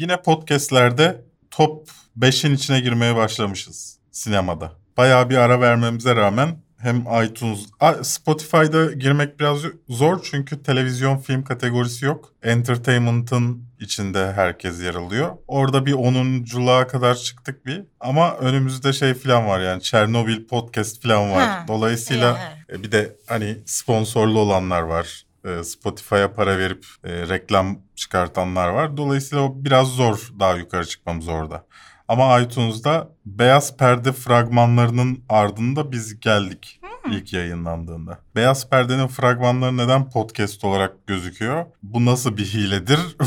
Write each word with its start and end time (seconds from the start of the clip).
Yine 0.00 0.22
podcastlerde 0.22 1.24
top 1.50 1.88
5'in 2.18 2.54
içine 2.54 2.80
girmeye 2.80 3.16
başlamışız 3.16 3.98
sinemada. 4.10 4.72
Bayağı 4.96 5.30
bir 5.30 5.36
ara 5.36 5.60
vermemize 5.60 6.16
rağmen 6.16 6.56
hem 6.78 7.04
iTunes, 7.24 7.66
Spotify'da 8.02 8.92
girmek 8.92 9.40
biraz 9.40 9.58
zor 9.88 10.20
çünkü 10.30 10.62
televizyon 10.62 11.18
film 11.18 11.44
kategorisi 11.44 12.04
yok. 12.04 12.32
Entertainment'ın 12.42 13.64
içinde 13.80 14.32
herkes 14.32 14.82
yer 14.82 14.94
alıyor. 14.94 15.36
Orada 15.46 15.86
bir 15.86 15.92
10'unculuğa 15.92 16.86
kadar 16.86 17.14
çıktık 17.14 17.66
bir 17.66 17.82
ama 18.00 18.36
önümüzde 18.36 18.92
şey 18.92 19.14
falan 19.14 19.46
var 19.46 19.60
yani 19.60 19.82
Chernobyl 19.82 20.46
podcast 20.46 21.02
falan 21.02 21.32
var. 21.32 21.48
Ha. 21.48 21.64
Dolayısıyla 21.68 22.38
yeah. 22.68 22.82
bir 22.82 22.92
de 22.92 23.16
hani 23.26 23.58
sponsorlu 23.66 24.38
olanlar 24.38 24.82
var. 24.82 25.24
E, 25.44 25.64
Spotify'a 25.64 26.32
para 26.32 26.58
verip 26.58 26.86
e, 27.04 27.28
reklam 27.28 27.78
çıkartanlar 28.00 28.68
var. 28.68 28.96
Dolayısıyla 28.96 29.44
o 29.44 29.52
biraz 29.56 29.88
zor 29.88 30.30
daha 30.40 30.56
yukarı 30.56 30.86
çıkmamız 30.86 31.28
orada. 31.28 31.66
Ama 32.08 32.40
iTunes'da 32.40 33.08
beyaz 33.26 33.76
perde 33.76 34.12
fragmanlarının 34.12 35.24
ardında 35.28 35.92
biz 35.92 36.20
geldik 36.20 36.80
hmm. 36.82 37.12
ilk 37.12 37.32
yayınlandığında. 37.32 38.18
Beyaz 38.34 38.70
perdenin 38.70 39.06
fragmanları 39.06 39.76
neden 39.76 40.10
podcast 40.10 40.64
olarak 40.64 41.06
gözüküyor? 41.06 41.66
Bu 41.82 42.04
nasıl 42.04 42.36
bir 42.36 42.44
hiledir? 42.44 42.98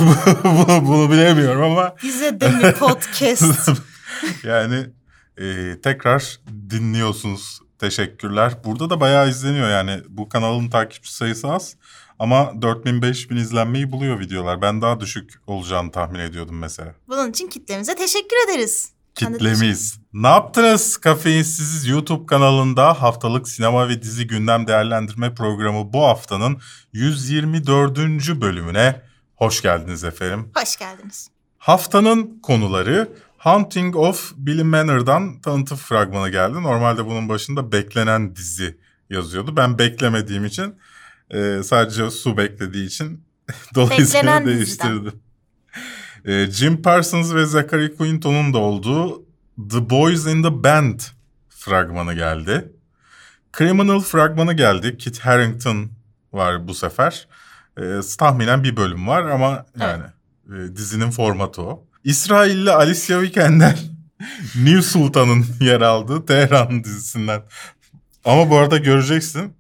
bunu, 0.44 0.88
bunu 0.88 1.12
bilemiyorum 1.12 1.64
ama. 1.64 1.95
Bize 2.03 2.40
de 2.40 2.50
mi 2.50 2.73
podcast? 2.73 3.70
yani 4.44 4.86
e, 5.38 5.76
tekrar 5.81 6.40
dinliyorsunuz. 6.70 7.59
Teşekkürler. 7.80 8.53
Burada 8.66 8.90
da 8.90 9.00
bayağı 9.00 9.30
izleniyor 9.30 9.70
yani. 9.70 10.02
Bu 10.09 10.30
kanalın 10.30 10.70
takipçi 10.70 11.14
sayısı 11.14 11.52
az. 11.52 11.76
Ama 12.23 12.54
4000-5000 12.62 13.40
izlenmeyi 13.40 13.91
buluyor 13.91 14.20
videolar. 14.20 14.62
Ben 14.62 14.81
daha 14.81 15.00
düşük 15.00 15.34
olacağını 15.48 15.91
tahmin 15.91 16.20
ediyordum 16.20 16.58
mesela. 16.59 16.95
Bunun 17.08 17.30
için 17.30 17.48
kitlemize 17.48 17.95
teşekkür 17.95 18.50
ederiz. 18.50 18.91
Kitlemiz. 19.16 20.00
Ne 20.14 20.28
yaptınız? 20.28 20.97
Kafeinsiz 20.97 21.88
YouTube 21.88 22.25
kanalında 22.25 23.02
haftalık 23.02 23.47
sinema 23.47 23.89
ve 23.89 24.02
dizi 24.02 24.28
gündem 24.28 24.67
değerlendirme 24.67 25.36
programı 25.36 25.94
bu 25.94 26.03
haftanın 26.03 26.62
124. 26.94 27.97
bölümüne 28.42 29.02
hoş 29.36 29.62
geldiniz 29.62 30.03
efendim. 30.03 30.52
Hoş 30.56 30.78
geldiniz. 30.78 31.30
Haftanın 31.58 32.40
konuları 32.44 33.09
Hunting 33.38 33.95
of 33.95 34.34
Billy 34.38 34.64
Manor'dan 34.64 35.42
tanıtım 35.42 35.78
fragmanı 35.78 36.30
geldi. 36.30 36.53
Normalde 36.53 37.06
bunun 37.06 37.30
başında 37.30 37.72
beklenen 37.72 38.36
dizi 38.36 38.78
yazıyordu. 39.09 39.58
Ben 39.58 39.80
beklemediğim 39.80 40.45
için 40.45 40.75
e, 41.29 41.63
sadece 41.63 42.09
su 42.11 42.38
beklediği 42.38 42.85
için 42.85 43.23
dolayısıyla 43.75 44.45
değiştirdim. 44.45 45.13
E, 46.25 46.45
Jim 46.52 46.81
Parsons 46.81 47.33
ve 47.33 47.45
Zachary 47.45 47.95
Quinto'nun 47.95 48.53
da 48.53 48.57
olduğu 48.57 49.23
The 49.69 49.89
Boys 49.89 50.25
in 50.27 50.44
the 50.44 50.63
Band 50.63 50.99
fragmanı 51.49 52.13
geldi. 52.13 52.71
Criminal 53.57 53.99
fragmanı 53.99 54.53
geldi. 54.53 54.97
Kit 54.97 55.19
Harington 55.19 55.91
var 56.33 56.67
bu 56.67 56.73
sefer. 56.73 57.27
E, 57.77 57.83
tahminen 58.19 58.63
bir 58.63 58.75
bölüm 58.75 59.07
var 59.07 59.23
ama 59.23 59.66
yani 59.79 60.03
evet. 60.49 60.69
e, 60.69 60.75
dizinin 60.75 61.11
formatı 61.11 61.61
o. 61.61 61.85
İsrailli 62.03 62.71
Alicia 62.71 63.21
Vikander 63.21 63.79
New 64.55 64.81
Sultan'ın 64.81 65.45
yer 65.59 65.81
aldığı 65.81 66.25
Tehran 66.25 66.83
dizisinden. 66.83 67.41
Ama 68.25 68.49
bu 68.49 68.57
arada 68.57 68.77
göreceksin 68.77 69.53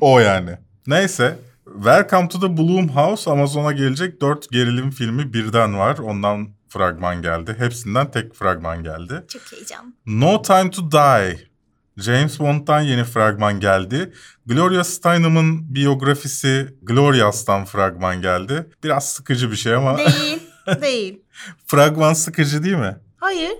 o 0.00 0.18
yani. 0.18 0.58
Neyse. 0.86 1.38
Welcome 1.64 2.28
to 2.28 2.40
the 2.40 2.56
Bloom 2.56 2.88
House 2.88 3.30
Amazon'a 3.30 3.72
gelecek 3.72 4.20
dört 4.20 4.50
gerilim 4.50 4.90
filmi 4.90 5.32
birden 5.32 5.78
var. 5.78 5.98
Ondan 5.98 6.48
fragman 6.68 7.22
geldi. 7.22 7.54
Hepsinden 7.58 8.10
tek 8.10 8.34
fragman 8.34 8.82
geldi. 8.82 9.24
Çok 9.28 9.42
heyecan. 9.52 9.94
No 10.06 10.42
Time 10.42 10.70
to 10.70 10.92
Die. 10.92 11.52
James 11.96 12.40
Bond'dan 12.40 12.80
yeni 12.80 13.04
fragman 13.04 13.60
geldi. 13.60 14.12
Gloria 14.46 14.84
Steinem'ın 14.84 15.74
biyografisi 15.74 16.74
Glorias'tan 16.82 17.64
fragman 17.64 18.22
geldi. 18.22 18.66
Biraz 18.84 19.08
sıkıcı 19.12 19.50
bir 19.50 19.56
şey 19.56 19.74
ama... 19.74 19.98
Değil, 19.98 20.42
değil. 20.82 21.22
fragman 21.66 22.12
sıkıcı 22.12 22.64
değil 22.64 22.76
mi? 22.76 22.96
Hayır. 23.16 23.52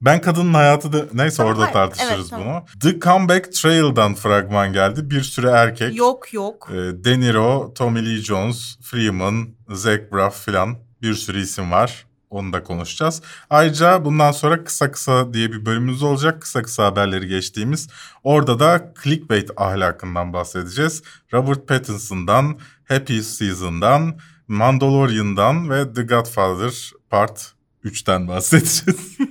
Ben 0.00 0.20
kadının 0.20 0.54
hayatı 0.54 0.92
da 0.92 1.04
neyse 1.12 1.36
tamam, 1.36 1.52
orada 1.52 1.72
tartışırız 1.72 2.32
evet, 2.32 2.44
bunu. 2.44 2.64
The 2.80 3.00
Comeback 3.00 3.52
Trail'dan 3.52 4.14
fragman 4.14 4.72
geldi. 4.72 5.10
Bir 5.10 5.22
sürü 5.22 5.46
erkek. 5.46 5.96
Yok 5.96 6.34
yok. 6.34 6.68
E, 6.70 6.74
De 7.04 7.20
Niro, 7.20 7.74
Tommy 7.74 8.06
Lee 8.06 8.22
Jones, 8.22 8.78
Freeman, 8.82 9.48
Zach 9.68 10.00
Braff 10.12 10.44
filan 10.44 10.76
bir 11.02 11.14
sürü 11.14 11.42
isim 11.42 11.70
var. 11.70 12.06
Onu 12.30 12.52
da 12.52 12.62
konuşacağız. 12.62 13.22
Ayrıca 13.50 14.04
bundan 14.04 14.32
sonra 14.32 14.64
kısa 14.64 14.90
kısa 14.90 15.34
diye 15.34 15.52
bir 15.52 15.66
bölümümüz 15.66 16.02
olacak. 16.02 16.42
Kısa 16.42 16.62
kısa 16.62 16.84
haberleri 16.84 17.28
geçtiğimiz. 17.28 17.88
Orada 18.24 18.60
da 18.60 18.92
clickbait 19.02 19.50
ahlakından 19.56 20.32
bahsedeceğiz. 20.32 21.02
Robert 21.32 21.68
Pattinson'dan, 21.68 22.58
Happy 22.88 23.20
Season'dan, 23.20 24.18
Mandalorian'dan 24.48 25.70
ve 25.70 25.92
The 25.92 26.02
Godfather 26.02 26.92
Part 27.10 27.52
3'ten 27.84 28.28
bahsedeceğiz. 28.28 29.18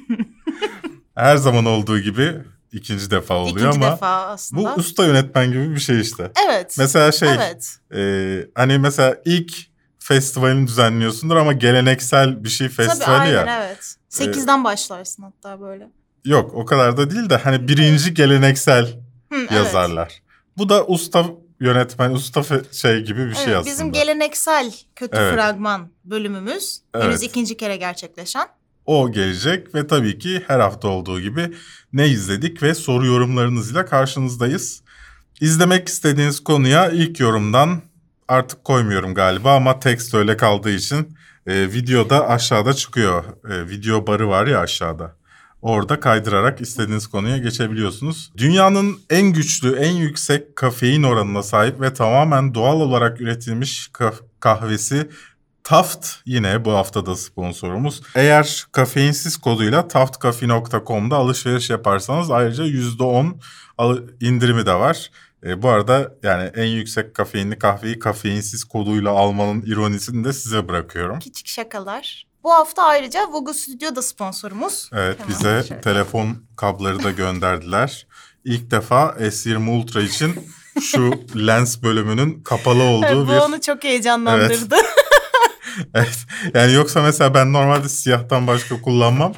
Her 1.18 1.38
zaman 1.38 1.66
olduğu 1.66 2.00
gibi 2.00 2.36
ikinci 2.72 3.12
defa 3.12 3.36
oluyor 3.36 3.68
İkinci 3.70 3.86
ama 3.86 3.96
defa 3.96 4.28
aslında. 4.28 4.76
bu 4.76 4.80
usta 4.80 5.06
yönetmen 5.06 5.52
gibi 5.52 5.76
bir 5.76 5.80
şey 5.80 6.02
işte. 6.02 6.32
Evet. 6.48 6.76
Mesela 6.78 7.12
şey 7.12 7.30
evet. 7.30 7.78
E, 7.96 8.02
hani 8.56 8.78
mesela 8.78 9.18
ilk 9.26 9.54
festivalini 10.00 10.68
düzenliyorsundur 10.68 11.36
ama 11.36 11.54
geleneksel 11.54 12.44
bir 12.44 12.50
şey 12.50 12.70
festivali 12.70 13.06
Tabii, 13.06 13.38
aynen, 13.38 13.48
ya. 13.48 13.66
evet. 13.66 13.96
Sekizden 14.10 14.62
ee, 14.62 14.64
başlarsın 14.64 15.24
hatta 15.24 15.62
böyle. 15.62 15.88
Yok 16.26 16.54
o 16.54 16.66
kadar 16.66 16.98
da 16.98 17.12
değil 17.12 17.30
de 17.30 17.38
hani 17.38 17.68
birinci 17.68 18.14
geleneksel 18.14 19.00
Hı, 19.34 19.56
yazarlar. 19.56 20.08
Evet. 20.12 20.22
Bu 20.58 20.70
da 20.70 20.86
usta 20.86 21.26
yönetmen, 21.60 22.12
usta 22.12 22.44
şey 22.72 23.02
gibi 23.04 23.20
bir 23.20 23.26
evet, 23.26 23.38
şey 23.38 23.56
aslında. 23.56 23.72
Bizim 23.72 23.92
geleneksel 23.92 24.74
kötü 24.96 25.18
evet. 25.18 25.34
fragman 25.34 25.90
bölümümüz. 26.06 26.82
Evet. 26.94 27.06
Henüz 27.06 27.24
ikinci 27.24 27.58
kere 27.58 27.78
gerçekleşen. 27.78 28.48
O 28.88 29.12
gelecek 29.12 29.76
ve 29.76 29.88
tabii 29.88 30.20
ki 30.20 30.44
her 30.48 30.60
hafta 30.60 30.88
olduğu 30.88 31.22
gibi 31.22 31.54
ne 31.94 32.08
izledik 32.08 32.64
ve 32.64 32.74
soru 32.74 33.06
yorumlarınızla 33.06 33.86
karşınızdayız. 33.86 34.82
İzlemek 35.42 35.88
istediğiniz 35.88 36.40
konuya 36.40 36.90
ilk 36.90 37.20
yorumdan 37.20 37.82
artık 38.28 38.64
koymuyorum 38.64 39.14
galiba 39.14 39.56
ama 39.56 39.80
tekst 39.80 40.14
öyle 40.14 40.38
kaldığı 40.38 40.72
için 40.72 41.18
e, 41.48 41.74
videoda 41.74 42.30
aşağıda 42.30 42.74
çıkıyor. 42.74 43.24
E, 43.50 43.70
video 43.70 44.08
barı 44.08 44.30
var 44.30 44.48
ya 44.48 44.60
aşağıda. 44.60 45.16
Orada 45.62 46.00
kaydırarak 46.00 46.62
istediğiniz 46.62 47.08
konuya 47.08 47.38
geçebiliyorsunuz. 47.38 48.32
Dünyanın 48.38 49.00
en 49.10 49.34
güçlü, 49.34 49.76
en 49.76 49.92
yüksek 49.92 50.56
kafein 50.56 51.04
oranına 51.04 51.44
sahip 51.44 51.82
ve 51.82 51.94
tamamen 51.94 52.54
doğal 52.54 52.82
olarak 52.82 53.22
üretilmiş 53.22 53.92
kahvesi 54.40 55.10
Taft 55.68 56.08
yine 56.26 56.66
bu 56.66 56.72
hafta 56.72 57.06
da 57.06 57.16
sponsorumuz. 57.16 58.02
Eğer 58.16 58.68
kafeinsiz 58.72 59.38
koduyla 59.38 59.88
taftcafe.com'da 59.88 61.16
alışveriş 61.16 61.70
yaparsanız 61.70 62.32
ayrıca 62.32 62.64
%10 62.64 63.36
indirimi 64.22 64.66
de 64.66 64.74
var. 64.74 65.12
E, 65.44 65.62
bu 65.62 65.70
arada 65.70 66.14
yani 66.24 66.52
en 66.56 66.66
yüksek 66.66 67.14
kafeinli 67.16 67.60
kahveyi 67.60 68.00
kafeinsiz 68.00 68.64
koduyla 68.64 69.12
almanın 69.12 69.62
ironisini 69.62 70.24
de 70.24 70.34
size 70.34 70.68
bırakıyorum. 70.68 71.20
Küçük 71.20 71.48
şakalar. 71.48 72.28
Bu 72.44 72.54
hafta 72.54 72.84
ayrıca 72.84 73.28
Vogo 73.32 73.54
Studio 73.54 73.96
da 73.96 74.02
sponsorumuz. 74.02 74.90
Evet 74.94 75.20
Hemen 75.20 75.30
bize 75.30 75.64
şöyle. 75.68 75.82
telefon 75.82 76.44
kabları 76.56 77.04
da 77.04 77.12
gönderdiler. 77.12 78.08
İlk 78.46 78.72
defa 78.72 79.16
S20 79.20 79.70
Ultra 79.70 80.02
için 80.02 80.36
şu 80.82 81.12
lens 81.48 81.84
bölümünün 81.84 82.44
kapalı 82.44 82.84
olduğu 82.84 83.06
evet, 83.06 83.16
bu 83.16 83.32
bir... 83.32 83.38
Bu 83.38 83.44
onu 83.44 83.62
çok 83.62 83.84
heyecanlandırdı. 83.84 84.76
Evet. 84.76 84.97
Evet. 85.94 86.26
Yani 86.54 86.74
yoksa 86.74 87.02
mesela 87.02 87.34
ben 87.34 87.54
normalde 87.54 87.90
siyahtan 87.90 88.48
başka 88.48 88.82
kullanmam. 88.82 89.34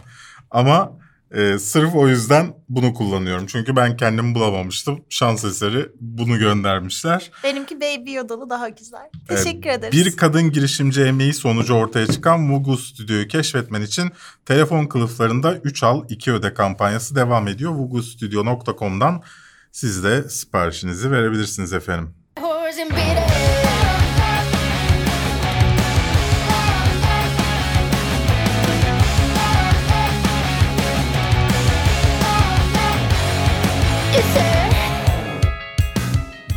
Ama 0.51 0.99
e, 1.31 1.59
sırf 1.59 1.95
o 1.95 2.07
yüzden 2.07 2.53
bunu 2.69 2.93
kullanıyorum. 2.93 3.45
Çünkü 3.45 3.75
ben 3.75 3.97
kendimi 3.97 4.35
bulamamıştım. 4.35 5.05
Şans 5.09 5.45
eseri 5.45 5.89
bunu 5.99 6.39
göndermişler. 6.39 7.31
Benimki 7.43 7.81
Baby 7.81 8.13
Yoda'lı 8.13 8.49
daha 8.49 8.69
güzel. 8.69 9.09
Teşekkür 9.27 9.69
ee, 9.69 9.73
ederiz. 9.73 10.05
Bir 10.05 10.17
kadın 10.17 10.51
girişimci 10.51 11.01
emeği 11.01 11.33
sonucu 11.33 11.73
ortaya 11.73 12.07
çıkan 12.07 12.39
Mugu 12.39 12.77
Stüdyo'yu 12.77 13.27
keşfetmen 13.27 13.81
için 13.81 14.11
telefon 14.45 14.85
kılıflarında 14.85 15.55
3 15.55 15.83
al 15.83 16.03
2 16.09 16.31
öde 16.31 16.53
kampanyası 16.53 17.15
devam 17.15 17.47
ediyor. 17.47 17.71
Vugustudio.com'dan 17.71 19.23
siz 19.71 20.03
de 20.03 20.29
siparişinizi 20.29 21.11
verebilirsiniz 21.11 21.73
efendim. 21.73 22.15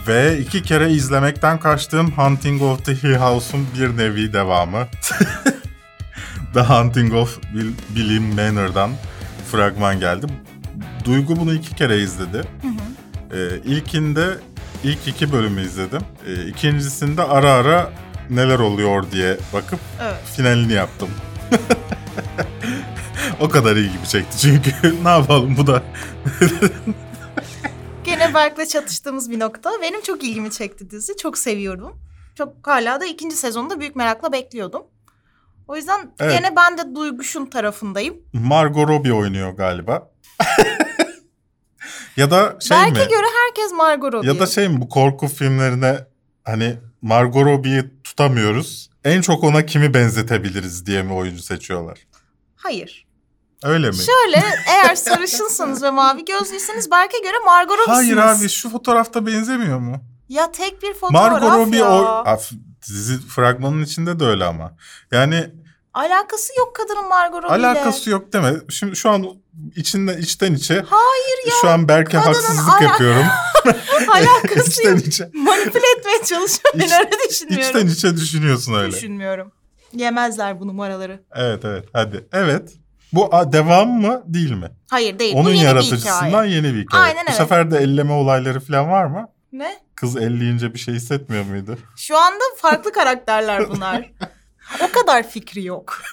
Ve 0.06 0.38
iki 0.38 0.62
kere 0.62 0.90
izlemekten 0.90 1.60
kaçtığım 1.60 2.10
Hunting 2.10 2.62
of 2.62 2.84
the 2.84 2.94
Hill 2.94 3.14
House'un 3.14 3.66
bir 3.78 3.96
nevi 3.96 4.32
devamı. 4.32 4.86
The 6.54 6.60
Hunting 6.60 7.14
of 7.14 7.38
Bill, 7.54 7.72
Billy 7.96 8.18
Manor'dan 8.20 8.90
fragman 9.52 10.00
geldi. 10.00 10.26
Duygu 11.04 11.36
bunu 11.36 11.54
iki 11.54 11.74
kere 11.74 11.98
izledi. 11.98 12.36
Hı 12.36 12.68
hı. 12.68 13.38
Ee, 13.38 13.58
ilkinde 13.64 14.28
ilk 14.84 15.08
iki 15.08 15.32
bölümü 15.32 15.62
izledim. 15.62 16.00
Ee, 16.26 16.46
ikincisinde 16.48 17.22
ara 17.22 17.50
ara 17.52 17.90
neler 18.30 18.58
oluyor 18.58 19.04
diye 19.12 19.36
bakıp 19.52 19.80
Evet. 20.02 20.16
finalini 20.36 20.72
yaptım. 20.72 21.08
o 23.40 23.48
kadar 23.48 23.76
ilgimi 23.76 24.08
çekti 24.08 24.38
çünkü 24.38 24.72
ne 25.04 25.08
yapalım 25.10 25.56
bu 25.56 25.66
da 25.66 25.82
Gene 28.22 28.34
Berk'le 28.34 28.68
çatıştığımız 28.68 29.30
bir 29.30 29.40
nokta. 29.40 29.70
Benim 29.82 30.02
çok 30.02 30.24
ilgimi 30.24 30.50
çekti 30.50 30.90
dizi. 30.90 31.16
Çok 31.16 31.38
seviyorum. 31.38 32.00
Çok 32.34 32.66
hala 32.66 33.00
da 33.00 33.06
ikinci 33.06 33.36
sezonda 33.36 33.80
büyük 33.80 33.96
merakla 33.96 34.32
bekliyordum. 34.32 34.82
O 35.68 35.76
yüzden 35.76 36.10
Evet. 36.20 36.38
gene 36.38 36.56
ben 36.56 36.78
de 36.78 36.94
Duyguş'un 36.94 37.46
tarafındayım. 37.46 38.16
Margot 38.32 38.88
Robbie 38.88 39.12
oynuyor 39.12 39.52
galiba. 39.52 40.10
ya 42.16 42.30
da 42.30 42.56
şey 42.60 42.76
Berk'e 42.76 42.90
mi? 43.04 43.08
göre 43.10 43.26
herkes 43.46 43.72
Margot 43.72 44.12
Robbie. 44.12 44.28
Ya 44.28 44.40
da 44.40 44.46
şey 44.46 44.68
mi 44.68 44.80
bu 44.80 44.88
korku 44.88 45.28
filmlerine 45.28 45.98
hani 46.44 46.76
Margot 47.02 47.44
Robbie'yi 47.44 47.84
tutamıyoruz. 48.04 48.90
En 49.04 49.20
çok 49.20 49.44
ona 49.44 49.66
kimi 49.66 49.94
benzetebiliriz 49.94 50.86
diye 50.86 51.02
mi 51.02 51.12
oyuncu 51.12 51.42
seçiyorlar? 51.42 51.98
Hayır. 52.56 53.06
Öyle 53.64 53.88
mi? 53.90 53.96
Şöyle 53.96 54.42
eğer 54.68 54.94
sarışınsınız 54.94 55.82
ve 55.82 55.90
mavi 55.90 56.24
gözlüyseniz 56.24 56.90
Berk'e 56.90 57.18
göre 57.18 57.36
Margot 57.44 57.78
Robbie'siniz. 57.78 58.16
Hayır 58.16 58.16
abi 58.40 58.48
şu 58.48 58.70
fotoğrafta 58.70 59.26
benzemiyor 59.26 59.78
mu? 59.78 59.96
Ya 60.28 60.52
tek 60.52 60.82
bir 60.82 60.94
fotoğraf 60.94 61.12
Margot 61.32 61.52
Robbie 61.52 61.78
ya. 61.78 61.90
o 61.92 62.04
Af, 62.26 62.50
dizi 62.88 63.18
fragmanın 63.26 63.82
içinde 63.84 64.20
de 64.20 64.24
öyle 64.24 64.44
ama. 64.44 64.72
Yani 65.12 65.50
Alakası 65.94 66.52
yok 66.58 66.76
kadının 66.76 67.08
Margot 67.08 67.44
Robbie'yle. 67.44 67.66
alakası 67.66 68.10
yok 68.10 68.32
deme. 68.32 68.52
Şimdi 68.68 68.96
şu 68.96 69.10
an 69.10 69.24
içinden 69.76 70.18
içten 70.18 70.54
içe 70.54 70.74
Hayır 70.88 71.46
ya. 71.46 71.52
şu 71.60 71.68
an 71.68 71.88
Berk'e 71.88 72.18
haksızlık 72.18 72.68
ala- 72.72 72.82
yapıyorum. 72.84 73.24
Alakası 74.12 74.70
içten 74.70 74.90
yok. 74.96 75.06
içe. 75.06 75.30
Manipüle 75.34 75.82
etmeye 75.98 76.18
çalışıyorum. 76.24 76.80
İç- 76.80 76.90
ben 76.90 77.00
öyle 77.06 77.10
düşünmüyorum. 77.30 77.66
İçten 77.66 77.86
içe 77.86 78.16
düşünüyorsun 78.20 78.74
öyle. 78.74 78.92
Düşünmüyorum. 78.96 79.52
Yemezler 79.92 80.60
bu 80.60 80.66
numaraları. 80.68 81.22
Evet 81.34 81.64
evet 81.64 81.84
hadi. 81.92 82.28
Evet. 82.32 82.72
Bu 83.12 83.34
a, 83.34 83.52
devam 83.52 83.88
mı 83.88 84.22
değil 84.26 84.50
mi? 84.52 84.70
Hayır 84.90 85.18
değil. 85.18 85.34
Onun 85.34 85.44
bu 85.44 85.50
yeni 85.50 85.60
bir 85.60 85.64
yaratıcısından 85.64 86.26
hikaye. 86.28 86.52
yeni 86.54 86.74
bir 86.74 86.82
hikaye. 86.82 87.02
Aynen 87.04 87.16
Bu 87.26 87.28
evet. 87.28 87.36
sefer 87.36 87.70
de 87.70 87.78
elleme 87.78 88.12
olayları 88.12 88.60
falan 88.60 88.90
var 88.90 89.04
mı? 89.04 89.28
Ne? 89.52 89.80
Kız 89.94 90.16
elleyince 90.16 90.74
bir 90.74 90.78
şey 90.78 90.94
hissetmiyor 90.94 91.44
muydu? 91.44 91.78
Şu 91.96 92.18
anda 92.18 92.44
farklı 92.56 92.92
karakterler 92.92 93.68
bunlar. 93.68 94.10
o 94.82 94.92
kadar 94.92 95.28
fikri 95.28 95.64
yok. 95.64 96.02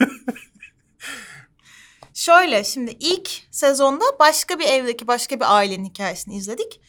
Şöyle 2.13 2.63
şimdi 2.63 2.91
ilk 2.99 3.29
sezonda 3.51 4.05
başka 4.19 4.59
bir 4.59 4.65
evdeki 4.65 5.07
başka 5.07 5.35
bir 5.35 5.55
ailenin 5.55 5.85
hikayesini 5.85 6.35
izledik. 6.35 6.81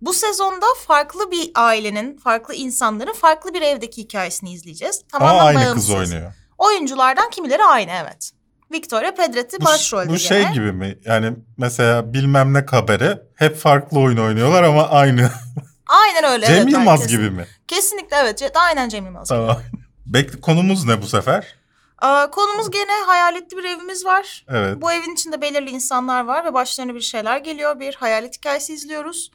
Bu 0.00 0.12
sezonda 0.14 0.66
farklı 0.86 1.30
bir 1.30 1.50
ailenin, 1.54 2.16
farklı 2.16 2.54
insanların 2.54 3.12
farklı 3.12 3.54
bir 3.54 3.62
evdeki 3.62 4.02
hikayesini 4.02 4.52
izleyeceğiz. 4.52 5.02
Tamamen 5.12 5.34
Ama 5.34 5.42
aynı 5.42 5.58
bağımsız. 5.58 5.74
kız 5.74 5.90
oynuyor. 5.94 6.32
Oyunculardan 6.58 7.30
kimileri 7.30 7.64
aynı 7.64 7.90
evet. 7.90 8.32
Victoria 8.72 9.14
Pedretti 9.14 9.60
Bu, 9.60 9.64
başrolde 9.64 10.08
bu 10.08 10.18
şey 10.18 10.42
gene. 10.42 10.52
gibi 10.52 10.72
mi? 10.72 10.98
Yani 11.04 11.32
mesela 11.56 12.12
bilmem 12.12 12.54
ne 12.54 12.66
kabare 12.66 13.22
hep 13.34 13.56
farklı 13.56 13.98
oyun 14.00 14.16
oynuyorlar 14.16 14.62
ama 14.62 14.88
aynı. 14.88 15.30
Aynen 15.86 16.32
öyle. 16.32 16.46
Cem 16.46 16.56
evet, 16.56 16.72
Yılmaz 16.72 17.00
herkes. 17.00 17.16
gibi 17.16 17.30
mi? 17.30 17.46
Kesinlikle 17.68 18.16
evet. 18.16 18.50
Aynen 18.54 18.88
Cem 18.88 19.04
Yılmaz. 19.06 19.28
gibi. 19.28 19.38
Tamam. 19.38 19.58
Bek 20.06 20.42
konumuz 20.42 20.84
ne 20.84 21.02
bu 21.02 21.06
sefer? 21.06 21.54
Aa, 21.98 22.30
konumuz 22.30 22.70
gene 22.70 22.92
hayaletli 23.06 23.56
bir 23.56 23.64
evimiz 23.64 24.04
var. 24.04 24.44
Evet. 24.48 24.80
Bu 24.80 24.92
evin 24.92 25.14
içinde 25.14 25.40
belirli 25.40 25.70
insanlar 25.70 26.24
var 26.24 26.44
ve 26.44 26.54
başlarına 26.54 26.94
bir 26.94 27.00
şeyler 27.00 27.38
geliyor. 27.38 27.80
Bir 27.80 27.94
hayalet 27.94 28.36
hikayesi 28.36 28.74
izliyoruz. 28.74 29.30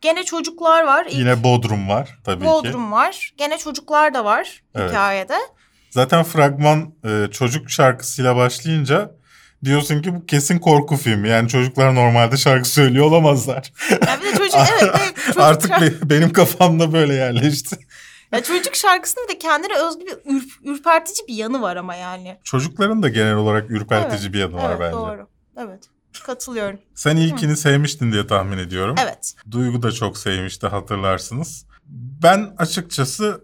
Gene 0.00 0.24
çocuklar 0.24 0.84
var. 0.84 1.06
İlk 1.06 1.14
Yine 1.14 1.42
Bodrum 1.44 1.88
var 1.88 2.18
tabii 2.24 2.40
ki. 2.44 2.46
Bodrum 2.50 2.92
var. 2.92 3.32
Gene 3.36 3.58
çocuklar 3.58 4.14
da 4.14 4.24
var 4.24 4.62
Evet. 4.74 4.90
hikayede. 4.90 5.38
Zaten 5.96 6.24
fragman 6.24 6.94
e, 7.04 7.26
çocuk 7.32 7.70
şarkısıyla 7.70 8.36
başlayınca 8.36 9.10
diyorsun 9.64 10.02
ki 10.02 10.14
bu 10.14 10.26
kesin 10.26 10.58
korku 10.58 10.96
filmi. 10.96 11.28
Yani 11.28 11.48
çocuklar 11.48 11.94
normalde 11.94 12.36
şarkı 12.36 12.68
söylüyor 12.68 13.04
olamazlar. 13.06 13.72
Ya 13.90 14.18
bir 14.20 14.26
de 14.26 14.36
çocuk 14.38 14.54
evet. 14.82 14.94
evet 15.00 15.14
çocuk 15.26 15.40
Artık 15.40 15.70
şarkı- 15.70 16.00
be- 16.02 16.10
benim 16.10 16.32
kafamda 16.32 16.92
böyle 16.92 17.14
yerleşti. 17.14 17.76
ya 18.32 18.42
çocuk 18.42 18.76
şarkısının 18.76 19.28
de 19.28 19.38
kendine 19.38 19.74
özgü 19.78 20.04
bir 20.06 20.30
ürp- 20.32 20.62
ürpertici 20.64 21.28
bir 21.28 21.34
yanı 21.34 21.62
var 21.62 21.76
ama 21.76 21.94
yani. 21.94 22.36
Çocukların 22.44 23.02
da 23.02 23.08
genel 23.08 23.34
olarak 23.34 23.70
ürpertici 23.70 24.20
Evet, 24.22 24.32
bir 24.34 24.38
yanı 24.38 24.54
var 24.54 24.70
evet 24.70 24.80
bence. 24.80 24.92
doğru. 24.96 25.28
Evet. 25.56 25.84
Katılıyorum. 26.26 26.78
Sen 26.94 27.16
ilkini 27.16 27.56
sevmiştin 27.56 28.12
diye 28.12 28.26
tahmin 28.26 28.58
ediyorum. 28.58 28.94
Evet. 29.04 29.34
Duygu 29.50 29.82
da 29.82 29.92
çok 29.92 30.18
sevmişti 30.18 30.66
hatırlarsınız. 30.66 31.66
Ben 32.22 32.54
açıkçası 32.58 33.40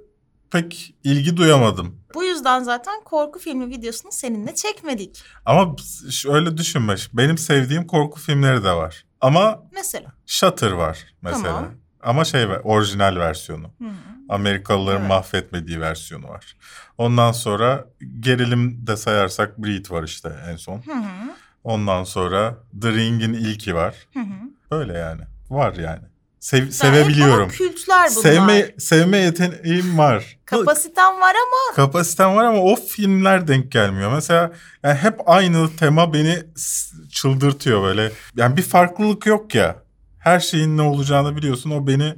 pek 0.52 0.94
ilgi 1.04 1.36
duyamadım. 1.36 1.96
Bu 2.14 2.24
yüzden 2.24 2.62
zaten 2.62 3.00
korku 3.04 3.38
filmi 3.38 3.70
videosunu 3.70 4.12
seninle 4.12 4.54
çekmedik. 4.54 5.22
Ama 5.46 5.76
şöyle 6.10 6.56
düşünme. 6.56 6.94
Benim 7.12 7.38
sevdiğim 7.38 7.86
korku 7.86 8.20
filmleri 8.20 8.64
de 8.64 8.72
var. 8.72 9.04
Ama 9.20 9.62
Mesela. 9.74 10.12
Shutter 10.26 10.70
var 10.72 10.98
mesela. 11.22 11.42
Tamam. 11.44 11.70
Ama 12.02 12.24
şey 12.24 12.48
var, 12.48 12.60
orijinal 12.64 13.16
versiyonu. 13.16 13.66
Hı. 13.78 13.84
Amerikalıların 14.28 15.00
Evet. 15.00 15.08
mahvetmediği 15.08 15.80
versiyonu 15.80 16.28
var. 16.28 16.56
Ondan 16.98 17.32
sonra 17.32 17.84
gerilim 18.20 18.86
de 18.86 18.96
sayarsak 18.96 19.58
Breed 19.58 19.90
var 19.90 20.02
işte 20.02 20.32
en 20.50 20.56
son. 20.56 20.82
Hı 20.86 20.92
hı. 20.92 21.32
Ondan 21.64 22.04
sonra 22.04 22.58
The 22.82 22.92
Ring'in 22.92 23.32
ilki 23.32 23.74
var. 23.74 23.94
Hı 24.14 24.20
hı. 24.20 24.34
Böyle 24.70 24.92
yani. 24.98 25.22
Var 25.50 25.74
yani. 25.74 26.11
Sev- 26.42 26.64
hep 26.64 26.74
sevebiliyorum. 26.74 27.42
ama 27.42 27.48
kültler 27.52 28.10
bunlar. 28.10 28.22
Sevme 28.22 28.74
sevme 28.78 29.18
yeteneğim 29.18 29.98
var. 29.98 30.38
Kapasitem 30.44 31.20
var 31.20 31.34
ama 31.34 31.76
Kapasitem 31.76 32.36
var 32.36 32.44
ama 32.44 32.62
o 32.62 32.76
filmler 32.76 33.48
denk 33.48 33.72
gelmiyor. 33.72 34.12
Mesela 34.12 34.52
yani 34.82 34.94
hep 34.98 35.20
aynı 35.26 35.76
tema 35.76 36.12
beni 36.12 36.42
çıldırtıyor 37.10 37.82
böyle. 37.82 38.12
Yani 38.36 38.56
bir 38.56 38.62
farklılık 38.62 39.26
yok 39.26 39.54
ya. 39.54 39.82
Her 40.18 40.40
şeyin 40.40 40.76
ne 40.76 40.82
olacağını 40.82 41.36
biliyorsun. 41.36 41.70
O 41.70 41.86
beni 41.86 42.14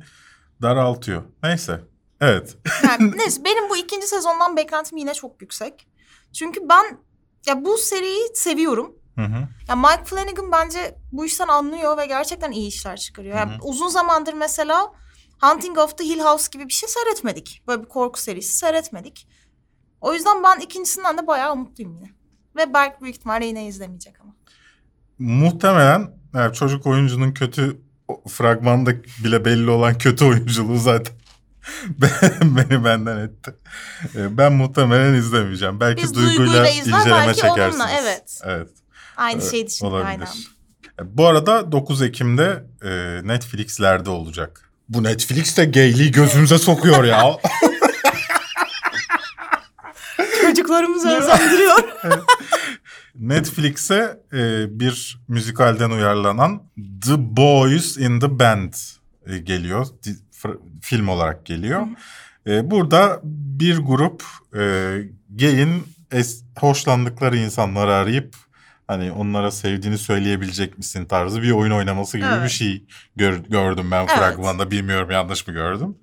daraltıyor. 0.62 1.22
Neyse. 1.42 1.80
Evet. 2.20 2.56
yani 2.88 3.12
neyse 3.16 3.44
benim 3.44 3.70
bu 3.70 3.76
ikinci 3.76 4.06
sezondan 4.06 4.56
beklentim 4.56 4.98
yine 4.98 5.14
çok 5.14 5.42
yüksek. 5.42 5.86
Çünkü 6.32 6.60
ben 6.68 6.98
ya 7.46 7.64
bu 7.64 7.78
seriyi 7.78 8.28
seviyorum. 8.34 8.94
Hı 9.16 9.22
hı. 9.22 9.48
Ya 9.68 9.76
Mike 9.76 10.04
Flanagan 10.04 10.52
bence 10.52 10.98
bu 11.12 11.26
işten 11.26 11.48
anlıyor 11.48 11.98
ve 11.98 12.06
gerçekten 12.06 12.50
iyi 12.52 12.68
işler 12.68 12.96
çıkarıyor. 12.96 13.36
Yani 13.36 13.52
Hı 13.52 13.56
hı. 13.56 13.62
uzun 13.62 13.88
zamandır 13.88 14.32
mesela 14.34 14.92
Hunting 15.42 15.78
of 15.78 15.98
the 15.98 16.04
Hill 16.04 16.20
House 16.20 16.48
gibi 16.52 16.68
bir 16.68 16.72
şey 16.72 16.88
seyretmedik. 16.88 17.62
Böyle 17.68 17.82
bir 17.82 17.88
korku 17.88 18.20
serisi 18.20 18.56
seyretmedik. 18.56 19.28
O 20.00 20.14
yüzden 20.14 20.42
ben 20.42 20.60
ikincisinden 20.60 21.18
de 21.18 21.26
bayağı 21.26 21.52
umutluyum 21.52 21.94
yine. 21.94 22.10
Ve 22.56 22.74
Berk 22.74 23.02
büyük 23.02 23.16
ihtimalle 23.16 23.46
yine 23.46 23.66
izlemeyecek 23.66 24.20
ama. 24.20 24.34
Muhtemelen 25.18 26.10
yani 26.34 26.54
çocuk 26.54 26.86
oyuncunun 26.86 27.32
kötü 27.32 27.80
fragmanda 28.28 28.90
bile 29.24 29.44
belli 29.44 29.70
olan 29.70 29.98
kötü 29.98 30.24
oyunculuğu 30.24 30.78
zaten 30.78 31.14
beni 32.42 32.84
benden 32.84 33.16
etti. 33.18 33.54
Ee, 34.14 34.38
Ben 34.38 34.52
muhtemelen 34.52 35.14
izlemeyeceğim. 35.14 35.80
Belki 35.80 36.02
Biz 36.02 36.14
duyguyla, 36.14 36.38
duyguyla 36.38 36.68
izler, 36.68 36.98
inceleme 36.98 37.26
belki 37.26 37.42
onunla, 37.46 37.54
çekersiniz. 37.54 37.86
evet. 38.02 38.40
Evet. 38.44 38.68
Aynı 39.16 39.42
şey 39.50 39.66
düşündük 39.66 39.92
olabilir. 39.94 40.28
E, 41.00 41.16
Bu 41.18 41.26
arada 41.26 41.72
9 41.72 42.02
Ekim'de 42.02 42.64
e, 42.84 42.88
Netflix'lerde 43.28 44.10
olacak. 44.10 44.70
Bu 44.88 45.02
Netflix 45.02 45.56
de 45.56 45.64
gayliği 45.64 46.10
gözümüze 46.10 46.58
sokuyor 46.58 47.04
ya. 47.04 47.22
Çocuklarımızı 50.42 51.08
özendiriyor. 51.08 51.76
Netflix'e 53.14 54.20
e, 54.32 54.66
bir 54.80 55.18
müzikalden 55.28 55.90
uyarlanan 55.90 56.62
The 57.06 57.36
Boys 57.36 57.96
in 57.96 58.20
the 58.20 58.38
Band 58.38 58.72
e, 59.26 59.38
geliyor. 59.38 59.86
Di- 60.06 60.16
film 60.82 61.08
olarak 61.08 61.46
geliyor. 61.46 61.86
E, 62.46 62.70
burada 62.70 63.20
bir 63.24 63.78
grup 63.78 64.22
e, 64.54 64.58
gay'in 65.30 65.84
es- 66.12 66.42
hoşlandıkları 66.58 67.36
insanları 67.36 67.94
arayıp 67.94 68.36
hani 68.88 69.12
onlara 69.12 69.50
sevdiğini 69.50 69.98
söyleyebilecek 69.98 70.78
misin 70.78 71.04
tarzı 71.04 71.42
bir 71.42 71.50
oyun 71.50 71.70
oynaması 71.72 72.18
gibi 72.18 72.26
bir 72.26 72.32
Evet. 72.32 72.50
şey 72.50 72.84
gör- 73.16 73.44
gördüm 73.48 73.90
ben 73.90 73.98
Evet. 73.98 74.10
fragmanda. 74.10 74.70
Bilmiyorum 74.70 75.10
yanlış 75.10 75.46
mı 75.48 75.54
gördüm. 75.54 75.98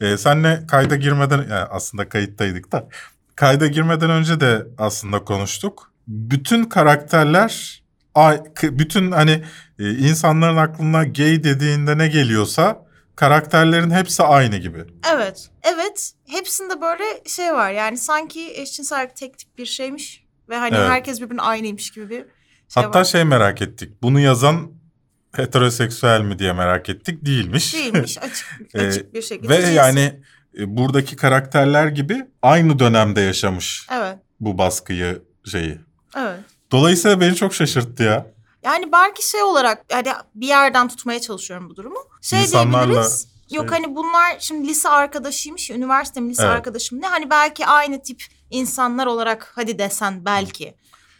E, 0.00 0.16
senle 0.16 0.66
kayda 0.68 0.96
girmeden 0.96 1.38
yani 1.38 1.52
aslında 1.52 2.08
kayıttaydık 2.08 2.72
da 2.72 2.88
kayda 3.36 3.66
girmeden 3.66 4.10
önce 4.10 4.40
de 4.40 4.66
aslında 4.78 5.24
konuştuk. 5.24 5.92
Bütün 6.08 6.64
karakterler 6.64 7.82
bütün 8.62 9.12
hani 9.12 9.44
e, 9.78 9.90
insanların 9.90 10.56
aklına 10.56 11.04
gay 11.04 11.44
dediğinde 11.44 11.98
ne 11.98 12.08
geliyorsa 12.08 12.86
karakterlerin 13.16 13.90
hepsi 13.90 14.22
aynı 14.22 14.56
gibi. 14.56 14.84
evet. 15.14 15.48
Evet. 15.62 16.12
Hepsinde 16.28 16.80
böyle 16.80 17.04
şey 17.26 17.52
var. 17.52 17.70
Yani 17.70 17.98
sanki 17.98 18.52
eşcinsel 18.60 19.08
tek 19.14 19.38
tip 19.38 19.58
bir 19.58 19.66
şeymiş 19.66 20.24
Ve 20.48 20.56
hani 20.56 20.76
Evet. 20.76 20.88
herkes 20.90 21.20
birbirine 21.20 21.42
aynıymış 21.42 21.90
gibi 21.90 22.10
bir 22.10 22.16
şey 22.18 22.24
Hatta 22.82 22.98
var. 22.98 23.04
şey 23.04 23.24
merak 23.24 23.62
ettik. 23.62 24.02
Bunu 24.02 24.20
yazan 24.20 24.70
heteroseksüel 25.36 26.20
mi 26.20 26.38
diye 26.38 26.52
merak 26.52 26.88
ettik. 26.88 27.26
Değilmiş. 27.26 27.74
Değilmiş 27.74 28.18
açık, 28.22 28.46
Ee, 28.74 28.86
açık 28.88 29.14
bir 29.14 29.22
şekilde. 29.22 29.48
Ve 29.48 29.60
cins. 29.62 29.74
yani 29.76 30.20
e, 30.58 30.76
buradaki 30.76 31.16
karakterler 31.16 31.86
gibi 31.86 32.26
aynı 32.42 32.78
dönemde 32.78 33.20
yaşamış 33.20 33.86
Evet, 33.92 34.18
bu 34.40 34.58
baskıyı 34.58 35.22
şeyi. 35.44 35.78
evet. 36.16 36.40
Dolayısıyla 36.72 37.20
beni 37.20 37.34
çok 37.36 37.54
şaşırttı 37.54 38.02
ya. 38.02 38.26
Yani 38.64 38.92
belki 38.92 39.28
şey 39.28 39.42
olarak 39.42 39.84
yani 39.92 40.08
bir 40.34 40.46
yerden 40.46 40.88
tutmaya 40.88 41.20
çalışıyorum 41.20 41.70
bu 41.70 41.76
durumu. 41.76 41.98
Şey 42.22 42.40
İnsanlarla 42.42 42.86
diyebiliriz. 42.86 43.28
Yok 43.50 43.72
hani 43.72 43.94
bunlar 43.96 44.36
şimdi 44.40 44.68
lise 44.68 44.88
arkadaşıymış, 44.88 45.70
ya, 45.70 45.76
üniversite 45.76 46.20
mi 46.20 46.30
lise 46.30 46.42
Evet. 46.42 46.52
arkadaşım 46.54 47.02
ne? 47.02 47.06
Hani 47.06 47.30
belki 47.30 47.66
aynı 47.66 48.02
tip 48.02 48.22
insanlar 48.50 49.06
olarak 49.06 49.52
hadi 49.54 49.78
desen 49.78 50.24
belki. 50.24 50.74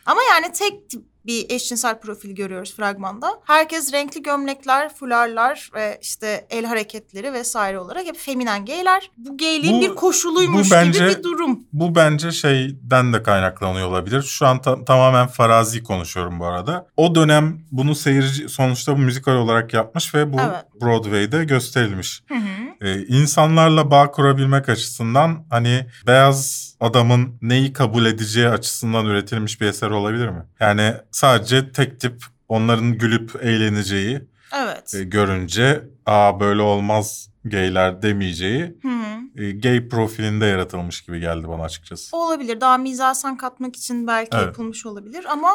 Ama 0.07 0.21
yani 0.23 0.53
tek 0.53 0.91
tip 0.91 1.05
bir 1.27 1.47
eşcinsel 1.51 2.01
profil 2.01 2.31
görüyoruz 2.35 2.75
fragmanda. 2.77 3.29
Herkes 3.45 3.93
renkli 3.93 4.23
gömlekler, 4.23 4.95
fularlar 4.95 5.71
ve 5.75 5.99
işte 6.03 6.47
el 6.51 6.65
hareketleri 6.65 7.33
vesaire 7.33 7.79
olarak 7.79 8.07
hep 8.07 8.17
feminen 8.19 8.65
gayler. 8.67 9.11
Bu 9.17 9.37
gayliğin 9.39 9.77
Bu- 9.77 9.81
bir 9.81 9.95
koşuluymuş 9.95 10.71
bu 10.71 10.75
bence- 10.75 10.99
gibi 10.99 11.09
bir 11.19 11.23
durum. 11.23 11.61
Bu 11.73 11.95
bence 11.95 12.33
şeyden 12.33 13.13
de 13.13 13.23
kaynaklanıyor 13.23 13.89
olabilir. 13.89 14.23
Şu 14.23 14.47
an 14.47 14.63
ta- 14.63 14.85
tamamen 14.85 15.27
farazi 15.27 15.83
konuşuyorum 15.83 16.41
bu 16.41 16.47
arada. 16.47 16.87
O 16.97 17.15
dönem 17.15 17.59
bunu 17.71 17.95
seyirci 17.95 18.49
sonuçta 18.49 18.95
bu 18.97 18.99
müzikal 18.99 19.33
olarak 19.37 19.75
yapmış 19.75 20.15
ve 20.15 20.33
bu 20.33 20.37
Evet. 20.41 20.65
Broadway'de 20.83 21.45
gösterilmiş. 21.45 22.23
Hı 22.29 22.35
hı. 22.35 22.41
Ee, 22.81 23.07
insanlarla 23.07 23.91
bağ 23.91 24.11
kurabilmek 24.11 24.69
açısından 24.69 25.47
hani 25.51 25.87
beyaz 26.07 26.67
adamın 26.81 27.39
neyi 27.43 27.73
kabul 27.73 28.07
edeceği 28.07 28.49
açısından 28.49 29.07
üretilmiş 29.07 29.61
bir 29.61 29.67
eser 29.67 29.91
olabilir 29.91 30.29
mi? 30.29 30.43
Yani 30.61 30.95
sadece 31.17 31.73
tek 31.73 32.01
tip 32.01 32.25
onların 32.49 32.99
gülüp 32.99 33.37
eğleneceği 33.43 34.23
Evet. 34.57 34.95
e, 34.95 35.05
görünce 35.05 35.85
aa 36.07 36.41
böyle 36.41 36.63
olmaz 36.63 37.29
gayler 37.45 38.03
demeyeceği 38.03 38.77
Hı 38.83 38.89
hı. 38.89 39.43
e, 39.45 39.53
gay 39.53 39.89
profilinde 39.89 40.47
yaratılmış 40.47 41.01
gibi 41.03 41.21
geldi 41.21 41.49
bana 41.49 41.63
açıkçası. 41.63 42.17
Olabilir. 42.17 42.61
Daha 42.61 42.79
mizasen 42.79 43.37
katmak 43.37 43.77
için 43.77 44.07
belki 44.07 44.31
Evet. 44.37 44.47
yapılmış 44.47 44.87
olabilir 44.87 45.25
ama 45.31 45.49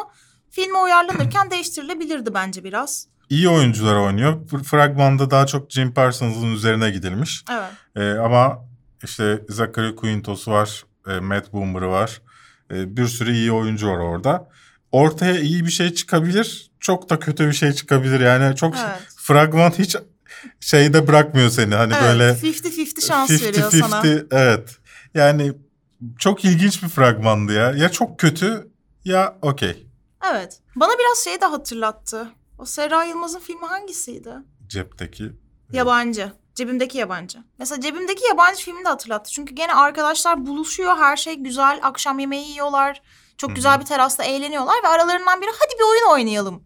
filme 0.50 0.78
uyarlanırken 0.78 1.50
değiştirilebilirdi 1.50 2.34
bence 2.34 2.64
biraz. 2.64 3.06
İyi 3.30 3.48
oyuncular 3.48 3.94
oynuyor. 3.96 4.48
Fragmanda 4.64 5.30
daha 5.30 5.46
çok 5.46 5.70
Jim 5.70 5.94
Parsons'ın 5.94 6.54
üzerine 6.54 6.90
gidilmiş. 6.90 7.44
Evet. 7.52 7.70
E, 7.96 8.18
ama 8.18 8.58
işte 9.04 9.42
Zachary 9.48 9.94
Quintos'u 9.94 10.50
var, 10.50 10.84
e, 11.08 11.20
Matt 11.20 11.52
Boomer'ı 11.52 11.88
var. 11.88 12.20
E, 12.70 12.96
bir 12.96 13.06
sürü 13.06 13.32
iyi 13.32 13.52
oyuncu 13.52 13.88
var 13.88 13.96
orada. 13.98 14.48
Ortaya 14.92 15.40
iyi 15.40 15.64
bir 15.66 15.70
şey 15.70 15.94
çıkabilir, 15.94 16.70
çok 16.80 17.10
da 17.10 17.18
kötü 17.18 17.46
bir 17.46 17.52
şey 17.52 17.72
çıkabilir. 17.72 18.20
Yani 18.20 18.56
çok 18.56 18.76
Evet. 18.76 19.00
fragman 19.16 19.70
hiç 19.70 19.96
şeyde 20.60 21.06
bırakmıyor 21.08 21.50
seni. 21.50 21.74
Hani 21.74 21.92
evet. 21.94 22.02
böyle 22.02 22.24
50-50 22.24 23.06
şans 23.06 23.30
veriyor 23.30 23.70
sana. 23.70 24.00
50-50 24.00 24.26
evet. 24.30 24.76
Yani 25.14 25.52
çok 26.18 26.44
ilginç 26.44 26.82
bir 26.82 26.88
fragmandı 26.88 27.52
ya. 27.52 27.70
Ya 27.72 27.88
çok 27.88 28.18
kötü 28.18 28.70
ya 29.04 29.36
okey. 29.42 29.86
Evet. 30.32 30.60
Bana 30.76 30.92
biraz 30.92 31.24
şeyi 31.24 31.40
de 31.40 31.46
hatırlattı. 31.46 32.28
O 32.58 32.64
Serra 32.64 33.04
Yılmaz'ın 33.04 33.40
filmi 33.40 33.66
hangisiydi? 33.66 34.30
Cepteki. 34.66 35.32
Yabancı. 35.72 36.32
Cebimdeki 36.54 36.98
yabancı. 36.98 37.38
Mesela 37.58 37.80
cebimdeki 37.80 38.26
yabancı 38.26 38.64
filmi 38.64 38.84
de 38.84 38.88
hatırlattı. 38.88 39.30
Çünkü 39.30 39.54
gene 39.54 39.74
arkadaşlar 39.74 40.46
buluşuyor. 40.46 40.96
Her 40.96 41.16
şey 41.16 41.34
güzel. 41.34 41.80
Akşam 41.82 42.18
yemeği 42.18 42.48
yiyorlar. 42.48 43.02
Çok 43.38 43.56
güzel 43.56 43.80
bir 43.80 43.84
terasta 43.84 44.24
eğleniyorlar. 44.24 44.74
Ve 44.84 44.88
aralarından 44.88 45.40
biri 45.40 45.50
hadi 45.50 45.78
bir 45.78 45.90
oyun 45.90 46.12
oynayalım. 46.12 46.62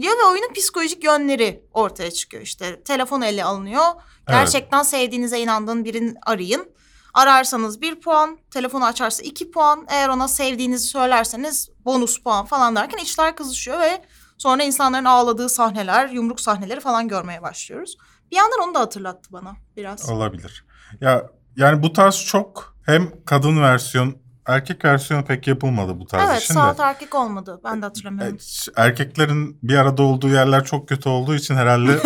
Diyor 0.00 0.16
ve 0.18 0.24
oyunun 0.24 0.52
psikolojik 0.52 1.04
yönleri 1.04 1.64
ortaya 1.72 2.10
çıkıyor. 2.10 2.42
İşte 2.42 2.82
telefon 2.82 3.20
ele 3.20 3.44
alınıyor. 3.44 3.84
Gerçekten 4.28 4.82
sevdiğinize 4.82 5.40
inandığın 5.40 5.84
birini 5.84 6.14
arayın. 6.26 6.74
Ararsanız 7.14 7.80
bir 7.80 8.00
puan, 8.00 8.38
telefonu 8.50 8.84
açarsa 8.84 9.22
iki 9.22 9.50
puan. 9.50 9.86
Eğer 9.88 10.08
ona 10.08 10.28
sevdiğinizi 10.28 10.86
söylerseniz 10.86 11.70
bonus 11.84 12.22
puan 12.22 12.44
falan 12.44 12.76
derken 12.76 12.98
işler 12.98 13.36
kızışıyor 13.36 13.80
ve 13.80 14.02
sonra 14.38 14.62
insanların 14.62 15.04
ağladığı 15.04 15.48
sahneler, 15.48 16.08
yumruk 16.08 16.40
sahneleri 16.40 16.80
falan 16.80 17.08
görmeye 17.08 17.42
başlıyoruz. 17.42 17.96
Bir 18.30 18.36
yandan 18.36 18.60
onu 18.60 18.74
da 18.74 18.80
hatırlattı 18.80 19.32
bana 19.32 19.56
biraz. 19.76 20.10
Olabilir. 20.10 20.66
Ya 21.00 21.30
yani 21.56 21.82
bu 21.82 21.92
tarz 21.92 22.24
çok 22.24 22.76
hem 22.86 23.24
kadın 23.24 23.62
versiyon 23.62 24.23
erkek 24.46 24.84
versiyonu 24.84 25.24
pek 25.24 25.46
yapılmadı 25.46 26.00
bu 26.00 26.06
tarz 26.06 26.30
Evet, 26.30 26.42
işin 26.42 26.54
saat 26.54 26.78
de. 26.78 26.82
erkek 26.82 27.14
olmadı. 27.14 27.60
Ben 27.64 27.82
de 27.82 27.86
hatırlamıyorum. 27.86 28.36
E, 28.36 28.82
Erkeklerin 28.82 29.58
bir 29.62 29.74
arada 29.76 30.02
olduğu 30.02 30.28
yerler 30.28 30.64
çok 30.64 30.88
kötü 30.88 31.08
olduğu 31.08 31.34
için 31.34 31.54
herhalde 31.54 31.98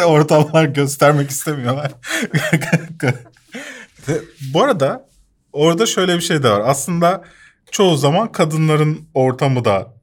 ortamlar 0.04 0.64
göstermek 0.64 1.30
istemiyorlar. 1.30 1.92
Bu 4.54 4.62
arada 4.62 5.08
orada 5.52 5.86
şöyle 5.86 6.16
bir 6.16 6.20
şey 6.20 6.42
de 6.42 6.50
var. 6.50 6.62
Aslında 6.64 7.24
çoğu 7.70 7.96
zaman 7.96 8.32
kadınların 8.32 9.08
ortamı 9.14 9.64
da 9.64 9.94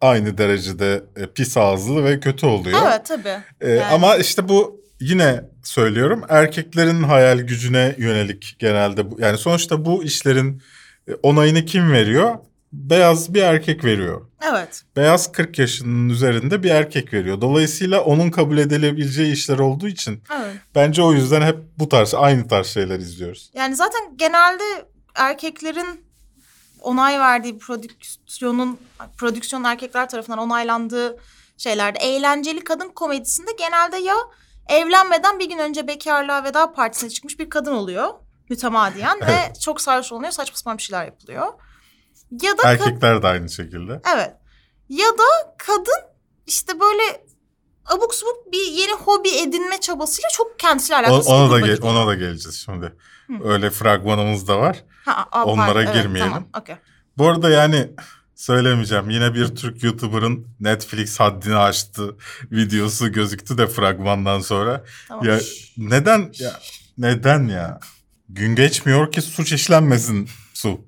aynı 0.00 0.38
derecede 0.38 1.02
e, 1.16 1.26
pis 1.26 1.56
ağızlı 1.56 2.04
ve 2.04 2.20
kötü 2.20 2.46
oluyor. 2.46 2.80
Evet, 2.86 3.06
tabii. 3.06 3.38
Ee, 3.60 3.70
Yani. 3.70 3.84
Ama 3.94 4.16
işte 4.16 4.48
bu 4.48 4.80
yine 5.00 5.44
söylüyorum 5.62 6.22
erkeklerin 6.28 7.02
hayal 7.02 7.38
gücüne 7.38 7.94
yönelik 7.98 8.56
genelde 8.58 9.10
bu. 9.10 9.20
Yani 9.20 9.38
sonuçta 9.38 9.84
bu 9.84 10.04
işlerin 10.04 10.54
e, 10.56 10.60
onayını 11.22 11.64
kim 11.64 11.92
veriyor? 11.92 12.38
Beyaz 12.72 13.34
bir 13.34 13.42
erkek 13.42 13.84
veriyor. 13.84 14.26
Evet. 14.52 14.82
Beyaz 14.96 15.32
40 15.32 15.58
yaşının 15.58 16.08
üzerinde 16.08 16.62
bir 16.62 16.70
erkek 16.70 17.12
veriyor. 17.12 17.40
Dolayısıyla 17.40 18.00
onun 18.04 18.30
kabul 18.30 18.58
edilebileceği 18.58 19.32
işler 19.32 19.58
olduğu 19.58 19.88
için 19.88 20.22
Evet. 20.36 20.54
bence 20.74 21.02
o 21.02 21.12
yüzden 21.12 21.42
hep 21.42 21.56
bu 21.78 21.88
tarz 21.88 22.14
aynı 22.14 22.48
tarz 22.48 22.66
şeyler 22.66 22.98
izliyoruz. 22.98 23.50
Yani 23.54 23.76
zaten 23.76 24.00
genelde 24.16 24.64
erkeklerin 25.14 26.04
onay 26.80 27.20
verdiği 27.20 27.58
prodüksiyonun 27.58 28.78
prodüksiyon 29.16 29.64
erkekler 29.64 30.08
tarafından 30.08 30.38
onaylandığı 30.38 31.16
şeylerde 31.58 31.98
eğlenceli 31.98 32.64
kadın 32.64 32.88
komedisinde 32.88 33.50
genelde 33.58 33.96
ya 33.96 34.14
evlenmeden 34.68 35.38
bir 35.38 35.48
gün 35.48 35.58
önce 35.58 35.88
bekarlığa 35.88 36.44
veda 36.44 36.72
partisine 36.72 37.10
çıkmış 37.10 37.38
bir 37.38 37.50
kadın 37.50 37.72
oluyor 37.72 38.08
mütemadiyen 38.50 39.20
ve 39.20 39.52
çok 39.60 39.80
sarhoş 39.80 40.12
olunuyor 40.12 40.32
saçma 40.32 40.56
sapan 40.56 40.78
bir 40.78 40.82
şeyler 40.82 41.04
yapılıyor. 41.04 41.46
Ya 42.42 42.58
da 42.58 42.62
Erkekler 42.70 43.22
de 43.22 43.26
aynı 43.26 43.50
şekilde. 43.50 44.00
evet 44.14 44.30
ya 44.88 45.06
da 45.06 45.54
kadın 45.58 46.00
işte 46.46 46.80
böyle 46.80 47.24
abuk 47.86 48.14
subuk 48.14 48.52
bir 48.52 48.66
yeni 48.72 48.92
hobi 48.92 49.28
edinme 49.28 49.80
çabasıyla 49.80 50.28
çok 50.32 50.58
kendisiyle 50.58 50.96
O- 50.96 51.00
alakası 51.00 51.30
ona 51.34 51.50
da 51.50 51.60
gel- 51.60 51.82
ona 51.82 52.06
da 52.06 52.14
geleceğiz 52.14 52.62
şimdi. 52.64 52.92
Hı. 53.26 53.32
Öyle 53.44 53.70
fragmanımız 53.70 54.48
da 54.48 54.58
var. 54.58 54.84
Ha, 55.04 55.26
aa, 55.32 55.44
Onlara 55.44 55.66
pardon, 55.72 55.80
evet, 55.80 55.94
girmeyelim. 55.94 56.32
Tamam, 56.32 56.48
okey. 56.60 56.76
Bu 57.18 57.28
arada 57.28 57.50
yani 57.50 57.90
söylemeyeceğim. 58.34 59.10
Yine 59.10 59.34
bir 59.34 59.56
Türk 59.56 59.82
YouTuber'ın 59.82 60.46
Netflix 60.60 61.20
haddini 61.20 61.56
aştı 61.56 62.16
videosu 62.52 63.12
gözüktü 63.12 63.58
de 63.58 63.66
fragmandan 63.66 64.40
sonra. 64.40 64.84
Tamam. 65.08 65.24
Ya 65.26 65.38
neden 65.76 66.32
ya 66.38 66.60
neden 66.98 67.48
ya? 67.48 67.80
Gün 68.32 68.54
geçmiyor 68.54 69.12
ki 69.12 69.22
suç 69.22 69.52
işlenmesin 69.52 70.28
su. 70.54 70.80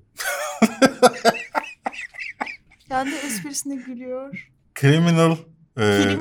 Kendi 2.89 3.15
esprisine 3.15 3.75
gülüyor. 3.75 4.51
Criminal 4.81 5.37
e, 5.81 6.17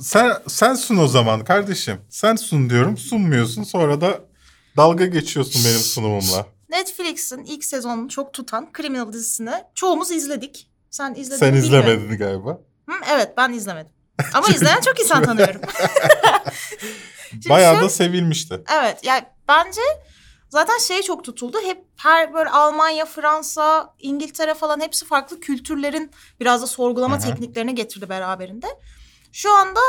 sen 0.00 0.32
sen 0.48 0.74
sun 0.74 0.96
o 0.96 1.06
zaman 1.08 1.44
kardeşim. 1.44 2.00
Sen 2.08 2.36
sun 2.36 2.70
diyorum. 2.70 2.96
Sunmuyorsun. 2.96 3.62
Sonra 3.62 4.00
da 4.00 4.20
dalga 4.76 5.06
geçiyorsun 5.06 5.62
benim 5.64 5.78
sunumumla. 5.80 6.46
Netflix'in 6.70 7.44
ilk 7.44 7.64
sezonunu 7.64 8.08
çok 8.08 8.32
tutan 8.34 8.68
Criminal 8.76 9.12
dizisini 9.12 9.50
çoğumuz 9.74 10.10
izledik. 10.10 10.70
Sen 10.90 11.14
izledin 11.14 11.38
Sen 11.38 11.54
bilmiyorum. 11.54 11.88
izlemedin 11.90 12.18
galiba. 12.18 12.50
Hı, 12.88 12.92
evet 13.14 13.32
ben 13.36 13.52
izlemedim. 13.52 13.92
Ama 14.34 14.48
izleyen 14.48 14.80
çok 14.80 15.00
insan 15.00 15.22
tanıyorum. 15.24 15.60
Bayağı 17.48 17.74
şöyle- 17.74 17.84
da 17.86 17.90
sevilmişti. 17.90 18.60
Evet 18.80 18.98
yani 19.04 19.22
bence 19.48 19.80
zaten 20.50 20.78
şey 20.78 21.02
çok 21.02 21.24
tutuldu. 21.24 21.58
Hep 21.64 21.84
her 21.96 22.34
böyle 22.34 22.50
Almanya, 22.50 23.04
Fransa, 23.04 23.94
İngiltere 23.98 24.54
falan 24.54 24.80
hepsi 24.80 25.06
farklı 25.06 25.40
kültürlerin 25.40 26.10
biraz 26.40 26.62
da 26.62 26.66
sorgulama 26.66 27.16
hı. 27.16 27.20
tekniklerini 27.20 27.74
getirdi 27.74 28.08
beraberinde. 28.08 28.66
Şu 29.32 29.52
anda 29.52 29.80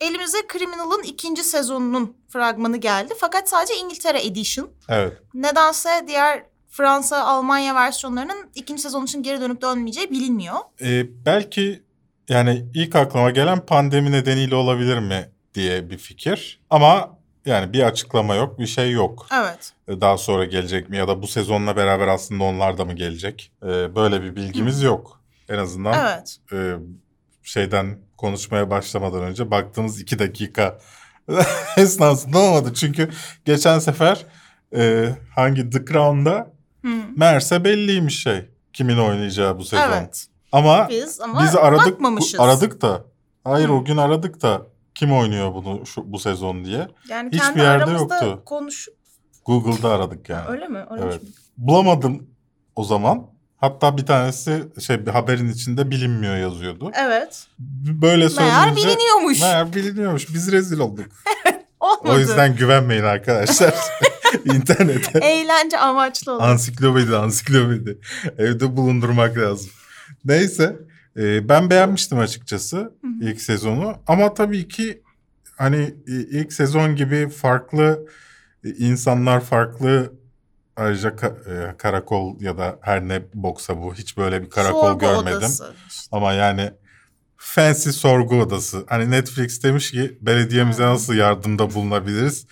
elimize 0.00 0.38
Criminal'ın 0.52 1.02
ikinci 1.02 1.44
sezonunun 1.44 2.16
fragmanı 2.28 2.76
geldi. 2.76 3.14
Fakat 3.18 3.48
sadece 3.48 3.76
İngiltere 3.76 4.26
Edition. 4.26 4.70
Evet. 4.88 5.12
Nedense 5.34 6.04
diğer 6.08 6.46
Fransa, 6.68 7.24
Almanya 7.24 7.74
versiyonlarının 7.74 8.50
ikinci 8.54 8.82
sezon 8.82 9.04
için 9.04 9.22
geri 9.22 9.40
dönüp 9.40 9.62
dönmeyeceği 9.62 10.10
bilinmiyor. 10.10 10.56
Ee, 10.80 11.06
belki 11.26 11.82
yani 12.28 12.66
ilk 12.74 12.96
aklıma 12.96 13.30
gelen 13.30 13.66
pandemi 13.66 14.12
nedeniyle 14.12 14.54
olabilir 14.54 14.98
mi 14.98 15.30
diye 15.54 15.90
bir 15.90 15.98
fikir. 15.98 16.60
Ama 16.70 17.15
Yani 17.46 17.72
bir 17.72 17.82
açıklama 17.82 18.34
yok, 18.34 18.58
bir 18.58 18.66
şey 18.66 18.90
yok. 18.92 19.26
Evet. 19.34 19.72
E, 19.88 20.00
Daha 20.00 20.18
sonra 20.18 20.44
gelecek 20.44 20.88
mi 20.90 20.96
ya 20.96 21.08
da 21.08 21.22
bu 21.22 21.26
sezonla 21.26 21.76
beraber 21.76 22.08
aslında 22.08 22.44
onlar 22.44 22.78
da 22.78 22.84
mı 22.84 22.92
gelecek? 22.92 23.52
E, 23.62 23.66
Böyle 23.96 24.22
bir 24.22 24.36
bilgimiz 24.36 24.82
yok. 24.82 25.20
En 25.48 25.58
azından 25.58 25.94
Evet. 25.94 26.36
e, 26.52 26.56
şeyden 27.42 27.98
konuşmaya 28.16 28.70
başlamadan 28.70 29.22
önce 29.22 29.50
baktığımız 29.50 30.00
iki 30.00 30.18
dakika 30.18 30.78
esnasında 31.76 32.38
olmadı. 32.38 32.74
Çünkü 32.74 33.10
geçen 33.44 33.78
sefer 33.78 34.26
hangi 35.34 35.70
The 35.70 35.84
Crown'da 35.84 36.52
Hı. 36.84 36.88
Meğerse 37.16 37.64
belliymiş 37.64 38.22
şey. 38.22 38.48
Kimin 38.72 38.98
oynayacağı 38.98 39.58
bu 39.58 39.64
sezon. 39.64 39.82
Evet. 39.92 40.26
Ama 40.52 40.88
Biz 40.90 41.20
ama 41.20 41.42
biz 41.42 41.56
aradık 41.56 41.86
bakmamışız. 41.94 42.40
aradık 42.40 42.82
da. 42.82 43.04
Hayır 43.44 43.68
Hı. 43.68 43.72
o 43.72 43.84
gün 43.84 43.96
aradık 43.96 44.42
da 44.42 44.62
kim 44.96 45.12
oynuyor 45.12 45.54
bunu 45.54 45.86
şu, 45.86 46.12
bu 46.12 46.18
sezon 46.18 46.64
diye. 46.64 46.88
Yani 47.08 47.26
Hiçbir 47.26 47.38
kendi 47.38 47.60
yerde 47.60 47.90
yoktu. 47.90 48.42
konuş. 48.46 48.88
Google'da 49.46 49.88
aradık 49.90 50.28
yani. 50.28 50.48
Öyle 50.48 50.68
mi? 50.68 50.84
Öyle 50.90 51.02
Evet. 51.04 51.22
mi? 51.22 51.28
Bulamadım 51.56 52.26
o 52.76 52.84
zaman. 52.84 53.26
Hatta 53.56 53.96
bir 53.96 54.06
tanesi 54.06 54.62
şey 54.86 55.06
bir 55.06 55.10
haberin 55.10 55.48
içinde 55.48 55.90
bilinmiyor 55.90 56.36
yazıyordu. 56.36 56.90
Evet. 56.94 57.46
Böyle 58.02 58.16
Meğer 58.16 58.28
söyleyince 58.28 58.76
biliniyormuş. 58.88 59.40
meğer 59.40 59.72
biliniyormuş. 59.74 60.34
Biz 60.34 60.52
rezil 60.52 60.78
olduk. 60.78 61.06
Olmadı. 61.80 62.14
O 62.16 62.18
yüzden 62.18 62.56
güvenmeyin 62.56 63.02
arkadaşlar. 63.04 63.74
İnternete. 64.44 65.18
Eğlence 65.18 65.78
amaçlı 65.78 66.32
olarak. 66.32 66.48
Ansiklopedi, 66.50 67.16
ansiklopedi. 67.16 67.98
Evde 68.38 68.76
bulundurmak 68.76 69.38
lazım. 69.38 69.70
Neyse, 70.24 70.76
e, 71.16 71.48
ben 71.48 71.70
beğenmiştim 71.70 72.18
açıkçası 72.18 72.76
hı. 72.76 72.90
ilk 73.20 73.40
sezonu. 73.40 73.96
Ama 74.06 74.34
tabii 74.34 74.68
ki 74.68 75.02
hani 75.56 75.94
e, 76.08 76.12
ilk 76.12 76.52
sezon 76.52 76.96
gibi 76.96 77.28
farklı 77.28 78.06
e, 78.64 78.68
insanlar, 78.68 79.40
farklı 79.40 80.12
ayrıca 80.76 81.08
ka- 81.08 81.70
e, 81.72 81.76
karakol 81.76 82.40
ya 82.40 82.58
da 82.58 82.78
her 82.80 83.08
ne 83.08 83.22
boksa 83.34 83.82
bu 83.82 83.94
hiç 83.94 84.16
böyle 84.16 84.42
bir 84.42 84.50
karakol 84.50 84.80
Sorgu 84.80 84.98
görmedim. 84.98 85.36
odası. 85.36 85.74
Ama 86.12 86.32
yani 86.32 86.70
fancy 87.36 87.90
sorgu 87.90 88.40
odası. 88.40 88.84
Hani 88.88 89.10
Netflix 89.10 89.62
demiş 89.62 89.90
ki 89.90 90.18
belediyemize 90.20 90.82
nasıl 90.82 91.14
yardımda 91.14 91.74
bulunabiliriz? 91.74 92.46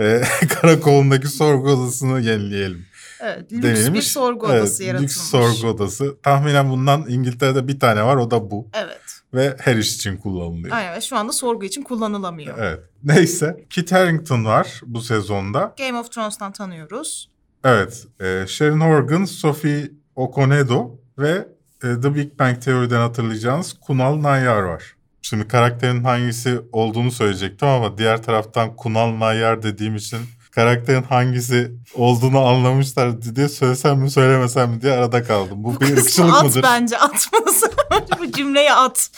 E, 0.00 0.22
karakolundaki 0.48 1.28
sorgu 1.28 1.70
odasını 1.70 2.20
yenileyelim. 2.20 2.86
Evet, 3.20 3.52
lüks 3.52 3.92
bir 3.92 4.02
sorgu 4.02 4.46
Evet, 4.50 4.62
odası 4.62 4.84
yaratılmış. 4.84 5.16
Lüks 5.16 5.30
sorgu 5.30 5.66
odası. 5.66 6.16
Tahminen 6.22 6.70
bundan 6.70 7.04
İngiltere'de 7.08 7.68
bir 7.68 7.80
tane 7.80 8.04
var 8.04 8.16
o 8.16 8.30
da 8.30 8.50
bu. 8.50 8.68
Evet. 8.74 9.00
Ve 9.34 9.56
her 9.60 9.76
iş 9.76 9.94
için 9.96 10.16
kullanılıyor. 10.16 10.76
Aynen 10.76 10.96
ve 10.96 11.00
şu 11.00 11.16
anda 11.16 11.32
sorgu 11.32 11.64
için 11.64 11.82
kullanılamıyor. 11.82 12.58
Evet. 12.58 12.80
Neyse. 13.04 13.64
Kit 13.70 13.92
Harington 13.92 14.44
var 14.44 14.80
bu 14.86 15.00
sezonda. 15.00 15.74
Game 15.78 15.98
of 15.98 16.12
Thrones'tan 16.12 16.52
tanıyoruz. 16.52 17.30
Evet. 17.64 18.06
e, 18.20 18.44
Sharon 18.48 18.80
Horgan, 18.80 19.24
Sophie 19.24 19.90
Okonedo 20.16 20.90
ve 21.18 21.48
e, 21.82 22.00
The 22.00 22.14
Big 22.14 22.38
Bang 22.38 22.62
Theory'den 22.62 23.00
hatırlayacağınız 23.00 23.72
Kunal 23.80 24.22
Nayyar 24.22 24.62
var. 24.62 24.96
Şimdi 25.22 25.48
karakterin 25.48 26.04
hangisi 26.04 26.60
olduğunu 26.72 27.10
söyleyecektim 27.10 27.68
ama 27.68 27.98
diğer 27.98 28.22
taraftan 28.22 28.76
Kunal 28.76 29.20
Nayyar 29.20 29.62
dediğim 29.62 29.96
için 29.96 30.18
karakterin 30.50 31.02
hangisi 31.02 31.72
olduğunu 31.94 32.38
anlamışlar 32.46 33.22
diye 33.22 33.48
söylesem 33.48 33.98
mi 33.98 34.10
söylemesem 34.10 34.70
mi 34.70 34.82
diye 34.82 34.92
arada 34.92 35.24
kaldım. 35.24 35.64
Bu, 35.64 35.74
Bu 35.74 35.80
bir 35.80 35.96
ırkçılık 35.96 36.34
at 36.34 36.44
mıdır? 36.44 36.62
bence 36.62 36.98
atması. 36.98 37.70
Bu 38.18 38.32
cümleyi 38.32 38.72
at. 38.72 39.10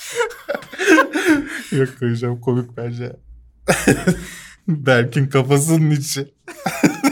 Yok 1.73 1.89
koyacağım 1.99 2.41
komik 2.41 2.77
bence. 2.77 3.17
Berk'in 4.69 5.27
kafasının 5.27 5.91
içi. 5.91 6.35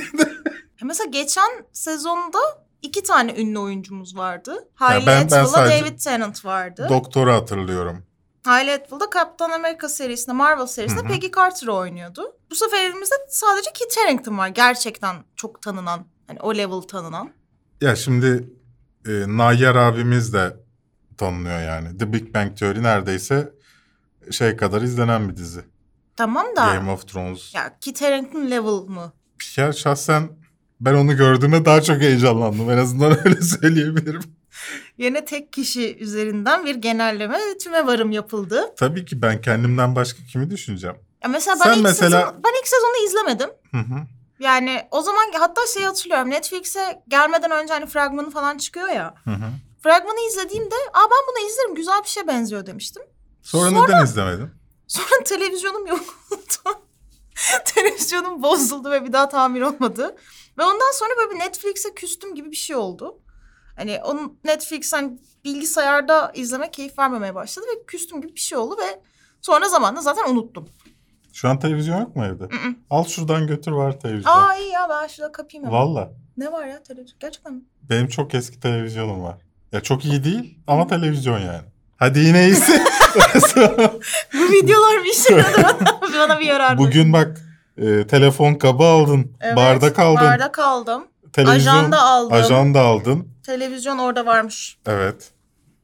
Mesela 0.83 1.11
geçen 1.11 1.51
sezonda 1.73 2.39
iki 2.83 3.03
tane 3.03 3.35
ünlü 3.41 3.59
oyuncumuz 3.59 4.17
vardı. 4.17 4.69
Hayley 4.75 5.07
ben 5.07 5.25
Atwell'la 5.25 5.47
sadece 5.47 5.81
David 5.85 5.99
Tennant 5.99 6.45
vardı. 6.45 6.87
Doktoru 6.89 7.33
hatırlıyorum. 7.33 8.03
Hayley 8.45 8.75
Atwell'da 8.75 9.11
Kaptan 9.11 9.51
Amerika 9.51 9.89
serisinde, 9.89 10.33
Marvel 10.37 10.67
serisinde 10.67 11.01
Hı 11.01 11.05
hı. 11.05 11.09
Peggy 11.09 11.27
Carter 11.37 11.67
oynuyordu. 11.67 12.37
Bu 12.51 12.55
sefer 12.55 12.85
elimizde 12.85 13.15
sadece 13.29 13.71
Kit 13.73 13.97
Harington 13.97 14.39
var. 14.39 14.49
Gerçekten 14.49 15.17
çok 15.37 15.63
tanınan, 15.63 16.07
hani 16.27 16.41
o 16.41 16.55
level 16.57 16.81
tanınan. 16.81 17.31
Ya 17.81 17.97
şimdi 17.97 18.49
e, 19.07 19.11
Nayyar 19.27 19.77
abimiz 19.77 20.33
de 20.33 20.57
tanınıyor 21.19 21.61
yani. 21.61 21.99
The 21.99 22.13
Big 22.13 22.35
Bang 22.35 22.57
Theory 22.57 22.83
neredeyse 22.83 23.53
şey 24.31 24.57
kadar 24.57 24.83
izlenen 24.83 25.29
bir 25.29 25.37
dizi. 25.37 25.61
Tamam 26.17 26.47
da 26.57 26.75
Game 26.75 26.91
of 26.91 27.09
Thrones. 27.09 27.55
ya 27.55 27.79
Kit 27.81 28.03
Harington 28.03 28.51
level 28.51 28.89
mı? 28.89 29.13
Ya 29.57 29.73
şahsen 29.73 30.29
ben 30.81 30.95
onu 30.95 31.17
gördüğümde 31.17 31.65
daha 31.65 31.83
çok 31.83 32.01
heyecanlandım. 32.01 32.71
En 32.71 32.79
azından 32.79 33.19
öyle 33.25 33.41
söyleyebilirim. 33.43 34.23
Yine 35.01 35.25
tek 35.25 35.53
kişi 35.53 35.97
üzerinden 35.99 36.65
bir 36.65 36.75
genelleme 36.75 37.39
tüme 37.59 37.87
varım 37.87 38.11
yapıldı. 38.13 38.75
Tabii 38.77 39.05
ki 39.05 39.23
ben 39.23 39.41
kendimden 39.41 39.97
başka 39.97 40.23
kimi 40.33 40.51
düşüneceğim? 40.51 40.97
Ya 41.23 41.29
mesela 41.29 41.57
ben 41.61 41.65
Sen 41.65 41.77
ilk 41.79 41.83
mesela- 41.83 42.21
sezon, 42.21 42.43
ben 42.45 42.61
ilk 42.61 42.69
sezonu 42.69 43.07
izlemedim. 43.07 43.51
Hı 43.71 43.77
hı. 43.79 44.07
Yani 44.41 44.89
o 44.91 45.03
zaman 45.03 45.25
hatta 45.39 45.61
şey 45.75 45.83
hatırlıyorum 45.83 46.31
Netflix'e 46.31 47.03
gelmeden 47.09 47.51
önce 47.51 47.73
hani 47.75 47.87
fragmanı 47.87 48.31
falan 48.31 48.59
çıkıyor 48.59 48.89
ya. 48.89 49.15
Hı 49.25 49.31
hı. 49.31 49.51
Fragmanı 49.83 50.21
izlediğimde 50.29 50.75
aa 50.75 51.03
ben 51.11 51.19
bunu 51.31 51.47
izlerim 51.51 51.75
güzel 51.75 52.03
bir 52.03 52.09
şey 52.09 52.27
benziyor 52.27 52.67
demiştim. 52.67 53.03
Sonra, 53.43 53.71
Sonra- 53.71 53.83
neden 53.83 54.05
izlemedin? 54.05 54.51
Sonra 54.87 55.23
televizyonum 55.25 55.87
yoktu. 55.87 56.71
Televizyonum 57.65 58.43
bozuldu 58.43 58.91
ve 58.91 59.05
bir 59.05 59.13
daha 59.13 59.29
tamir 59.29 59.63
olmadı. 59.63 60.17
Ve 60.59 60.63
ondan 60.65 60.93
sonra 60.93 61.11
böyle 61.19 61.31
bir 61.31 61.39
Netflix'e 61.39 61.95
küstüm 61.95 62.35
gibi 62.35 62.51
bir 62.51 62.57
şey 62.57 62.77
oldu. 62.77 63.19
Hani 63.77 64.01
onun 64.05 64.39
Netflix'ten 64.45 65.19
bilgisayarda 65.45 66.33
izleme 66.35 66.71
keyif 66.71 66.99
vermemeye 66.99 67.35
başladı 67.35 67.67
ve 67.77 67.85
küstüm 67.87 68.21
gibi 68.21 68.35
bir 68.35 68.41
şey 68.41 68.59
oldu 68.59 68.77
ve 68.79 69.01
sonra 69.41 69.69
zamanla 69.69 70.01
zaten 70.01 70.31
unuttum. 70.31 70.69
Şu 71.33 71.49
an 71.49 71.59
televizyon 71.59 72.01
yok 72.01 72.17
mu 72.17 72.25
evde? 72.25 72.45
Mm-mm. 72.45 72.79
Al 72.91 73.05
şuradan 73.05 73.47
götür 73.47 73.73
var 73.73 74.01
televizyon. 74.01 74.33
Aa 74.33 74.57
iyi 74.57 74.73
ya 74.73 74.89
ben 74.89 75.07
şurada 75.07 75.33
kapayım 75.33 75.67
hemen. 75.67 75.79
Valla. 75.79 76.11
Ne 76.37 76.53
var 76.53 76.67
ya 76.67 76.83
televizyon? 76.83 77.19
Gerçekten 77.21 77.53
mi? 77.53 77.63
Benim 77.83 78.09
çok 78.09 78.35
eski 78.35 78.61
televizyonum 78.61 79.23
var. 79.23 79.39
Ya 79.73 79.81
çok 79.81 80.05
iyi 80.05 80.25
değil 80.25 80.59
ama 80.67 80.87
televizyon 80.87 81.39
yani. 81.39 81.63
Hadi 81.97 82.19
yine 82.19 82.47
iyisi. 82.47 82.73
Bu 84.35 84.53
videolar 84.53 85.05
bir 85.05 85.13
işe 85.13 85.35
yaradı. 85.35 85.85
Bana 86.19 86.41
bir 86.41 86.47
yarar. 86.47 86.79
Bugün 86.79 87.13
bak 87.13 87.41
e, 87.77 88.07
telefon 88.07 88.55
kabı 88.55 88.85
aldın. 88.85 89.33
Evet, 89.41 89.57
bardak 89.57 89.99
aldın. 89.99 90.25
Bardak 90.25 90.59
aldım. 90.59 91.05
televizyon, 91.33 91.75
Ajanda 91.75 92.03
aldım. 92.03 92.33
Ajanda 92.33 92.81
aldın. 92.81 93.29
Televizyon 93.47 93.99
orada 93.99 94.27
varmış. 94.27 94.79
Evet. 94.87 95.33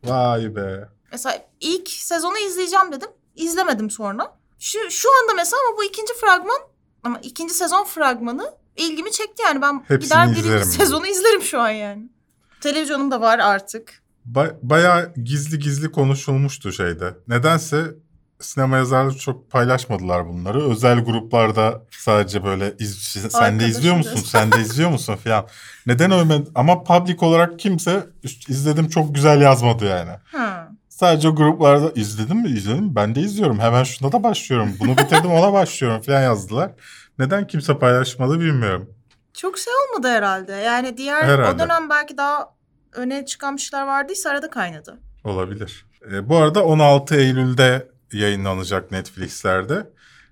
Vay 0.05 0.57
be. 0.57 0.89
Mesela 1.13 1.45
ilk 1.61 1.89
sezonu 1.91 2.39
izleyeceğim 2.39 2.93
dedim. 2.93 3.09
İzlemedim 3.35 3.91
sonra. 3.91 4.37
Şu, 4.59 4.79
şu 4.91 5.09
anda 5.23 5.35
mesela 5.35 5.57
ama 5.69 5.79
bu 5.79 5.85
ikinci 5.85 6.13
fragman 6.15 6.59
ama 7.05 7.19
ikinci 7.23 7.55
sezon 7.55 7.85
fragmanı 7.85 8.55
ilgimi 8.77 9.13
çekti 9.13 9.43
yani. 9.43 9.63
Ben 9.63 9.85
Hepsini 9.89 9.99
gider 10.01 10.27
birinci 10.27 10.41
izlerim 10.41 10.65
sezonu 10.79 11.07
izlerim 11.07 11.43
şu 11.43 11.61
an 11.61 11.71
yani. 11.71 12.09
Televizyonum 12.61 13.11
da 13.11 13.21
var 13.21 13.39
artık. 13.39 14.03
Ba- 14.33 14.57
bayağı 14.63 15.15
gizli 15.25 15.59
gizli 15.59 15.93
konuşulmuştu 15.93 16.73
şeyde. 16.73 17.15
Nedense 17.29 17.95
sinema 18.41 18.77
yazarları 18.77 19.19
çok 19.19 19.51
paylaşmadılar 19.51 20.29
bunları. 20.29 20.71
Özel 20.71 21.05
gruplarda 21.05 21.83
sadece 21.91 22.45
böyle 22.45 22.75
iz- 22.79 23.17
sen 23.31 23.61
de 23.61 23.67
izliyor 23.67 23.97
musun? 23.97 24.21
Sen 24.25 24.53
de 24.53 24.61
izliyor 24.61 24.91
musun 24.91 25.17
falan. 25.17 25.47
Neden 25.87 26.11
öyle 26.11 26.43
ama 26.55 26.85
public 26.85 27.17
olarak 27.21 27.59
kimse 27.59 28.07
"Üst- 28.25 28.49
izledim 28.51 28.89
çok 28.89 29.15
güzel 29.15 29.41
yazmadı 29.41 29.85
yani. 29.85 30.11
Ha. 30.33 30.69
Sadece 30.89 31.29
gruplarda 31.29 31.91
izledim 31.95 32.37
mi? 32.39 32.49
İzledim. 32.49 32.95
Ben 32.97 33.15
de 33.15 33.21
izliyorum. 33.21 33.59
Hemen 33.61 33.85
şuna 33.85 34.13
da 34.13 34.23
başlıyorum. 34.23 34.77
Bunu 34.81 34.91
bitirdim 34.99 35.31
ona 35.33 35.53
başlıyorum 35.53 36.01
falan 36.03 36.23
yazdılar. 36.23 36.71
Neden 37.19 37.47
kimse 37.47 37.79
paylaşmadı 37.79 38.41
bilmiyorum. 38.41 38.91
Çok 39.35 39.59
şey 39.59 39.73
olmadı 39.75 40.09
herhalde. 40.09 40.53
Yani 40.53 40.97
diğer 40.97 41.23
o 41.23 41.27
Herhalde. 41.27 41.59
dönem 41.65 41.91
belki 41.91 42.17
daha 42.17 42.49
öne 42.95 43.27
çıkan 43.27 43.57
şeyler 43.57 43.87
vardıysa 43.87 44.31
arada 44.31 44.51
kaynadı. 44.51 44.99
Olabilir. 45.25 45.87
E, 46.13 46.29
bu 46.29 46.37
arada 46.37 46.65
16 46.65 47.15
Eylül'de 47.17 47.89
yayınlanacak 48.13 48.91
Netflix'lerde. 48.93 49.91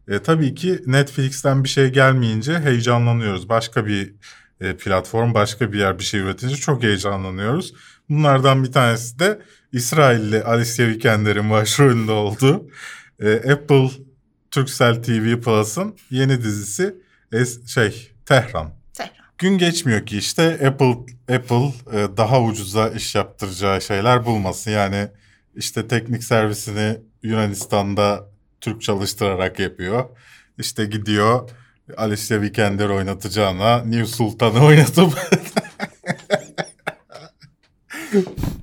E, 0.08 0.18
tabii 0.18 0.54
ki 0.54 0.82
Netflix'ten 0.86 1.64
bir 1.64 1.68
şey 1.68 1.88
gelmeyince 1.88 2.58
heyecanlanıyoruz. 2.58 3.48
Başka 3.48 3.86
bir 3.86 4.14
e, 4.60 4.76
platform, 4.76 5.34
başka 5.34 5.72
bir 5.72 5.78
yer 5.78 5.98
bir 5.98 6.04
şey 6.04 6.20
üretince 6.20 6.56
çok 6.56 6.82
heyecanlanıyoruz. 6.82 7.74
Bunlardan 8.08 8.64
bir 8.64 8.72
tanesi 8.72 9.18
de 9.18 9.42
İsrailli 9.72 10.42
Alicia 10.42 10.86
Vikander'in 10.86 11.50
başrolünde 11.50 12.12
olduğu 12.12 12.68
e, 13.20 13.52
Apple 13.52 13.90
Turkcell 14.50 15.02
TV 15.02 15.40
Plus'ın 15.40 15.96
yeni 16.10 16.42
dizisi 16.42 16.94
es- 17.32 17.68
şey 17.68 18.10
Tehran. 18.26 18.70
Tehran. 18.94 19.14
Gün 19.38 19.58
geçmiyor 19.58 20.06
ki 20.06 20.18
işte 20.18 20.42
Apple 20.66 20.96
Apple 21.36 21.72
e, 21.92 22.16
daha 22.16 22.42
ucuza 22.42 22.88
iş 22.88 23.14
yaptıracağı 23.14 23.80
şeyler 23.82 24.26
bulmasın. 24.26 24.70
Yani 24.70 25.08
işte 25.56 25.88
teknik 25.88 26.24
servisini 26.24 26.96
Yunanistan'da 27.24 28.28
Türk 28.60 28.82
çalıştırarak 28.82 29.58
yapıyor. 29.58 30.04
İşte 30.58 30.84
gidiyor 30.84 31.50
Alicia 31.96 32.40
Vikander 32.40 32.88
oynatacağına 32.88 33.84
New 33.84 34.06
Sultan'ı 34.06 34.64
oynatıp 34.64 35.12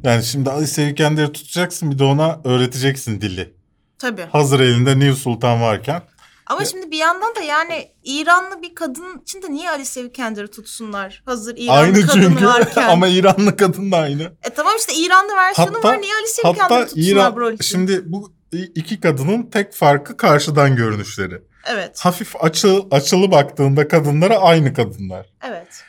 yani 0.04 0.24
şimdi 0.24 0.50
Alicia 0.50 0.86
Vikander'i 0.86 1.32
tutacaksın 1.32 1.91
bir 1.91 2.00
de 2.00 2.04
ona 2.04 2.41
öğreteceksin 2.43 3.21
dili. 3.21 3.54
Tabii. 4.00 4.21
Hazır 4.32 4.60
elinde 4.60 5.00
New 5.00 5.15
Sultan 5.15 5.62
varken. 5.62 6.02
Ama 6.45 6.65
şimdi 6.65 6.91
bir 6.91 6.97
yandan 6.97 7.36
da 7.36 7.39
yani 7.41 7.91
İranlı 8.04 8.62
bir 8.62 8.76
kadın 8.76 9.21
için 9.21 9.41
de 9.41 9.52
niye 9.52 9.69
Alice 9.69 10.04
Vikander'ı 10.04 10.52
tutsunlar? 10.52 11.24
Hazır 11.26 11.58
İranlı 11.58 11.80
aynı 11.80 12.08
kadın 12.08 12.21
çünkü 12.21 12.45
varken. 12.45 12.84
ama 12.89 13.08
İranlı 13.08 13.58
kadın 13.58 13.91
da 13.91 13.97
aynı. 13.97 14.24
E 14.43 14.50
tamam 14.50 14.74
işte 14.80 14.93
İranlı 14.93 15.36
versiyonu 15.36 15.78
Hatta- 15.78 15.88
var. 15.88 16.02
Niye 16.02 16.13
Alice 16.15 16.41
Hatta 16.43 16.54
Vikander'ı 16.54 16.86
tutsunlar 16.86 17.12
İran 17.12 17.36
rol 17.36 17.54
için? 17.54 17.65
şimdi 17.65 18.02
bu 18.12 18.34
iki 18.51 18.99
kadının 18.99 19.43
tek 19.43 19.73
farkı 19.73 20.17
karşıdan 20.17 20.75
görünüşleri. 20.75 21.41
Evet. 21.73 21.99
Hafif 21.99 22.43
açı, 22.43 22.81
açılı 22.91 23.31
baktığında 23.31 23.87
kadınlara 23.87 24.37
aynı 24.37 24.73
kadınlar. 24.73 25.25
Evet. 25.49 25.83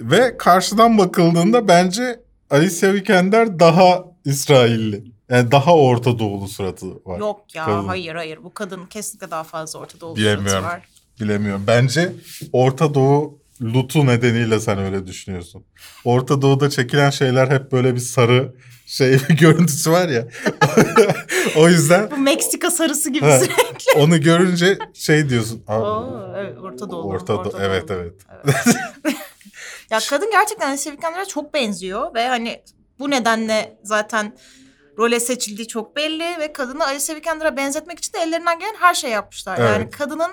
Ve 0.00 0.36
karşıdan 0.38 0.98
bakıldığında 0.98 1.68
bence 1.68 2.20
Alicia 2.50 2.92
Vikander 2.92 3.58
daha 3.58 4.04
İsrailli. 4.24 5.04
Yani 5.30 5.50
daha 5.50 5.74
Orta 5.76 6.18
Doğulu 6.18 6.48
suratı 6.48 6.86
var. 7.06 7.18
Yok 7.18 7.54
ya 7.54 7.64
Kadın. 7.64 7.86
hayır 7.86 8.14
hayır. 8.14 8.38
Bu 8.44 8.54
kadın 8.54 8.86
kesinlikle 8.86 9.30
daha 9.30 9.44
fazla 9.44 9.78
Orta 9.78 10.00
Doğu 10.00 10.16
Bilemiyorum. 10.16 10.48
suratı 10.48 10.64
var. 10.66 10.88
Bilemiyorum. 11.20 11.64
Bence 11.66 12.12
Orta 12.52 12.94
Doğu 12.94 13.38
lutu 13.62 14.06
nedeniyle 14.06 14.60
sen 14.60 14.78
öyle 14.78 15.06
düşünüyorsun. 15.06 15.64
Orta 16.04 16.42
Doğu'da 16.42 16.70
çekilen 16.70 17.10
şeyler 17.10 17.48
hep 17.50 17.72
böyle 17.72 17.94
bir 17.94 18.00
sarı 18.00 18.54
şey 18.86 19.12
bir 19.12 19.36
görüntüsü 19.38 19.90
var 19.90 20.08
ya. 20.08 20.28
o 21.56 21.68
yüzden 21.68 22.10
Bu 22.10 22.16
Meksika 22.16 22.70
sarısı 22.70 23.10
gibi 23.10 23.24
Evet. 23.24 23.42
sürekli. 23.42 23.92
onu 24.00 24.20
görünce 24.20 24.78
şey 24.94 25.28
diyorsun. 25.28 25.64
"Aa, 25.68 25.80
Oo, 25.80 26.32
evet, 26.36 26.58
Orta 26.58 26.90
Doğu. 26.90 27.02
Orta 27.08 27.44
Doğu. 27.44 27.52
Evet 27.60 27.90
evet. 27.90 28.14
Ya 29.90 29.98
kadın 30.10 30.30
gerçekten 30.30 30.68
Alice 30.68 30.92
Vikander'a 30.92 31.24
çok 31.24 31.54
benziyor 31.54 32.14
ve 32.14 32.28
hani 32.28 32.62
bu 32.98 33.10
nedenle 33.10 33.78
zaten 33.82 34.36
role 34.98 35.20
seçildiği 35.20 35.68
çok 35.68 35.96
belli 35.96 36.24
ve 36.40 36.52
kadını 36.52 36.84
Alice 36.86 37.16
Vikander'a 37.16 37.56
benzetmek 37.56 37.98
için 37.98 38.12
de 38.12 38.18
ellerinden 38.18 38.58
gelen 38.58 38.74
her 38.80 38.94
şeyi 38.94 39.12
yapmışlar. 39.12 39.58
Yani 39.58 39.82
Evet. 39.82 39.96
kadının 39.98 40.30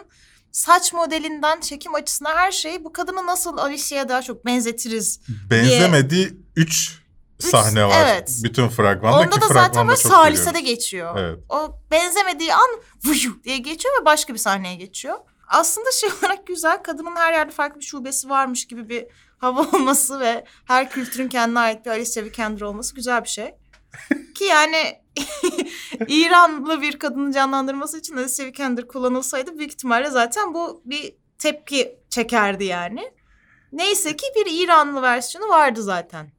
saç 0.51 0.93
modelinden 0.93 1.59
çekim 1.59 1.95
açısına 1.95 2.35
her 2.35 2.51
şeyi 2.51 2.83
bu 2.83 2.93
kadını 2.93 3.25
nasıl 3.25 3.57
Alicia'ya 3.57 4.09
daha 4.09 4.21
çok 4.21 4.45
benzetiriz. 4.45 5.19
Benzemediği 5.49 6.37
3 7.39 7.45
sahne 7.45 7.85
var. 7.85 8.05
evet. 8.05 8.39
Bütün 8.43 8.67
fragmanda 8.69 9.17
Onda 9.17 9.41
da 9.41 9.47
zaten 9.47 9.87
böyle 9.87 9.97
salisede 9.97 10.61
geçiyor. 10.61 11.17
Evet. 11.17 11.39
O 11.49 11.79
benzemediği 11.91 12.53
an 12.53 12.69
vuyu 13.05 13.43
diye 13.43 13.57
geçiyor 13.57 14.01
ve 14.01 14.05
başka 14.05 14.33
bir 14.33 14.39
sahneye 14.39 14.75
geçiyor. 14.75 15.17
Aslında 15.47 15.91
şey 15.91 16.09
olarak 16.21 16.47
güzel. 16.47 16.83
Kadının 16.83 17.15
her 17.15 17.33
yerde 17.33 17.51
farklı 17.51 17.79
bir 17.79 17.85
şubesi 17.85 18.29
varmış 18.29 18.67
gibi 18.67 18.89
bir 18.89 19.07
hava 19.37 19.61
olması 19.73 20.19
ve 20.19 20.45
her 20.65 20.89
kültürün 20.89 21.29
kendine 21.29 21.59
ait 21.59 21.85
bir 21.85 21.91
Alicia 21.91 22.23
Vikander 22.23 22.61
olması 22.61 22.95
güzel 22.95 23.23
bir 23.23 23.29
şey. 23.29 23.55
Ki 24.35 24.43
yani 24.43 25.01
İranlı 26.07 26.81
bir 26.81 26.99
kadını 26.99 27.33
canlandırması 27.33 27.97
için 27.99 28.17
Alicia 28.17 28.45
Vikander 28.45 28.87
kullanılsaydı 28.87 29.57
büyük 29.57 29.71
ihtimalle 29.71 30.09
zaten 30.09 30.53
bu 30.53 30.81
bir 30.85 31.15
tepki 31.39 31.99
çekerdi 32.09 32.63
yani. 32.63 33.11
Neyse 33.71 34.15
ki 34.15 34.25
bir 34.35 34.63
İranlı 34.63 35.01
versiyonu 35.01 35.49
vardı 35.49 35.83
zaten. 35.83 36.31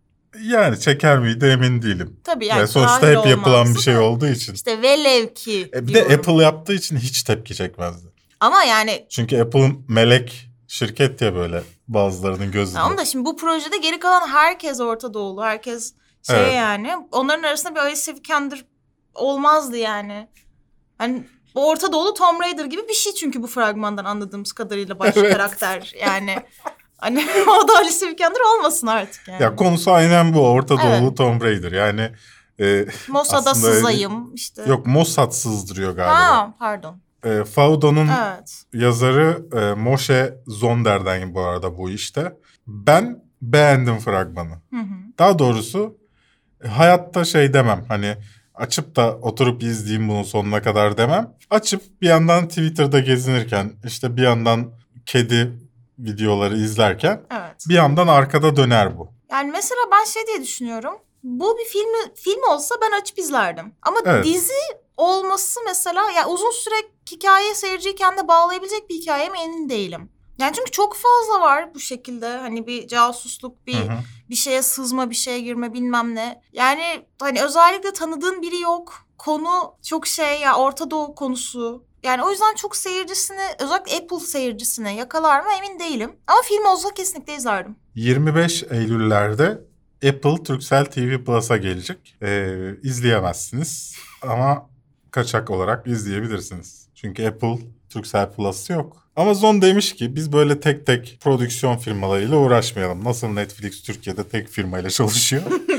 Yani 0.42 0.80
çeker 0.80 1.18
miydi 1.18 1.46
emin 1.46 1.82
değilim. 1.82 2.20
Tabii 2.24 2.46
Yani 2.46 2.58
yani. 2.58 2.68
sonuçta 2.68 3.06
hep 3.08 3.26
yapılan 3.26 3.74
bir 3.74 3.80
şey 3.80 3.96
olduğu 3.98 4.28
için. 4.28 4.54
İşte 4.54 4.82
velev 4.82 5.34
ki. 5.34 5.70
E 5.74 5.82
bir 5.86 5.94
de 5.94 6.08
diyorum. 6.08 6.12
Apple 6.12 6.42
yaptığı 6.44 6.74
için 6.74 6.96
hiç 6.96 7.22
tepki 7.22 7.54
çekmezdi. 7.54 8.06
Ama 8.40 8.64
yani 8.64 9.06
Çünkü 9.10 9.40
Apple'ın 9.40 9.84
melek 9.88 10.48
şirket 10.68 11.20
ya 11.20 11.34
böyle 11.34 11.62
bazılarının 11.88 12.52
gözünde. 12.52 12.78
tamam 12.78 12.98
da 12.98 13.04
şimdi 13.04 13.24
bu 13.24 13.36
projede 13.36 13.76
geri 13.76 13.98
kalan 14.00 14.28
herkes 14.28 14.80
Orta 14.80 15.14
Doğulu. 15.14 15.44
Herkes 15.44 15.94
şey 16.22 16.36
Evet. 16.40 16.54
yani. 16.54 16.92
Onların 17.12 17.42
arasında 17.42 17.74
bir 17.74 17.80
Alicia 17.80 18.14
Vikander 18.14 18.64
olmazdı 19.14 19.76
yani. 19.76 20.28
Hani 20.98 21.22
Orta 21.54 21.92
Doğulu 21.92 22.14
Tomb 22.14 22.40
Raider 22.40 22.64
gibi 22.64 22.88
bir 22.88 22.94
şey 22.94 23.12
çünkü 23.14 23.42
bu 23.42 23.46
fragmandan 23.46 24.04
anladığımız 24.04 24.52
kadarıyla 24.52 24.98
baş 24.98 25.16
Evet. 25.16 25.32
karakter. 25.32 25.94
Yani 26.00 26.36
hani 26.98 27.18
o 27.64 27.68
da 27.68 27.72
Alicia 27.78 28.08
Vikander 28.08 28.40
olmasın 28.58 28.86
artık 28.86 29.28
yani. 29.28 29.42
Ya 29.42 29.56
konusu 29.56 29.92
aynen 29.92 30.34
bu. 30.34 30.48
Orta 30.48 30.74
Evet. 30.84 31.00
Doğulu 31.02 31.14
Tomb 31.14 31.42
Raider. 31.42 31.72
Yani 31.72 32.10
e, 32.60 32.86
Mossad'a 33.08 33.50
aslında 33.50 33.66
öyle- 33.66 33.76
sızayım 33.76 34.34
işte. 34.34 34.62
yok 34.66 34.86
Mossad 34.86 35.30
sızdırıyor 35.30 35.92
galiba. 35.96 36.14
Ha 36.20 36.54
pardon. 36.58 36.96
E, 37.24 37.44
Faudo'nun 37.44 38.08
Evet. 38.08 38.62
yazarı 38.72 39.46
e, 39.60 39.74
Moshe 39.80 40.34
Zonder'den 40.46 41.34
bu 41.34 41.40
arada 41.40 41.78
bu 41.78 41.90
işte. 41.90 42.32
Ben 42.66 43.22
beğendim 43.42 43.98
fragmanı. 43.98 44.52
Hı 44.70 44.76
hı. 44.80 44.94
Daha 45.18 45.38
doğrusu 45.38 45.96
e, 46.64 46.68
hayatta 46.68 47.24
şey 47.24 47.52
demem 47.54 47.84
hani 47.88 48.16
açıp 48.54 48.96
da 48.96 49.16
oturup 49.16 49.62
izleyeyim 49.62 50.08
bunu 50.08 50.24
sonuna 50.24 50.62
kadar 50.62 50.96
demem. 50.98 51.34
Açıp 51.50 51.82
bir 52.02 52.06
yandan 52.08 52.48
Twitter'da 52.48 53.00
gezinirken 53.00 53.72
işte 53.84 54.16
bir 54.16 54.22
yandan 54.22 54.70
kedi 55.06 55.52
videoları 55.98 56.56
izlerken 56.56 57.26
Evet. 57.30 57.64
bir 57.68 57.74
yandan 57.74 58.08
arkada 58.08 58.56
döner 58.56 58.98
bu. 58.98 59.08
Yani 59.30 59.50
mesela 59.50 59.80
ben 59.92 60.04
şey 60.04 60.26
diye 60.26 60.42
düşünüyorum. 60.42 60.94
Bu 61.22 61.58
bir 61.58 61.64
film 61.64 62.14
film 62.14 62.42
olsa 62.50 62.74
ben 62.82 63.00
açıp 63.00 63.18
izlerdim. 63.18 63.74
Ama 63.82 63.96
Evet. 64.04 64.24
dizi 64.24 64.52
olması 64.96 65.60
mesela 65.66 66.10
ya 66.10 66.28
uzun 66.28 66.50
süre 66.50 66.74
hikaye 67.10 67.54
seyirciyi 67.54 67.94
kendine 67.94 68.28
bağlayabilecek 68.28 68.90
bir 68.90 68.94
hikaye 68.94 69.28
mi 69.28 69.38
emin 69.38 69.68
değilim. 69.68 70.10
Yani 70.38 70.52
çünkü 70.56 70.70
çok 70.70 70.96
fazla 70.96 71.40
var 71.40 71.74
bu 71.74 71.80
şekilde 71.80 72.36
hani 72.36 72.66
bir 72.66 72.88
casusluk, 72.88 73.66
bir 73.66 73.74
Hı 73.74 73.92
hı. 73.92 73.98
bir 74.30 74.34
şeye 74.34 74.62
sızma, 74.62 75.10
bir 75.10 75.14
şeye 75.14 75.40
girme 75.40 75.72
bilmem 75.74 76.14
ne. 76.14 76.42
Yani 76.52 77.06
hani 77.20 77.42
özellikle 77.42 77.92
tanıdığın 77.92 78.42
biri 78.42 78.60
yok. 78.60 78.94
Konu 79.18 79.74
çok 79.82 80.06
şey 80.06 80.40
ya 80.40 80.54
Orta 80.56 80.90
Doğu 80.90 81.14
konusu. 81.14 81.84
Yani 82.06 82.22
o 82.22 82.30
yüzden 82.30 82.54
çok 82.54 82.76
seyircisini 82.76 83.40
özellikle 83.60 83.96
Apple 83.96 84.20
seyircisine 84.20 84.96
yakalar 84.96 85.40
mı 85.40 85.46
emin 85.58 85.78
değilim. 85.78 86.12
Ama 86.26 86.38
film 86.42 86.66
olsa 86.66 86.94
kesinlikle 86.94 87.36
izlerdim. 87.36 87.76
25 87.94 88.64
Eylül'lerde 88.70 89.60
Apple 90.08 90.42
Turkcell 90.42 90.84
TV 90.84 91.24
Plus'a 91.24 91.56
gelecek. 91.56 92.16
Ee, 92.22 92.70
izleyemezsiniz 92.82 93.96
ama 94.22 94.70
kaçak 95.10 95.50
olarak 95.50 95.86
izleyebilirsiniz. 95.86 96.88
Çünkü 96.94 97.26
Apple 97.26 97.58
Turkcell 97.90 98.30
Plus 98.30 98.70
yok. 98.70 98.96
Amazon 99.16 99.62
demiş 99.62 99.94
ki 99.94 100.16
biz 100.16 100.32
böyle 100.32 100.60
tek 100.60 100.86
tek 100.86 101.18
prodüksiyon 101.20 101.76
firmalarıyla 101.76 102.36
uğraşmayalım. 102.36 103.04
Nasıl 103.04 103.28
Netflix 103.28 103.82
Türkiye'de 103.82 104.28
tek 104.28 104.48
firmayla 104.48 104.90
çalışıyor. 104.90 105.42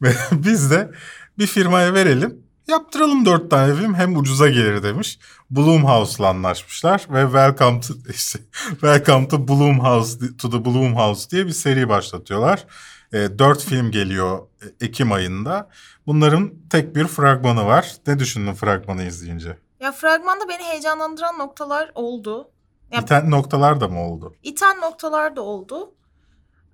Biz 0.32 0.70
de 0.70 0.90
bir 1.38 1.46
firmaya 1.46 1.94
verelim. 1.94 2.47
Yaptıralım 2.68 3.26
dört 3.26 3.50
tane 3.50 3.74
film 3.74 3.94
hem 3.94 4.16
ucuza 4.16 4.48
gelir 4.48 4.82
demiş. 4.82 5.18
Blumhouse'la 5.50 6.28
anlaşmışlar 6.28 7.06
ve 7.10 7.22
Welcome 7.22 7.80
to 7.80 7.94
işte 8.10 8.38
Welcome 8.70 9.28
to 9.28 9.48
Blumhouse 9.48 10.36
to 10.38 10.50
the 10.50 10.64
Blumhouse 10.64 11.30
diye 11.30 11.46
bir 11.46 11.52
seri 11.52 11.88
başlatıyorlar. 11.88 12.66
E, 13.12 13.38
dört 13.38 13.62
film 13.64 13.90
geliyor 13.90 14.38
e, 14.80 14.86
Ekim 14.86 15.12
ayında. 15.12 15.70
Bunların 16.06 16.52
tek 16.70 16.96
bir 16.96 17.06
fragmanı 17.06 17.66
var. 17.66 17.96
Ne 18.06 18.18
düşündün 18.18 18.54
fragmanı 18.54 19.02
izleyince? 19.04 19.58
Ya 19.80 19.92
fragmanda 19.92 20.48
beni 20.48 20.62
heyecanlandıran 20.62 21.38
noktalar 21.38 21.92
oldu. 21.94 22.50
Ya- 22.92 23.02
Biten 23.02 23.30
noktalar 23.30 23.80
da 23.80 23.88
mı 23.88 24.00
oldu? 24.00 24.34
İten 24.42 24.80
noktalar 24.80 25.36
da 25.36 25.42
oldu. 25.42 25.94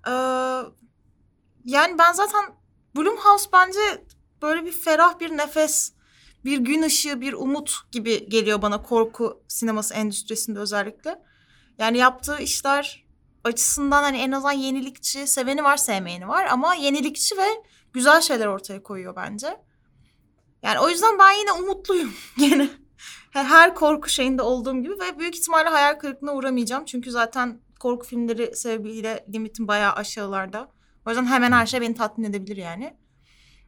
Ee, 0.07 0.11
yani 1.65 1.97
ben 1.99 2.13
zaten 2.13 2.45
Blumhouse 2.95 3.49
bence 3.53 3.79
böyle 4.45 4.65
bir 4.65 4.71
ferah 4.71 5.19
bir 5.19 5.37
nefes, 5.37 5.93
bir 6.45 6.57
gün 6.57 6.81
ışığı, 6.81 7.21
bir 7.21 7.33
umut 7.33 7.91
gibi 7.91 8.29
geliyor 8.29 8.61
bana 8.61 8.81
korku 8.81 9.43
sineması 9.47 9.93
endüstrisinde 9.93 10.59
özellikle. 10.59 11.21
Yani 11.77 11.97
yaptığı 11.97 12.39
işler 12.39 13.05
açısından 13.43 14.03
hani 14.03 14.17
en 14.17 14.31
azından 14.31 14.51
yenilikçi, 14.51 15.27
seveni 15.27 15.63
var 15.63 15.77
sevmeyeni 15.77 16.27
var 16.27 16.45
ama 16.45 16.75
yenilikçi 16.75 17.37
ve 17.37 17.47
güzel 17.93 18.21
şeyler 18.21 18.47
ortaya 18.47 18.83
koyuyor 18.83 19.15
bence. 19.15 19.57
Yani 20.63 20.79
o 20.79 20.89
yüzden 20.89 21.19
ben 21.19 21.31
yine 21.31 21.51
umutluyum 21.51 22.13
gene. 22.37 22.69
Her 23.31 23.75
korku 23.75 24.09
şeyinde 24.09 24.41
olduğum 24.41 24.83
gibi 24.83 24.93
ve 24.99 25.19
büyük 25.19 25.35
ihtimalle 25.35 25.69
hayal 25.69 25.99
kırıklığına 25.99 26.33
uğramayacağım. 26.33 26.85
Çünkü 26.85 27.11
zaten 27.11 27.59
korku 27.79 28.07
filmleri 28.07 28.55
sebebiyle 28.55 29.25
limitim 29.33 29.67
bayağı 29.67 29.93
aşağılarda. 29.93 30.71
O 31.05 31.09
yüzden 31.09 31.25
hemen 31.25 31.51
her 31.51 31.65
şey 31.65 31.81
beni 31.81 31.95
tatmin 31.95 32.29
edebilir 32.29 32.57
yani. 32.57 32.97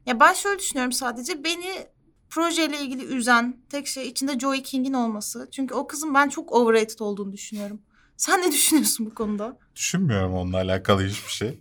Ya 0.08 0.20
ben 0.20 0.34
şöyle 0.34 0.60
düşünüyorum 0.60 0.92
sadece 0.92 1.44
beni 1.44 1.88
projeyle 2.30 2.80
ilgili 2.80 3.06
üzen 3.06 3.58
tek 3.70 3.88
şey 3.88 4.08
içinde 4.08 4.40
Joey 4.40 4.64
King'in 4.64 4.94
olması. 4.94 5.48
Çünkü 5.52 5.74
o 5.74 5.88
kızın 5.88 6.14
ben 6.14 6.30
çok 6.30 6.52
overrated 6.52 7.00
olduğunu 7.00 7.34
düşünüyorum. 7.34 7.82
Sen 8.18 8.42
ne 8.42 8.52
düşünüyorsun 8.52 9.06
bu 9.06 9.16
konuda? 9.16 9.58
Düşünmüyorum 9.76 10.34
onunla 10.34 10.58
alakalı 10.58 11.04
hiçbir 11.04 11.32
şey. 11.32 11.60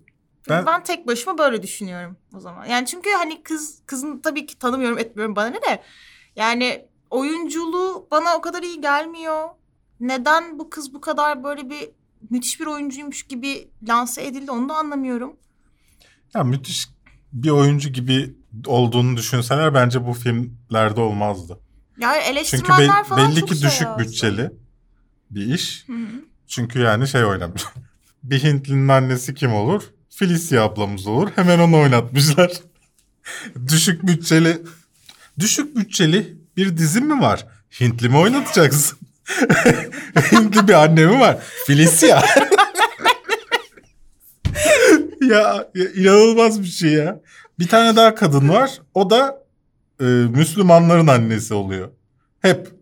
Ben... 0.48 0.66
Ben- 0.66 0.85
tek 0.85 1.06
başıma 1.06 1.38
böyle 1.38 1.62
düşünüyorum 1.62 2.16
o 2.35 2.40
zaman. 2.40 2.66
Yani 2.66 2.87
çünkü 2.87 3.11
hani 3.11 3.42
kız 3.42 3.82
kızın 3.87 4.18
tabii 4.18 4.46
ki 4.46 4.59
tanımıyorum 4.59 4.98
etmiyorum 4.98 5.37
bana 5.37 5.46
ne 5.46 5.62
de. 5.62 5.82
Yani 6.37 6.88
oyunculuğu 7.11 8.09
bana 8.11 8.37
o 8.37 8.40
kadar 8.40 8.62
iyi 8.62 8.80
gelmiyor. 8.80 9.48
neden 10.00 10.59
bu 10.59 10.70
kız 10.70 10.94
bu 10.94 11.00
kadar 11.00 11.44
böyle 11.44 11.70
bir 11.70 11.90
müthiş 12.30 12.61
bir 12.61 12.66
oyuncuymuş 12.66 13.22
gibi 13.22 13.70
lanse 13.88 14.26
edildi 14.26 14.50
onu 14.50 14.68
da 14.68 14.74
anlamıyorum. 14.74 15.37
Ya 16.35 16.44
müthiş 16.44 16.95
bir 17.37 17.51
oyuncu 17.51 17.88
gibi 17.88 18.35
olduğunu 18.66 19.16
düşünseler 19.16 19.75
bence 19.75 20.07
bu 20.07 20.12
filmlerde 20.14 21.01
olmazdı. 21.01 21.59
Yani 21.99 22.16
Çünkü 22.25 22.33
eleştirmenler 22.33 23.05
be- 23.05 23.09
falan 23.09 23.31
belli 23.31 23.40
çok 23.40 23.49
ki 23.49 23.55
şey 23.57 23.68
düşük 23.68 23.83
yazdı. 23.87 24.03
bütçeli 24.03 24.51
bir 25.31 25.55
iş. 25.55 25.85
Hı 25.87 25.92
hı. 25.92 26.07
Çünkü 26.46 26.79
yani 26.79 27.09
şey 27.09 27.25
oynamış. 27.25 27.62
bir 28.22 28.42
Hintlinin 28.42 28.88
annesi 28.88 29.35
kim 29.35 29.55
olur? 29.55 29.83
Felicia 30.11 30.62
ablamız 30.64 31.07
olur. 31.07 31.29
Hemen 31.37 31.59
onu 31.59 31.79
oynatmışlar. 31.81 32.53
düşük 33.68 34.07
bütçeli 34.07 34.62
düşük 35.38 35.77
bütçeli 35.77 36.37
bir 36.57 36.77
dizi 36.77 37.01
mi 37.01 37.20
var? 37.20 37.46
Hintli 37.81 38.09
mi 38.09 38.16
oynatacaksın? 38.16 38.99
Hintli 40.33 40.68
bir 40.68 40.72
anne 40.75 41.07
mi 41.07 41.20
var? 41.20 41.38
Felicia. 41.66 42.22
ya, 45.34 45.68
ya 45.74 45.92
inanılmaz 45.94 46.62
bir 46.62 46.66
şey 46.66 46.92
ya. 46.92 47.20
Bir 47.58 47.68
tane 47.68 47.96
daha 47.96 48.14
kadın 48.14 48.48
var. 48.48 48.70
O 48.94 49.10
da 49.10 49.42
e, 50.00 50.04
Müslümanların 50.04 51.06
annesi 51.06 51.54
oluyor. 51.54 51.88
Hep. 52.42 52.76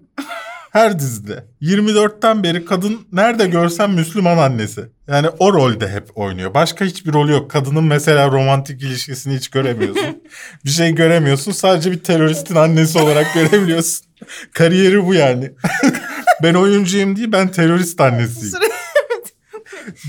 Her 0.75 0.99
dizide. 0.99 1.45
24'ten 1.63 2.43
beri 2.43 2.65
kadın 2.65 3.01
nerede 3.13 3.47
görsen 3.47 3.91
Müslüman 3.91 4.39
annesi. 4.39 4.81
Yani 5.09 5.29
o 5.39 5.53
rolde 5.53 5.89
hep 5.89 6.19
oynuyor. 6.19 6.55
Başka 6.55 6.85
hiçbir 6.85 7.13
rolü 7.13 7.33
yok. 7.33 7.51
Kadının 7.51 7.85
mesela 7.85 8.31
romantik 8.31 8.83
ilişkisini 8.83 9.37
hiç 9.37 9.49
göremiyorsun. 9.49 10.23
bir 10.65 10.71
şey 10.71 10.95
göremiyorsun. 10.95 11.53
Sadece 11.53 11.93
bir 11.93 11.99
teröristin 11.99 12.55
annesi 12.55 12.99
olarak 12.99 13.35
görebiliyorsun. 13.35 14.07
Kariyeri 14.53 15.07
bu 15.07 15.15
yani. 15.15 15.51
ben 16.43 16.55
oyuncuyum 16.55 17.17
değil 17.17 17.33
ben 17.33 17.49
terörist 17.49 18.01
annesiyim. 18.01 18.53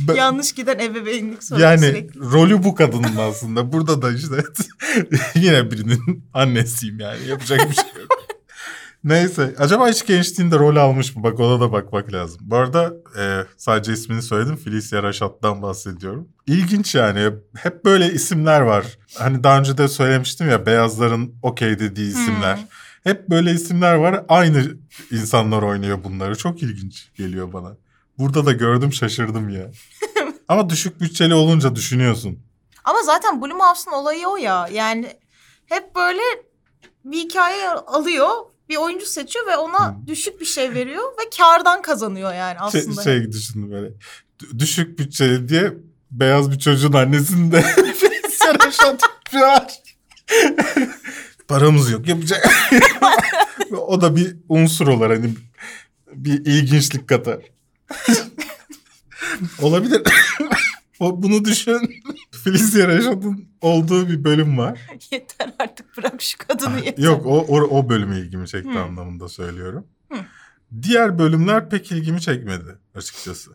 Ben- 0.08 0.16
yanlış 0.16 0.54
giden 0.54 0.80
ebeveynlik 0.80 1.44
sorunu 1.44 1.64
yani 1.64 1.80
sürekli. 1.80 2.20
rolü 2.20 2.64
bu 2.64 2.76
kadının 2.76 3.16
aslında. 3.20 3.74
Burada 3.74 4.02
da 4.02 4.12
işte 4.12 4.36
yine 5.36 5.72
birinin 5.72 6.24
annesiyim 6.34 7.00
yani. 7.00 7.28
Yapacak 7.28 7.70
bir 7.70 7.76
şey 7.76 7.84
yok. 8.02 8.26
Neyse. 9.04 9.56
Acaba 9.60 9.90
hiç 9.90 10.06
gençliğinde 10.06 10.56
rol 10.60 10.76
almış 10.76 11.16
mı? 11.16 11.24
Bak 11.24 11.40
ona 11.40 11.62
da 11.62 11.72
bakmak 11.72 12.14
lazım. 12.14 12.42
Bu 12.44 12.56
arada 12.56 12.94
e, 13.20 13.44
sadece 13.58 13.94
ismini 13.94 14.22
söyledim. 14.22 14.58
Felicia 14.58 15.04
Rashad'dan 15.04 15.62
bahsediyorum. 15.62 16.28
İlginç 16.48 16.96
yani. 16.96 17.32
Hep 17.58 17.86
böyle 17.86 18.12
isimler 18.12 18.62
var. 18.62 18.86
Hani 19.18 19.44
daha 19.44 19.60
önce 19.60 19.78
de 19.78 19.88
söylemiştim 19.88 20.50
ya 20.50 20.66
beyazların 20.66 21.36
okey 21.42 21.80
dediği 21.80 22.10
isimler. 22.10 22.56
Hmm. 22.58 22.64
Hep 23.04 23.30
böyle 23.30 23.52
isimler 23.52 23.96
var. 23.96 24.24
Aynı 24.30 24.64
insanlar 25.12 25.62
oynuyor 25.62 26.04
bunları. 26.04 26.38
Çok 26.38 26.64
ilginç 26.64 27.10
geliyor 27.16 27.54
bana. 27.54 27.78
Burada 28.20 28.46
da 28.46 28.52
gördüm 28.52 28.94
şaşırdım 28.94 29.50
ya. 29.50 29.72
Ama 30.48 30.70
düşük 30.70 31.02
bütçeli 31.02 31.34
olunca 31.34 31.76
düşünüyorsun. 31.76 32.40
Ama 32.84 33.04
zaten 33.04 33.42
Blumhouse'un 33.42 33.94
olayı 33.94 34.28
o 34.28 34.38
ya. 34.38 34.68
Yani 34.72 35.08
hep 35.66 35.96
böyle 35.96 36.22
bir 37.06 37.18
hikaye 37.18 37.70
alıyor, 37.70 38.30
bir 38.70 38.76
oyuncu 38.78 39.06
seçiyor 39.06 39.48
ve 39.48 39.58
ona 39.58 39.98
düşük 40.08 40.42
bir 40.42 40.46
şey 40.46 40.74
veriyor 40.74 41.04
ve 41.04 41.30
kardan 41.38 41.82
kazanıyor 41.82 42.34
yani 42.34 42.72
Şey, 42.72 42.82
aslında. 42.82 43.02
şey 43.04 43.32
düşündüm 43.32 43.72
böyle. 43.72 43.90
D- 44.42 44.60
düşük 44.60 45.00
bütçeli 45.00 45.50
diye 45.50 45.74
beyaz 46.12 46.52
bir 46.52 46.60
çocuğun 46.60 46.94
annesini 46.94 47.52
de 47.52 47.62
Seraşat 48.30 49.02
var. 49.34 49.68
Paramız 51.48 51.92
yok 51.92 52.08
yapacak. 52.08 52.48
o 53.72 54.02
da 54.02 54.16
bir 54.16 54.36
unsur 54.50 54.88
olur 54.88 55.10
hani 55.10 55.30
bir 56.14 56.46
ilginçlik 56.46 57.10
katar. 57.10 57.40
Olabilir. 59.62 60.02
o 61.00 61.24
bunu 61.24 61.46
düşün. 61.46 61.94
Felicia 62.44 62.88
Rashad'ın 62.88 63.46
olduğu 63.62 64.08
bir 64.10 64.24
bölüm 64.24 64.58
var. 64.58 64.80
yeter 65.12 65.54
artık 65.60 65.98
bırak 65.98 66.22
şu 66.22 66.38
kadını 66.38 66.78
yeter. 66.80 67.04
Ah, 67.04 67.06
Yok 67.06 67.26
o, 67.26 67.40
o, 67.40 67.62
o 67.62 67.90
bölümü 67.90 68.20
ilgimi 68.20 68.48
çekti 68.48 68.74
Hı. 68.74 68.80
anlamında 68.80 69.30
söylüyorum. 69.30 69.88
Hı. 70.12 70.18
Diğer 70.82 71.20
bölümler 71.20 71.70
pek 71.70 71.92
ilgimi 71.92 72.22
çekmedi 72.22 72.78
açıkçası. 72.96 73.52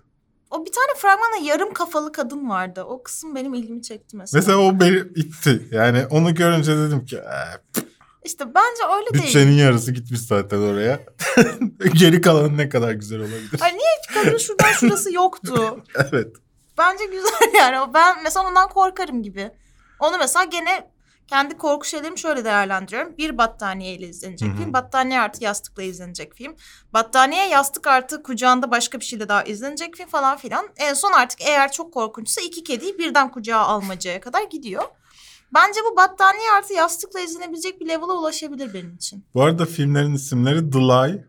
O 0.50 0.64
bir 0.66 0.72
tane 0.72 0.98
fragmanda 0.98 1.36
yarım 1.52 1.72
kafalı 1.74 2.12
kadın 2.12 2.48
vardı. 2.48 2.82
O 2.84 3.02
kısım 3.02 3.34
benim 3.34 3.54
ilgimi 3.54 3.82
çekti 3.82 4.16
mesela. 4.16 4.38
Mesela 4.40 4.58
o 4.58 4.80
beni 4.80 4.96
itti. 5.16 5.68
Yani 5.70 6.06
onu 6.06 6.34
görünce 6.34 6.76
dedim 6.76 7.04
ki 7.06 7.16
"Ee, 7.16 7.80
İşte 8.24 8.44
bence 8.54 8.94
öyle 8.96 9.14
değil. 9.14 9.24
bütçenin 9.24 9.52
yarısı 9.52 9.92
gitmiş 9.92 10.20
zaten 10.20 10.58
oraya. 10.58 11.00
Geri 11.94 12.20
kalan 12.20 12.56
ne 12.56 12.68
kadar 12.68 12.92
güzel 12.92 13.20
olabilir. 13.20 13.60
Ay 13.60 13.72
niye 13.72 14.24
kadın 14.24 14.38
şuradan 14.38 14.72
şurası 14.72 15.12
yoktu? 15.14 15.84
evet. 16.12 16.36
Bence 16.78 17.04
güzel 17.04 17.54
yani. 17.58 17.94
Ben 17.94 18.22
mesela 18.22 18.48
ondan 18.48 18.68
korkarım 18.68 19.22
gibi. 19.22 19.50
Onu 20.00 20.18
mesela 20.18 20.44
gene 20.44 20.90
kendi 21.26 21.56
korku 21.58 21.84
şeylerimi 21.86 22.18
şöyle 22.18 22.44
değerlendiriyorum. 22.44 23.16
Bir 23.18 23.38
battaniyeyle 23.38 24.06
izlenecek 24.08 24.48
Hı 24.48 24.52
hı. 24.52 24.56
film. 24.56 24.72
Battaniye 24.72 25.20
artı 25.20 25.44
yastıkla 25.44 25.82
izlenecek 25.82 26.34
film. 26.34 26.56
Battaniye 26.92 27.46
yastık 27.48 27.86
artı 27.86 28.22
kucağında 28.22 28.70
başka 28.70 29.00
bir 29.00 29.04
şeyle 29.04 29.28
daha 29.28 29.42
izlenecek 29.42 29.96
film 29.96 30.08
falan 30.08 30.36
filan. 30.36 30.68
En 30.76 30.94
son 30.94 31.12
artık 31.12 31.40
eğer 31.40 31.72
çok 31.72 31.94
korkunçsa 31.94 32.40
iki 32.40 32.64
kediyi 32.64 32.98
birden 32.98 33.30
kucağa 33.30 33.58
almacaya 33.58 34.20
kadar 34.20 34.42
gidiyor. 34.42 34.84
Bence 35.54 35.80
bu 35.90 35.96
battaniye 35.96 36.50
artı 36.58 36.72
yastıkla 36.72 37.20
izlenebilecek 37.20 37.80
bir 37.80 37.88
level'a 37.88 38.18
ulaşabilir 38.18 38.74
benim 38.74 38.94
için. 38.94 39.24
Bu 39.34 39.42
arada 39.42 39.66
filmlerin 39.66 40.14
isimleri 40.14 40.70
The 40.70 40.78
Lie, 40.78 41.24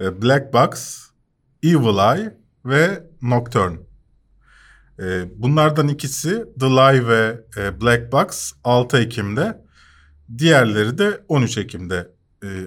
e, 0.00 0.22
Black 0.22 0.52
Box, 0.52 1.00
Evil 1.62 2.16
Eye 2.16 2.36
ve 2.64 3.02
Nocturne. 3.22 3.76
E, 4.98 5.02
Bunlardan 5.42 5.88
ikisi 5.88 6.44
The 6.60 6.66
Lie 6.66 7.08
ve 7.08 7.40
e, 7.56 7.80
Black 7.80 8.12
Box 8.12 8.52
6 8.64 8.98
Ekim'de. 8.98 9.64
Diğerleri 10.38 10.98
de 10.98 11.24
13 11.28 11.58
Ekim'de 11.58 12.10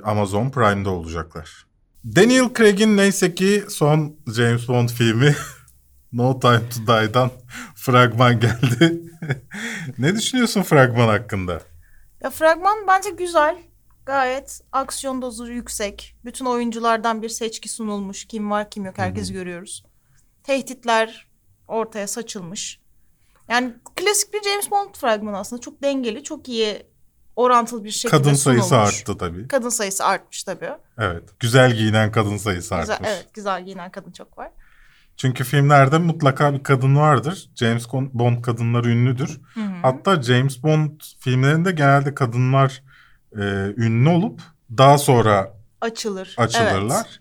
Amazon 0.04 0.50
Prime'de 0.50 0.90
olacaklar. 0.90 1.68
Daniel 2.16 2.54
Craig'in 2.58 2.98
neyse 2.98 3.36
ki 3.36 3.64
son 3.70 4.16
James 4.36 4.68
Bond 4.68 4.90
filmi 4.90 5.36
No 6.12 6.40
Time 6.40 6.70
to 6.70 6.88
Die'dan 6.88 7.32
fragman 7.76 8.40
geldi. 8.40 9.02
ne 9.98 10.16
düşünüyorsun 10.16 10.62
fragman 10.64 11.08
hakkında? 11.08 11.62
Ya 12.24 12.30
fragman 12.30 12.88
bence 12.88 13.10
güzel. 13.10 13.58
Gayet 14.06 14.62
aksiyon 14.72 15.22
dozu 15.22 15.52
yüksek. 15.52 16.16
Bütün 16.26 16.46
oyunculardan 16.46 17.22
bir 17.22 17.30
seçki 17.30 17.70
sunulmuş. 17.70 18.26
Kim 18.26 18.52
var 18.52 18.70
kim 18.70 18.86
yok 18.86 18.98
herkesi 18.98 19.34
görüyoruz. 19.34 19.84
Tehditler 20.44 21.28
ortaya 21.68 22.08
saçılmış. 22.08 22.80
Yani 23.50 23.74
klasik 23.96 24.34
bir 24.34 24.44
James 24.44 24.72
Bond 24.72 24.96
fragmanı 24.96 25.38
aslında. 25.38 25.62
Çok 25.62 25.84
dengeli, 25.84 26.24
çok 26.24 26.48
iyi 26.50 26.84
orantılı 27.36 27.84
bir 27.84 27.92
şekilde 27.92 28.12
Kadın 28.18 28.34
sayısı 28.34 28.68
sunulmuş. 28.70 29.00
arttı 29.02 29.18
tabii. 29.18 29.48
Kadın 29.48 29.70
sayısı 29.70 30.06
artmış 30.06 30.44
tabii. 30.44 30.70
Evet. 30.98 31.24
Güzel 31.40 31.74
giyinen 31.74 32.12
kadın 32.12 32.38
sayısı 32.38 32.76
Güzel, 32.76 32.94
artmış. 32.94 33.10
evet 33.14 33.28
güzel 33.34 33.66
giyinen 33.66 33.92
kadın 33.92 34.12
çok 34.12 34.38
var. 34.38 34.52
Çünkü 35.18 35.44
filmlerde 35.44 35.98
mutlaka 35.98 36.54
bir 36.54 36.64
kadın 36.64 36.96
vardır. 36.96 37.50
James 37.56 37.88
Bond 37.94 38.42
kadınları 38.42 38.90
ünlüdür. 38.90 39.42
Hı 39.54 39.60
hı. 39.60 39.74
Hatta 39.82 40.22
James 40.22 40.64
Bond 40.64 41.02
filmlerinde 41.20 41.72
genelde 41.72 42.16
kadınlar 42.16 42.84
e, 43.36 43.42
ünlü 43.78 44.10
olup 44.10 44.42
daha 44.78 44.98
sonra 44.98 45.54
Açılır. 45.82 46.36
açılırlar. 46.38 47.20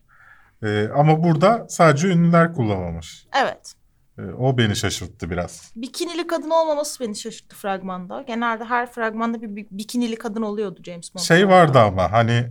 E, 0.63 0.89
ama 0.89 1.25
burada 1.25 1.67
sadece 1.69 2.09
ünlüler 2.09 2.55
kullanılmış. 2.55 3.27
Evet. 3.43 3.75
evet. 4.19 4.31
E, 4.31 4.33
o 4.33 4.59
beni 4.59 4.77
şaşırttı 4.77 5.31
biraz. 5.31 5.73
Bikinili 5.77 6.27
kadın 6.27 6.51
olmaması 6.51 7.05
beni 7.05 7.17
şaşırttı 7.17 7.57
fragmanda. 7.57 8.23
Genelde 8.23 8.65
her 8.65 8.93
fragmanda 8.93 9.43
bir, 9.43 9.67
bikinili 9.71 10.17
kadın 10.17 10.43
oluyordu 10.43 10.81
James 10.85 11.15
Bond'da. 11.15 11.25
Şey 11.25 11.49
vardı 11.49 11.79
ama 11.79 12.13
hani 12.13 12.47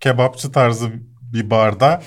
kebapçı 0.00 0.52
tarzı 0.52 0.90
bir 1.32 1.50
barda 1.50 2.02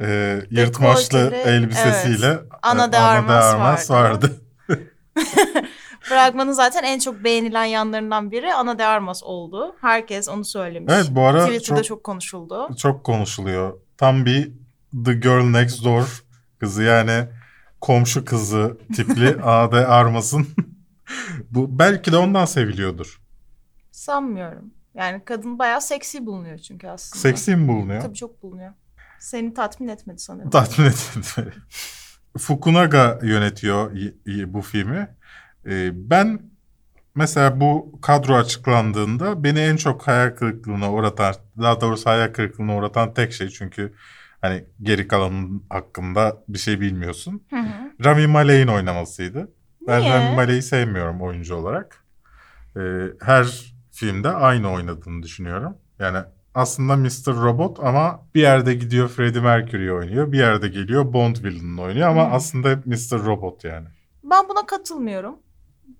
e, 0.00 0.40
yırtmaçlı 0.50 1.18
Dekolteli, 1.18 1.56
elbisesiyle 1.56 2.26
evet. 2.26 2.42
Ana 2.62 2.92
de 2.92 2.98
Armas 2.98 3.44
Armas 3.44 3.90
vardı. 3.90 4.40
vardı. 4.68 4.86
Fragmanın 6.00 6.52
zaten 6.52 6.82
en 6.82 6.98
çok 6.98 7.24
beğenilen 7.24 7.64
yanlarından 7.64 8.30
biri 8.30 8.54
Ana 8.54 8.78
de 8.78 8.86
Armas 8.86 9.22
oldu. 9.22 9.76
Herkes 9.80 10.28
onu 10.28 10.44
söylemiş. 10.44 10.92
Evet 10.94 11.06
bu 11.10 11.20
ara 11.20 11.46
Twitter'da 11.46 11.76
çok, 11.76 11.84
çok, 11.84 12.04
konuşuldu. 12.04 12.76
çok 12.76 13.04
konuşuluyor. 13.04 13.80
Tam 13.96 14.26
bir 14.26 14.52
The 15.04 15.12
Girl 15.14 15.44
Next 15.44 15.84
Door 15.84 16.24
kızı 16.60 16.82
yani 16.82 17.28
komşu 17.80 18.24
kızı 18.24 18.78
tipli 18.96 19.36
A.D. 19.42 19.86
Armas'ın 19.86 20.46
bu 21.50 21.78
belki 21.78 22.12
de 22.12 22.16
ondan 22.16 22.44
seviliyordur. 22.44 23.20
Sanmıyorum. 23.90 24.70
Yani 24.94 25.22
kadın 25.24 25.58
bayağı 25.58 25.80
seksi 25.80 26.26
bulunuyor 26.26 26.58
çünkü 26.58 26.88
aslında. 26.88 27.20
Seksi 27.20 27.56
mi 27.56 27.68
bulunuyor? 27.68 28.02
Tabii 28.02 28.14
çok 28.14 28.42
bulunuyor. 28.42 28.72
Seni 29.18 29.54
tatmin 29.54 29.88
etmedi 29.88 30.18
sanırım. 30.18 30.50
Tatmin 30.50 30.86
etmedi. 30.86 31.52
Fukunaga 32.38 33.18
yönetiyor 33.22 33.90
bu 34.46 34.62
filmi. 34.62 35.08
Ee, 35.66 35.90
ben 36.10 36.40
mesela 37.14 37.60
bu 37.60 37.98
kadro 38.02 38.34
açıklandığında 38.34 39.44
beni 39.44 39.58
en 39.58 39.76
çok 39.76 40.06
hayal 40.06 40.30
kırıklığına 40.30 40.92
uğratan, 40.92 41.34
daha 41.58 41.80
doğrusu 41.80 42.10
hayal 42.10 42.32
kırıklığına 42.32 42.76
uğratan 42.76 43.14
tek 43.14 43.32
şey 43.32 43.48
çünkü 43.48 43.92
Hani 44.40 44.64
geri 44.82 45.08
kalanın 45.08 45.64
hakkında 45.70 46.42
bir 46.48 46.58
şey 46.58 46.80
bilmiyorsun. 46.80 47.42
Hı 47.50 47.56
hı. 47.56 48.04
Rami 48.04 48.26
Malek'in 48.26 48.68
oynamasıydı. 48.68 49.52
Ben 49.86 50.00
Niye? 50.00 50.14
Rami 50.14 50.36
Malek'i 50.36 50.62
sevmiyorum 50.62 51.22
oyuncu 51.22 51.54
olarak. 51.54 52.04
Ee, 52.76 52.80
her 53.20 53.74
filmde 53.92 54.28
aynı 54.28 54.72
oynadığını 54.72 55.22
düşünüyorum. 55.22 55.76
Yani 55.98 56.18
aslında 56.56 56.96
Mr. 56.96 57.26
Robot 57.42 57.80
ama 57.80 58.20
bir 58.34 58.40
yerde 58.40 58.74
gidiyor 58.74 59.08
Freddie 59.08 59.40
Mercury 59.40 59.92
oynuyor. 59.92 60.32
Bir 60.32 60.38
yerde 60.38 60.68
geliyor 60.68 61.12
Bond 61.12 61.36
villain'ını 61.36 61.82
oynuyor 61.82 62.08
ama 62.08 62.26
Hmm. 62.26 62.34
aslında 62.34 62.68
hep 62.70 62.86
Mr. 62.86 63.24
Robot 63.24 63.64
yani. 63.64 63.86
Ben 64.24 64.48
buna 64.48 64.66
katılmıyorum. 64.66 65.36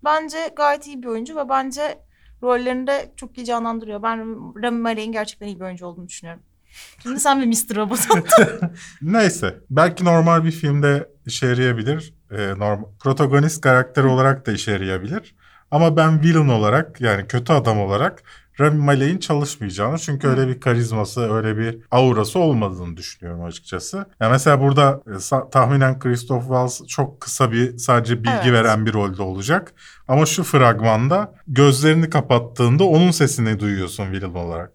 Bence 0.04 0.38
gayet 0.56 0.86
iyi 0.86 1.02
bir 1.02 1.08
oyuncu 1.08 1.36
ve 1.36 1.48
bence 1.48 1.98
rollerini 2.42 2.86
de 2.86 3.12
çok 3.16 3.38
iyi 3.38 3.44
canlandırıyor. 3.46 4.02
Ben 4.02 4.18
Rami 4.62 4.78
Malek'in 4.78 5.12
gerçekten 5.12 5.46
iyi 5.46 5.60
bir 5.60 5.64
oyuncu 5.64 5.86
olduğunu 5.86 6.08
düşünüyorum. 6.08 6.42
Şimdi 7.02 7.20
sen 7.20 7.40
bir 7.42 7.46
Mr. 7.46 7.76
Robot'un. 7.76 8.24
Neyse. 9.02 9.60
Belki 9.70 10.04
normal 10.04 10.44
bir 10.44 10.50
filmde 10.50 11.08
işe 11.26 11.46
yarayabilir. 11.46 12.14
Ee, 12.30 12.48
normal, 12.58 12.84
protagonist 13.00 13.60
karakteri 13.60 14.06
olarak 14.06 14.46
da 14.46 14.52
işe 14.52 14.72
yarayabilir. 14.72 15.34
Ama 15.70 15.96
ben 15.96 16.22
villain 16.22 16.48
olarak 16.48 17.00
yani 17.00 17.26
kötü 17.26 17.52
adam 17.52 17.78
olarak 17.80 18.22
Rami 18.60 18.78
Malek'in 18.78 19.18
çalışmayacağını 19.18 19.98
çünkü 19.98 20.28
öyle 20.28 20.48
bir 20.48 20.60
karizması, 20.60 21.32
öyle 21.34 21.56
bir 21.56 21.78
aurası 21.90 22.38
olmadığını 22.38 22.96
düşünüyorum 22.96 23.44
açıkçası. 23.44 24.06
Ya 24.20 24.30
mesela 24.30 24.60
burada 24.60 25.02
e, 25.06 25.50
tahminen 25.50 25.98
Christoph 25.98 26.42
Waltz 26.42 26.86
çok 26.86 27.20
kısa 27.20 27.52
bir 27.52 27.78
sadece 27.78 28.18
bilgi 28.18 28.30
Evet. 28.42 28.52
veren 28.52 28.86
bir 28.86 28.92
rolde 28.92 29.22
olacak. 29.22 29.74
Ama 30.08 30.26
şu 30.26 30.42
fragmanda 30.44 31.34
gözlerini 31.48 32.10
kapattığında 32.10 32.84
onun 32.84 33.10
sesini 33.10 33.60
duyuyorsun 33.60 34.12
villain 34.12 34.34
olarak. 34.34 34.72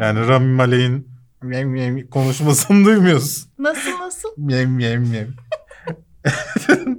Yani 0.00 0.28
Rami 0.28 0.54
Malek'in 0.54 1.08
mem 1.42 1.70
mem 1.70 2.06
konuşmasını 2.06 2.84
duymuyorsun. 2.84 3.50
nasıl 3.58 3.90
nasıl? 4.00 4.28
Mem 4.36 4.76
mem 4.76 5.10
mem. 5.10 5.28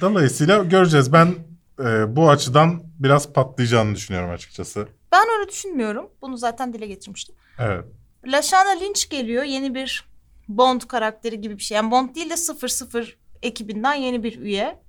Dolayısıyla 0.00 0.64
göreceğiz. 0.64 1.12
Ben 1.12 1.34
e, 1.80 2.16
bu 2.16 2.30
açıdan 2.30 2.82
biraz 2.98 3.32
patlayacağını 3.32 3.94
düşünüyorum 3.94 4.30
açıkçası. 4.30 4.88
Ben 5.12 5.24
öyle 5.38 5.48
düşünmüyorum. 5.50 6.10
Bunu 6.22 6.36
zaten 6.36 6.72
dile 6.72 6.86
getirmiştim. 6.86 7.34
Evet. 7.58 7.84
Lashana 8.26 8.70
Lynch 8.70 9.10
geliyor. 9.10 9.42
Yeni 9.42 9.74
bir 9.74 10.08
Bond 10.48 10.80
karakteri 10.80 11.40
gibi 11.40 11.58
bir 11.58 11.62
şey. 11.62 11.76
Yani 11.76 11.90
Bond 11.90 12.14
değil 12.14 12.30
de 12.30 12.36
00 12.36 13.16
ekibinden 13.42 13.94
yeni 13.94 14.22
bir 14.22 14.38
üye. 14.38 14.82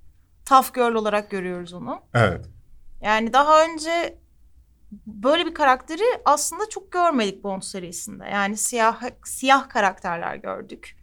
Tough 0.46 0.74
Girl 0.74 0.94
olarak 0.94 1.30
görüyoruz 1.30 1.72
onu. 1.72 2.00
Evet. 2.14 2.46
Yani 3.02 3.32
daha 3.32 3.64
önce 3.64 4.18
böyle 5.06 5.46
bir 5.46 5.54
karakteri 5.54 6.04
aslında 6.24 6.68
çok 6.68 6.92
görmedik 6.92 7.44
Bond 7.44 7.62
serisinde. 7.62 8.24
Yani 8.24 8.56
siyah 8.56 9.02
siyah 9.24 9.68
karakterler 9.68 10.36
gördük. 10.36 10.96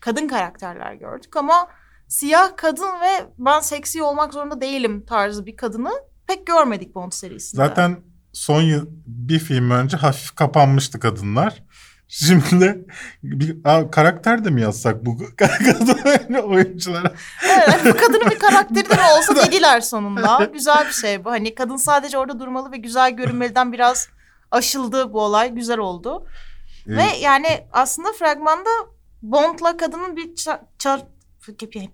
Kadın 0.00 0.28
karakterler 0.28 0.94
gördük 0.94 1.36
ama 1.36 1.68
siyah 2.14 2.56
kadın 2.56 3.00
ve 3.00 3.26
ben 3.38 3.60
seksi 3.60 4.02
olmak 4.02 4.32
zorunda 4.34 4.60
değilim 4.60 5.04
tarzı 5.06 5.46
bir 5.46 5.56
kadını 5.56 5.90
pek 6.26 6.46
görmedik 6.46 6.94
Bond 6.94 7.12
serisinde. 7.12 7.62
Zaten 7.66 7.96
son 8.32 8.62
yıl 8.62 8.86
bir 9.06 9.38
film 9.38 9.70
önce 9.70 9.96
hafif 9.96 10.34
kapanmıştı 10.34 11.00
kadınlar. 11.00 11.62
Şimdi 12.08 12.86
bir 13.22 13.56
Aa, 13.64 13.90
karakter 13.90 14.44
de 14.44 14.50
mi 14.50 14.62
yazsak 14.62 15.06
bu 15.06 15.18
kadın 15.36 16.34
oyunculara? 16.34 17.12
Evet, 17.44 17.80
bu 17.84 17.96
kadının 17.96 18.30
bir 18.30 18.38
karakteri 18.38 18.88
de 18.90 19.00
olsa 19.18 19.36
dediler 19.46 19.80
sonunda. 19.80 20.50
Güzel 20.52 20.86
bir 20.86 20.92
şey 20.92 21.24
bu. 21.24 21.30
Hani 21.30 21.54
kadın 21.54 21.76
sadece 21.76 22.18
orada 22.18 22.38
durmalı 22.38 22.72
ve 22.72 22.76
güzel 22.76 23.10
görünmeliden 23.10 23.72
biraz 23.72 24.08
aşıldı 24.50 25.12
bu 25.12 25.20
olay. 25.20 25.54
Güzel 25.54 25.78
oldu. 25.78 26.26
Ee, 26.88 26.96
Ve 26.96 27.04
yani 27.20 27.66
aslında 27.72 28.08
fragmanda 28.18 28.70
Bond'la 29.22 29.76
kadının 29.76 30.16
bir 30.16 30.28
ça- 30.34 30.60
ça- 30.78 31.13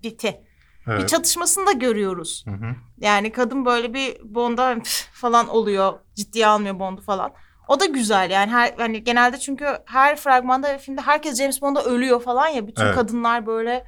bitti. 0.03 0.41
Bir 0.87 0.91
evet. 0.91 1.09
çatışmasını 1.09 1.67
da 1.67 1.71
görüyoruz. 1.71 2.45
Hı 2.47 2.51
hı. 2.51 2.75
Yani 2.97 3.31
kadın 3.31 3.65
böyle 3.65 3.93
bir 3.93 4.17
Bond'a 4.23 4.75
falan 5.13 5.47
oluyor. 5.47 5.93
Ciddiye 6.15 6.47
almıyor 6.47 6.79
Bond'u 6.79 7.01
falan. 7.01 7.31
O 7.67 7.79
da 7.79 7.85
güzel 7.85 8.31
yani 8.31 8.51
her 8.51 8.73
hani 8.77 9.03
genelde 9.03 9.39
çünkü 9.39 9.65
her 9.85 10.15
fragmanda 10.15 10.73
ve 10.73 10.77
filmde 10.77 11.01
herkes 11.01 11.37
James 11.37 11.61
Bond'a 11.61 11.83
ölüyor 11.83 12.21
falan 12.21 12.47
ya 12.47 12.67
bütün 12.67 12.83
Evet. 12.83 12.95
kadınlar 12.95 13.45
böyle 13.45 13.85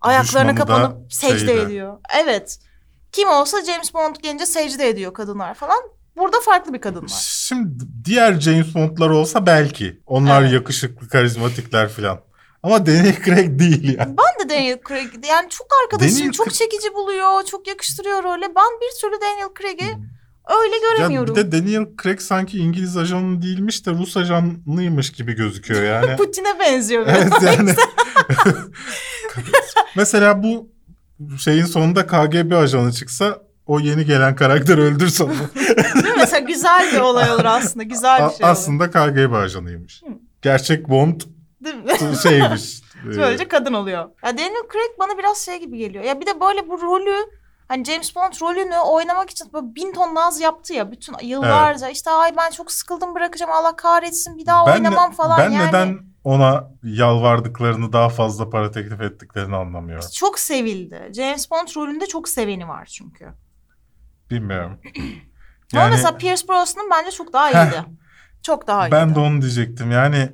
ayaklarına 0.00 0.52
Düşmanı 0.52 0.68
kapanıp 0.68 1.12
secde 1.12 1.38
şeyde. 1.38 1.62
ediyor. 1.62 1.98
Evet. 2.22 2.58
Kim 3.12 3.28
olsa 3.28 3.64
James 3.64 3.94
Bond 3.94 4.16
gelince 4.22 4.46
secde 4.46 4.88
ediyor 4.88 5.14
kadınlar 5.14 5.54
falan. 5.54 5.78
Burada 6.16 6.40
farklı 6.40 6.72
bir 6.74 6.80
kadın 6.80 7.02
var. 7.02 7.22
Şimdi 7.48 7.84
diğer 8.04 8.40
James 8.40 8.74
Bond'lar 8.74 9.10
olsa 9.10 9.46
belki. 9.46 10.00
Onlar 10.06 10.42
Evet. 10.42 10.52
yakışıklı, 10.52 11.08
karizmatikler 11.08 11.88
falan. 11.88 12.20
Ama 12.68 12.86
Daniel 12.86 13.22
Craig 13.24 13.58
değil 13.58 13.98
yani. 13.98 14.14
Ben 14.18 14.44
de 14.48 14.54
Daniel 14.54 14.78
Craig 14.88 15.08
yani 15.28 15.48
çok 15.50 15.66
arkadaşım 15.84 16.18
Daniel 16.18 16.32
çok 16.32 16.46
Craig- 16.46 16.52
çekici 16.58 16.94
buluyor, 16.94 17.42
çok 17.44 17.68
yakıştırıyor 17.68 18.22
role. 18.24 18.46
Ben 18.56 18.80
bir 18.80 19.00
türlü 19.00 19.20
Daniel 19.20 19.48
Craig'i 19.60 19.96
öyle 20.62 20.74
Ya 20.74 20.80
göremiyorum. 20.92 21.36
bir 21.36 21.40
de 21.40 21.52
Daniel 21.52 21.86
Craig 22.02 22.20
sanki 22.20 22.58
İngiliz 22.58 22.96
ajanı 22.96 23.42
değilmiş 23.42 23.86
de 23.86 23.90
Rus 23.90 24.16
ajanıymış 24.16 25.12
gibi 25.12 25.32
gözüküyor 25.32 25.82
yani. 25.82 26.16
Putin'e 26.16 26.58
benziyor 26.60 27.06
biraz. 27.06 27.16
evet 27.22 27.32
yani. 27.42 27.74
Mesela 29.96 30.42
bu 30.42 30.68
şeyin 31.38 31.64
sonunda 31.64 32.06
KGB 32.06 32.52
ajanı 32.52 32.92
çıksa 32.92 33.38
o 33.66 33.80
yeni 33.80 34.04
gelen 34.04 34.36
karakter 34.36 34.78
öldürse 34.78 35.24
onu. 35.24 35.32
Mesela 36.18 36.38
güzel 36.38 36.92
bir 36.92 37.00
olay 37.00 37.32
olur 37.32 37.44
aslında. 37.44 37.82
Güzel 37.82 38.14
bir 38.14 38.34
şey 38.34 38.46
olur. 38.46 38.52
aslında 38.52 38.90
KGB 38.90 39.32
ajanıymış. 39.34 40.02
Gerçek 40.42 40.88
Bond 40.88 41.20
Değil 41.64 41.76
mi? 41.76 42.16
şeymiş. 42.22 42.82
Böylece 43.04 43.48
kadın 43.48 43.72
oluyor. 43.72 44.10
Ya 44.24 44.38
Daniel 44.38 44.62
Craig 44.72 44.98
bana 44.98 45.18
biraz 45.18 45.38
şey 45.38 45.60
gibi 45.60 45.78
geliyor. 45.78 46.04
Ya 46.04 46.20
bir 46.20 46.26
de 46.26 46.40
böyle 46.40 46.68
bu 46.68 46.80
rolü 46.80 47.16
hani 47.68 47.84
James 47.84 48.16
Bond 48.16 48.32
rolünü 48.42 48.76
oynamak 48.76 49.30
için 49.30 49.52
böyle 49.52 49.74
bin 49.74 49.92
ton 49.92 50.14
naz 50.14 50.40
yaptı 50.40 50.74
ya 50.74 50.92
bütün 50.92 51.14
yıllarca. 51.22 51.88
İşte 51.88 52.10
ay 52.10 52.36
ben 52.36 52.50
çok 52.50 52.72
sıkıldım 52.72 53.14
bırakacağım 53.14 53.52
Allah 53.52 53.76
kahretsin 53.76 54.38
bir 54.38 54.46
daha 54.46 54.66
ben, 54.66 54.72
oynamam 54.72 55.12
falan 55.12 55.38
ben 55.38 55.50
yani. 55.50 55.68
neden 55.68 55.98
ona 56.24 56.70
yalvardıklarını 56.82 57.92
daha 57.92 58.08
fazla 58.08 58.50
para 58.50 58.70
teklif 58.70 59.00
ettiklerini 59.00 59.56
anlamıyorum. 59.56 60.08
Çok 60.14 60.38
sevildi. 60.38 61.10
James 61.16 61.50
Bond 61.50 61.68
rolünde 61.76 62.06
çok 62.06 62.28
seveni 62.28 62.68
var 62.68 62.86
çünkü. 62.86 63.28
Bilmiyorum. 64.30 64.80
Ama 65.74 65.88
mesela 65.88 66.16
Pierce 66.16 66.48
Brosnan 66.48 66.90
bence 66.90 67.10
çok 67.10 67.32
daha 67.32 67.50
iyiydi. 67.50 67.84
çok 68.42 68.66
daha 68.66 68.86
iyiydi. 68.86 68.92
ben 68.92 69.14
de 69.14 69.20
onu 69.20 69.42
diyecektim. 69.42 69.90
Yani 69.90 70.32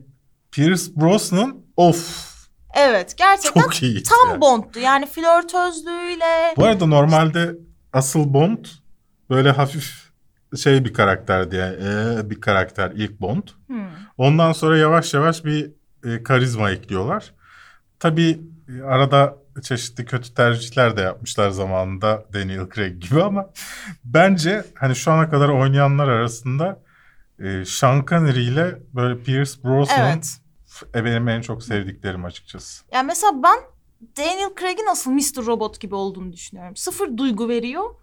Pierce 0.55 0.83
Brosnan 0.97 1.57
of 1.77 2.35
Evet 2.75 3.15
gerçekten 3.19 3.61
çok 3.63 3.83
iyi. 3.83 4.03
tam 4.03 4.41
Bond'du. 4.41 4.79
Yani 4.79 5.07
flörtözlüğüyle. 5.07 6.55
Bu 6.57 6.65
arada 6.65 6.87
normalde 6.87 7.55
asıl 7.93 8.35
Bond 8.35 8.65
böyle 9.31 9.51
hafif 9.51 10.11
şey 10.57 10.85
bir 10.85 10.95
karakterdi 10.95 11.57
yani 11.57 11.77
ee, 11.83 12.31
bir 12.31 12.41
karakter 12.41 12.91
ilk 12.91 13.21
Bond. 13.21 13.43
Hmm. 13.67 13.87
Ondan 14.19 14.53
sonra 14.53 14.79
yavaş 14.79 15.15
yavaş 15.15 15.45
bir 15.45 15.71
e, 16.05 16.23
karizma 16.23 16.71
ekliyorlar. 16.71 17.35
Tabii 17.99 18.41
e, 18.69 18.83
arada 18.83 19.37
çeşitli 19.63 20.05
kötü 20.05 20.35
tercihler 20.35 20.97
de 20.97 21.01
yapmışlar 21.01 21.51
zamanında 21.51 22.25
Daniel 22.33 22.71
Craig 22.75 23.03
gibi 23.03 23.23
ama 23.23 23.51
bence 24.05 24.65
hani 24.75 24.97
şu 24.97 25.13
ana 25.13 25.31
kadar 25.31 25.49
oynayanlar 25.49 26.09
arasında 26.09 26.81
e, 27.39 27.65
Sean 27.65 28.05
Connery 28.07 28.45
ile 28.45 28.79
böyle 28.95 29.23
Pierce 29.23 29.53
Brosnan 29.65 30.13
Evet. 30.13 30.44
Benim 30.95 31.29
en 31.29 31.41
çok 31.41 31.63
sevdiklerim 31.63 32.25
açıkçası. 32.25 32.85
Yani 32.93 33.07
mesela 33.07 33.43
ben 33.43 33.59
Daniel 34.17 34.51
Craig'in 34.61 34.87
asıl 34.87 35.11
Mr. 35.11 35.47
Robot 35.47 35.81
gibi 35.81 35.95
olduğunu 35.95 36.33
düşünüyorum. 36.33 36.77
Sıfır 36.77 37.17
duygu 37.17 37.49
veriyor. 37.49 37.95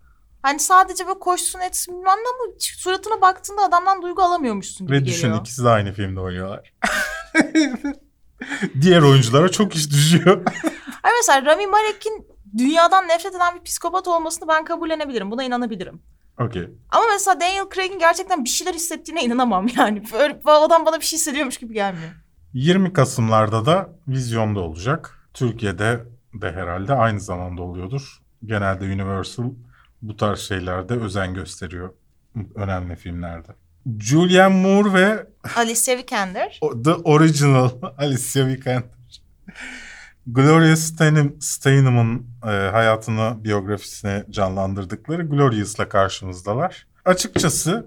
Hani 0.42 0.60
sadece 0.60 1.08
böyle 1.08 1.20
koşsun 1.20 1.60
etsin 1.60 1.94
bilmem 1.94 2.06
ne 2.18 2.46
ama 2.46 2.54
suratına 2.60 3.22
baktığında 3.22 3.62
adamdan 3.62 4.02
duygu 4.02 4.22
alamıyormuşsun 4.22 4.88
gibi 4.88 4.96
Ve 4.96 5.00
geliyor. 5.00 5.16
düşün 5.18 5.34
ikisi 5.34 5.64
de 5.64 5.70
aynı 5.70 5.94
filmde 5.94 6.20
oynuyorlar. 6.20 6.74
Diğer 8.82 9.02
oyunculara 9.02 9.50
çok 9.50 9.76
iş 9.76 9.92
düşüyor. 9.92 10.46
Ay 11.04 11.12
mesela 11.22 11.46
Rami 11.46 11.68
Malek'in 11.68 12.28
dünyadan 12.58 13.08
nefret 13.08 13.36
eden 13.36 13.56
bir 13.56 13.64
psikopat 13.64 14.08
olmasını 14.08 14.48
ben 14.48 14.66
kabullenebilirim. 14.66 15.32
Buna 15.32 15.44
inanabilirim. 15.44 16.02
Okey. 16.40 16.70
Ama 16.90 17.04
mesela 17.14 17.40
Daniel 17.42 17.66
Craig'in 17.76 18.00
gerçekten 18.00 18.46
bir 18.46 18.50
şeyler 18.50 18.74
hissettiğine 18.74 19.24
inanamam 19.24 19.68
yani. 19.78 20.04
Böyle, 20.14 20.40
adam 20.46 20.86
bana 20.86 21.00
bir 21.00 21.06
şey 21.06 21.20
hissediyormuş 21.20 21.58
gibi 21.58 21.74
gelmiyor. 21.74 22.12
20 22.54 22.94
Kasım'larda 22.94 23.66
da 23.66 23.90
vizyonda 24.08 24.60
olacak. 24.60 25.28
Türkiye'de 25.34 26.06
de 26.34 26.52
herhalde 26.52 26.94
aynı 26.94 27.20
zamanda 27.20 27.62
oluyordur. 27.62 28.22
Genelde 28.46 28.86
Universal 28.86 29.52
bu 30.02 30.18
tarz 30.18 30.40
şeylerde 30.40 30.94
özen 30.94 31.34
gösteriyor 31.34 31.90
önemli 32.56 32.96
filmlerde. 32.96 33.48
Julianne 34.00 34.62
Moore 34.62 34.94
ve 34.94 35.28
Alicia 35.56 35.98
Vikander. 35.98 36.60
The 36.84 36.94
Original 36.94 37.70
Alicia 37.98 38.48
Vikander. 38.48 38.84
Gloria 40.28 40.76
Steinem, 40.76 41.42
Steinem'ın 41.42 42.28
e, 42.44 42.48
hayatını, 42.48 43.44
biyografisini 43.44 44.24
canlandırdıkları 44.30 45.24
Glorious'la 45.24 45.90
karşımızdalar. 45.90 46.88
Açıkçası 47.06 47.86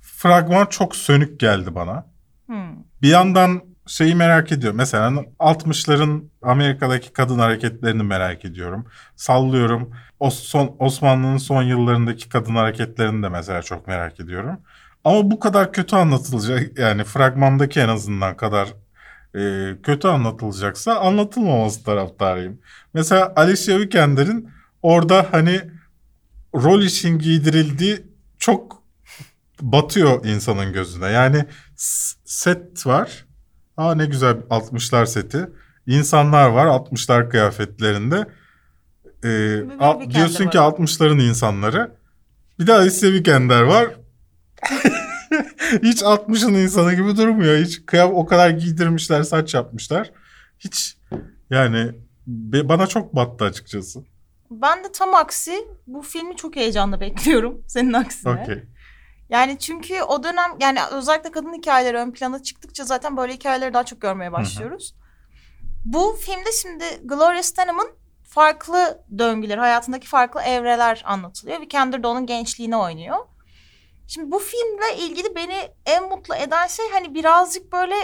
fragman 0.00 0.66
çok 0.66 0.96
sönük 0.96 1.40
geldi 1.40 1.74
bana. 1.74 2.06
Hmm. 2.46 2.76
Bir 3.02 3.08
yandan 3.08 3.62
şeyi 3.86 4.14
merak 4.14 4.52
ediyorum. 4.52 4.76
Mesela 4.76 5.08
60'ların 5.38 6.24
Amerika'daki 6.42 7.12
kadın 7.12 7.38
hareketlerini 7.38 8.02
merak 8.02 8.44
ediyorum. 8.44 8.86
Sallıyorum. 9.16 9.90
O 10.20 10.30
son, 10.30 10.76
Osmanlı'nın 10.78 11.36
son 11.36 11.62
yıllarındaki 11.62 12.28
kadın 12.28 12.54
hareketlerini 12.54 13.22
de 13.22 13.28
mesela 13.28 13.62
çok 13.62 13.86
merak 13.86 14.20
ediyorum. 14.20 14.60
Ama 15.04 15.30
bu 15.30 15.40
kadar 15.40 15.72
kötü 15.72 15.96
anlatılacak 15.96 16.78
yani 16.78 17.04
fragmandaki 17.04 17.80
en 17.80 17.88
azından 17.88 18.36
kadar 18.36 18.68
e, 19.34 19.72
kötü 19.82 20.08
anlatılacaksa 20.08 20.94
anlatılmaması 20.94 21.84
taraftarıyım. 21.84 22.60
Mesela 22.94 23.32
Alicia 23.36 23.78
Vikander'in 23.78 24.50
orada 24.82 25.26
hani 25.30 25.60
rol 26.54 26.82
için 26.82 27.18
giydirildiği 27.18 28.06
çok 28.38 28.82
batıyor 29.60 30.24
insanın 30.24 30.72
gözüne. 30.72 31.06
Yani 31.06 31.44
set 32.24 32.86
var. 32.86 33.25
Aa 33.76 33.94
ne 33.94 34.06
güzel 34.06 34.36
60'lar 34.50 35.06
seti. 35.06 35.48
İnsanlar 35.86 36.48
var 36.48 36.66
60'lar 36.66 37.30
kıyafetlerinde. 37.30 38.26
Ee, 39.24 39.60
a, 39.80 40.10
diyorsun 40.10 40.48
ki 40.50 40.58
60'ların 40.58 41.22
insanları. 41.22 41.96
Bir 42.58 42.66
de 42.66 42.72
Alice 42.72 43.12
Vikander 43.12 43.62
var. 43.62 43.88
Hiç 45.82 46.02
60'ın 46.02 46.54
insanı 46.54 46.94
gibi 46.94 47.16
durmuyor. 47.16 47.58
Hiç 47.58 47.86
kıyaf 47.86 48.10
o 48.14 48.26
kadar 48.26 48.50
giydirmişler, 48.50 49.22
saç 49.22 49.54
yapmışlar. 49.54 50.10
Hiç 50.58 50.96
yani 51.50 51.92
bana 52.64 52.86
çok 52.86 53.14
battı 53.16 53.44
açıkçası. 53.44 54.00
Ben 54.50 54.84
de 54.84 54.92
tam 54.92 55.14
aksi 55.14 55.68
bu 55.86 56.02
filmi 56.02 56.36
çok 56.36 56.56
heyecanla 56.56 57.00
bekliyorum 57.00 57.62
senin 57.66 57.92
aksine. 57.92 58.32
Okay. 58.32 58.62
Yani 59.28 59.58
çünkü 59.58 60.02
o 60.02 60.22
dönem 60.22 60.56
yani 60.60 60.78
özellikle 60.92 61.30
kadın 61.30 61.52
hikayeleri 61.52 61.96
ön 61.96 62.10
plana 62.10 62.42
çıktıkça 62.42 62.84
zaten 62.84 63.16
böyle 63.16 63.32
hikayeleri 63.32 63.74
daha 63.74 63.84
çok 63.84 64.00
görmeye 64.00 64.32
başlıyoruz. 64.32 64.94
Hı 64.94 65.00
hı. 65.00 65.06
Bu 65.84 66.16
filmde 66.20 66.52
şimdi 66.62 66.84
Gloria 67.04 67.42
Steinem'ın 67.42 67.90
farklı 68.28 69.04
döngüler, 69.18 69.58
hayatındaki 69.58 70.06
farklı 70.06 70.40
evreler 70.40 71.02
anlatılıyor. 71.06 71.60
Vikander 71.60 72.02
de 72.02 72.06
onun 72.06 72.26
gençliğini 72.26 72.76
oynuyor. 72.76 73.16
Şimdi 74.08 74.30
bu 74.30 74.38
filmle 74.38 74.96
ilgili 74.98 75.34
beni 75.34 75.70
en 75.86 76.08
mutlu 76.08 76.34
eden 76.34 76.66
şey 76.66 76.86
hani 76.92 77.14
birazcık 77.14 77.72
böyle 77.72 77.94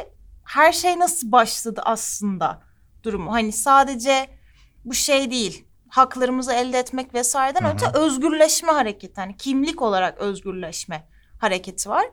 her 0.45 0.73
şey 0.73 0.99
nasıl 0.99 1.33
başladı 1.33 1.83
aslında 1.85 2.63
durumu. 3.03 3.33
Hani 3.33 3.53
sadece 3.53 4.39
bu 4.85 4.95
şey 4.95 5.31
değil 5.31 5.67
haklarımızı 5.89 6.53
elde 6.53 6.79
etmek 6.79 7.15
vesaireden 7.15 7.63
Hı-hı. 7.63 7.73
öte 7.73 7.99
özgürleşme 7.99 8.73
hareketi. 8.73 9.21
Hani 9.21 9.37
kimlik 9.37 9.83
olarak 9.83 10.19
özgürleşme 10.19 11.09
hareketi 11.43 11.89
var. 11.89 12.05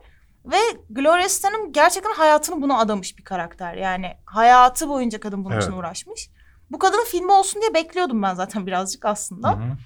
Ve 0.44 0.56
Gloria 0.90 1.28
Steinem 1.28 1.72
gerçekten 1.72 2.14
hayatını 2.14 2.62
buna 2.62 2.78
adamış 2.78 3.18
bir 3.18 3.24
karakter. 3.24 3.74
Yani 3.74 4.16
hayatı 4.24 4.88
boyunca 4.88 5.20
kadın 5.20 5.44
bunun 5.44 5.54
evet. 5.54 5.62
için 5.62 5.72
uğraşmış. 5.72 6.30
Bu 6.70 6.78
kadının 6.78 7.04
filmi 7.04 7.32
olsun 7.32 7.60
diye 7.60 7.74
bekliyordum 7.74 8.22
ben 8.22 8.34
zaten 8.34 8.66
birazcık 8.66 9.04
aslında. 9.04 9.50
Hı-hı. 9.50 9.76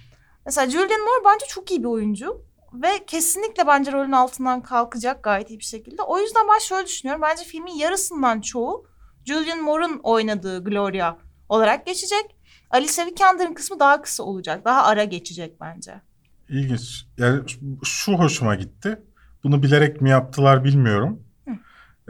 Mesela 0.46 0.70
Julianne 0.70 1.04
Moore 1.04 1.24
bence 1.34 1.46
çok 1.46 1.70
iyi 1.70 1.80
bir 1.80 1.88
oyuncu. 1.88 2.44
Ve 2.72 3.04
kesinlikle 3.06 3.66
bence 3.66 3.92
rolün 3.92 4.12
altından 4.12 4.62
kalkacak 4.62 5.22
gayet 5.24 5.50
iyi 5.50 5.58
bir 5.58 5.64
şekilde. 5.64 6.02
O 6.02 6.18
yüzden 6.18 6.46
ben 6.54 6.58
şöyle 6.58 6.86
düşünüyorum. 6.86 7.22
Bence 7.22 7.44
filmin 7.44 7.74
yarısından 7.74 8.40
çoğu 8.40 8.86
Julianne 9.24 9.62
Moore'un 9.62 10.00
oynadığı 10.02 10.64
Gloria 10.64 11.16
olarak 11.48 11.86
geçecek. 11.86 12.36
Alice 12.70 13.06
Vikander'ın 13.06 13.54
kısmı 13.54 13.80
daha 13.80 14.02
kısa 14.02 14.22
olacak. 14.22 14.64
Daha 14.64 14.84
ara 14.84 15.04
geçecek 15.04 15.60
bence. 15.60 16.00
İlginç. 16.48 17.06
Yani 17.18 17.42
şu 17.84 18.12
hoşuma 18.12 18.54
gitti. 18.54 19.02
Bunu 19.44 19.62
bilerek 19.62 20.00
mi 20.00 20.10
yaptılar 20.10 20.64
bilmiyorum. 20.64 21.22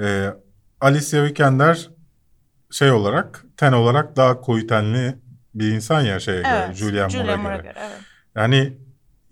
Ee, 0.00 0.30
Alicia 0.80 1.24
Vikander 1.24 1.90
şey 2.70 2.90
olarak, 2.90 3.44
ten 3.56 3.72
olarak 3.72 4.16
daha 4.16 4.40
koyu 4.40 4.66
tenli 4.66 5.18
bir 5.54 5.72
insan 5.72 6.00
ya 6.00 6.20
şeye 6.20 6.42
evet, 6.46 6.66
göre, 6.66 6.74
Julian 6.74 7.12
Moore'a 7.12 7.56
göre. 7.56 7.62
göre 7.62 7.78
evet. 7.78 7.98
Yani 8.34 8.78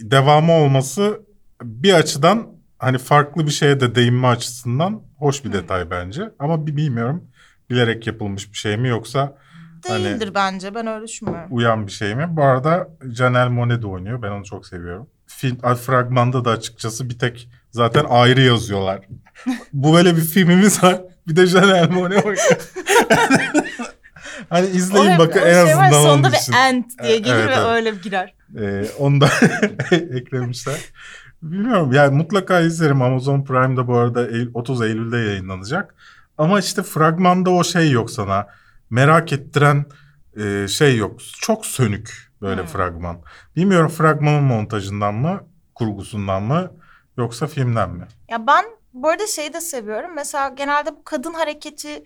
devamı 0.01 0.53
olması 0.53 1.21
bir 1.63 1.95
açıdan 1.95 2.47
hani 2.79 2.99
farklı 2.99 3.47
bir 3.47 3.51
şeye 3.51 3.81
de 3.81 3.95
değinme 3.95 4.27
açısından 4.27 5.03
hoş 5.19 5.45
bir 5.45 5.49
Hı. 5.49 5.53
detay 5.53 5.91
bence. 5.91 6.31
Ama 6.39 6.67
bilmiyorum 6.67 7.25
bilerek 7.71 8.07
yapılmış 8.07 8.53
bir 8.53 8.57
şey 8.57 8.77
mi 8.77 8.89
yoksa 8.89 9.37
Hani 9.89 10.05
Değildir 10.05 10.25
hani, 10.25 10.35
bence 10.35 10.75
ben 10.75 10.87
öyle 10.87 11.05
düşünmüyorum. 11.05 11.49
Uyan 11.51 11.87
bir 11.87 11.93
şey 11.93 12.15
mi? 12.15 12.27
Bu 12.31 12.45
arada 12.45 12.89
Janelle 13.11 13.51
Monáe 13.51 13.83
de 13.83 13.87
oynuyor. 13.87 14.23
Ben 14.23 14.31
onu 14.31 14.45
çok 14.45 14.67
seviyorum. 14.67 15.11
Film 15.27 15.57
fragmanda 15.57 16.45
da 16.45 16.51
açıkçası 16.51 17.11
bir 17.11 17.19
tek 17.19 17.49
zaten 17.73 18.05
ayrı 18.09 18.41
yazıyorlar. 18.41 19.01
Bu 19.73 19.95
böyle 19.95 20.17
bir 20.17 20.21
filmimiz 20.21 20.83
var. 20.83 21.01
Bir 21.29 21.37
de 21.37 21.47
Janelle 21.47 21.95
Monáe 21.95 22.23
oynuyor. 22.23 22.37
hani 24.49 24.67
izleyin 24.67 25.19
bakın 25.19 25.41
en 25.41 25.45
şey 25.45 25.63
azından 25.63 25.91
var, 25.91 25.91
Sonunda 25.93 26.33
bir 26.33 26.55
end 26.57 26.85
diye 27.03 27.19
gelir 27.19 27.35
evet, 27.35 27.49
ve 27.49 27.55
evet. 27.55 27.67
öyle 27.67 27.91
girer. 27.91 28.35
Ee, 28.61 28.85
onu 28.99 29.21
da 29.21 29.31
eklemişler. 29.91 30.79
Bilmiyorum 31.43 31.93
yani 31.93 32.17
mutlaka 32.17 32.61
izlerim. 32.61 33.03
Amazon 33.03 33.45
Prime'da 33.45 33.87
bu 33.89 33.97
arada 33.97 34.29
30 34.55 34.83
Eylül'de 34.83 35.17
yayınlanacak. 35.17 35.95
Ama 36.39 36.61
işte 36.61 36.83
fragmanda 36.83 37.51
o 37.51 37.65
şey 37.65 37.91
yok 37.91 38.11
sana 38.11 38.47
merak 38.91 39.33
ettiren 39.33 39.87
e, 40.37 40.69
şey 40.69 40.97
yok. 40.97 41.21
Çok 41.41 41.67
sönük 41.67 42.33
böyle 42.43 42.61
hmm. 42.61 42.69
fragman. 42.69 43.21
Bilmiyorum 43.57 43.89
fragmanın 43.89 44.43
montajından 44.43 45.15
mı, 45.15 45.41
kurgusundan 45.75 46.43
mı 46.43 46.71
yoksa 47.17 47.47
filmden 47.47 47.91
mi? 47.91 48.07
Ya 48.29 48.47
ben 48.47 48.65
bu 48.93 49.09
arada 49.09 49.27
şeyi 49.27 49.53
de 49.53 49.61
seviyorum. 49.61 50.11
Mesela 50.15 50.49
genelde 50.49 50.91
bu 50.97 51.05
kadın 51.05 51.35
hareketi 51.35 52.05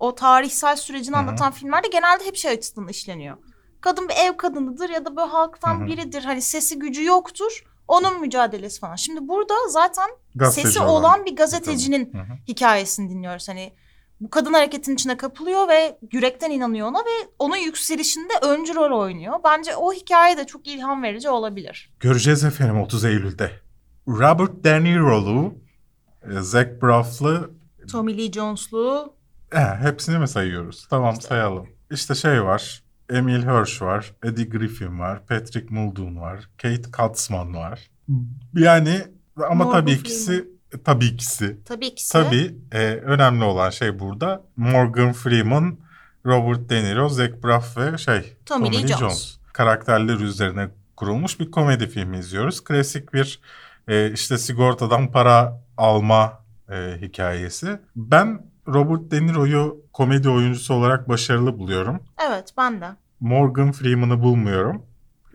o 0.00 0.14
tarihsel 0.14 0.76
sürecini 0.76 1.16
Hı-hı. 1.16 1.22
anlatan 1.22 1.52
filmlerde 1.52 1.88
genelde 1.88 2.24
hep 2.24 2.36
şey 2.36 2.50
açısından 2.50 2.88
işleniyor. 2.88 3.36
Kadın 3.80 4.08
bir 4.08 4.14
ev 4.14 4.36
kadınıdır 4.36 4.88
ya 4.88 5.04
da 5.04 5.16
böyle 5.16 5.28
halktan 5.28 5.80
Hı-hı. 5.80 5.86
biridir. 5.86 6.24
Hani 6.24 6.42
sesi 6.42 6.78
gücü 6.78 7.04
yoktur. 7.04 7.64
Onun 7.88 8.20
mücadelesi 8.20 8.80
falan. 8.80 8.96
Şimdi 8.96 9.28
burada 9.28 9.54
zaten 9.68 10.10
Gazeteci 10.34 10.68
sesi 10.68 10.80
olan, 10.80 10.90
olan 10.90 11.24
bir 11.24 11.36
gazetecinin 11.36 12.12
Hı-hı. 12.12 12.38
hikayesini 12.48 13.10
dinliyoruz. 13.10 13.48
Hani 13.48 13.72
bu 14.20 14.30
kadın 14.30 14.52
hareketin 14.52 14.94
içine 14.94 15.16
kapılıyor 15.16 15.68
ve 15.68 15.98
yürekten 16.12 16.50
inanıyor 16.50 16.88
ona 16.88 16.98
ve 16.98 17.28
onun 17.38 17.56
yükselişinde 17.56 18.32
öncü 18.42 18.74
rol 18.74 19.00
oynuyor. 19.00 19.34
Bence 19.44 19.76
o 19.76 19.92
hikaye 19.92 20.36
de 20.36 20.46
çok 20.46 20.66
ilham 20.66 21.02
verici 21.02 21.28
olabilir. 21.28 21.92
Göreceğiz 22.00 22.44
efendim 22.44 22.80
30 22.80 23.04
Eylül'de. 23.04 23.50
Robert 24.08 24.64
De 24.64 24.84
Niro'lu, 24.84 25.54
e, 26.30 26.40
Zach 26.40 26.82
Braff'lı... 26.82 27.50
Tommy 27.92 28.18
Lee 28.18 28.32
Jones'lu... 28.32 29.16
He, 29.50 29.76
hepsini 29.80 30.18
mi 30.18 30.28
sayıyoruz? 30.28 30.86
Tamam 30.90 31.14
işte. 31.14 31.28
sayalım. 31.28 31.66
İşte 31.90 32.14
şey 32.14 32.44
var, 32.44 32.82
Emil 33.10 33.42
Hirsch 33.42 33.82
var, 33.82 34.14
Eddie 34.24 34.44
Griffin 34.44 35.00
var, 35.00 35.26
Patrick 35.26 35.74
Muldoon 35.74 36.16
var, 36.16 36.50
Kate 36.58 36.90
Katzman 36.90 37.54
var. 37.54 37.90
Yani 38.54 39.04
ama 39.36 39.64
Morgan 39.64 39.80
tabii 39.80 39.92
ikisi 39.92 40.48
tabii 40.84 41.06
ikisi. 41.06 41.58
Tabii 41.64 41.86
ikisi. 41.86 42.12
Tabii 42.12 42.56
e, 42.72 42.78
önemli 42.86 43.44
olan 43.44 43.70
şey 43.70 43.98
burada 43.98 44.44
Morgan 44.56 45.12
Freeman, 45.12 45.78
Robert 46.26 46.70
De 46.70 46.84
Niro, 46.84 47.08
Zach 47.08 47.32
Braff 47.44 47.78
ve 47.78 47.98
şey 47.98 48.36
Tommy, 48.46 48.64
Tommy 48.64 48.76
Lee 48.76 48.86
Jones. 48.86 49.00
Jones. 49.00 49.36
Karakterler 49.52 50.14
üzerine 50.14 50.68
kurulmuş 50.96 51.40
bir 51.40 51.50
komedi 51.50 51.86
filmi 51.86 52.18
izliyoruz. 52.18 52.64
Klasik 52.64 53.14
bir 53.14 53.40
e, 53.88 54.12
işte 54.12 54.38
sigortadan 54.38 55.12
para 55.12 55.62
alma 55.76 56.44
e, 56.70 56.96
hikayesi. 57.00 57.80
Ben 57.96 58.46
Robert 58.68 59.10
De 59.10 59.26
Niro'yu 59.26 59.84
komedi 59.92 60.28
oyuncusu 60.28 60.74
olarak 60.74 61.08
başarılı 61.08 61.58
buluyorum. 61.58 62.00
Evet 62.28 62.54
ben 62.56 62.80
de. 62.80 62.86
Morgan 63.20 63.72
Freeman'ı 63.72 64.22
bulmuyorum. 64.22 64.82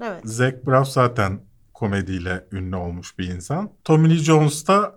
Evet. 0.01 0.21
Zach 0.23 0.53
Braff 0.67 0.87
zaten 0.87 1.39
komediyle 1.73 2.45
ünlü 2.51 2.75
olmuş 2.75 3.19
bir 3.19 3.27
insan. 3.27 3.69
Tommy 3.83 4.09
Lee 4.09 4.17
Jones 4.17 4.67
da 4.67 4.95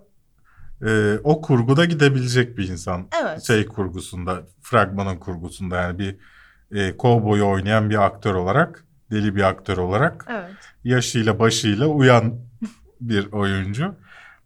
e, 0.85 1.19
o 1.23 1.41
kurguda 1.41 1.85
gidebilecek 1.85 2.57
bir 2.57 2.69
insan. 2.69 3.07
Evet. 3.23 3.43
Şey 3.43 3.65
kurgusunda, 3.65 4.41
fragmanın 4.61 5.17
kurgusunda 5.17 5.75
yani 5.75 5.99
bir 5.99 6.17
e, 6.71 6.97
kovboyu 6.97 7.47
oynayan 7.47 7.89
bir 7.89 8.05
aktör 8.05 8.35
olarak, 8.35 8.85
deli 9.11 9.35
bir 9.35 9.43
aktör 9.43 9.77
olarak. 9.77 10.25
Evet. 10.29 10.51
Yaşıyla 10.83 11.39
başıyla 11.39 11.87
uyan 11.87 12.35
bir 13.01 13.31
oyuncu. 13.31 13.95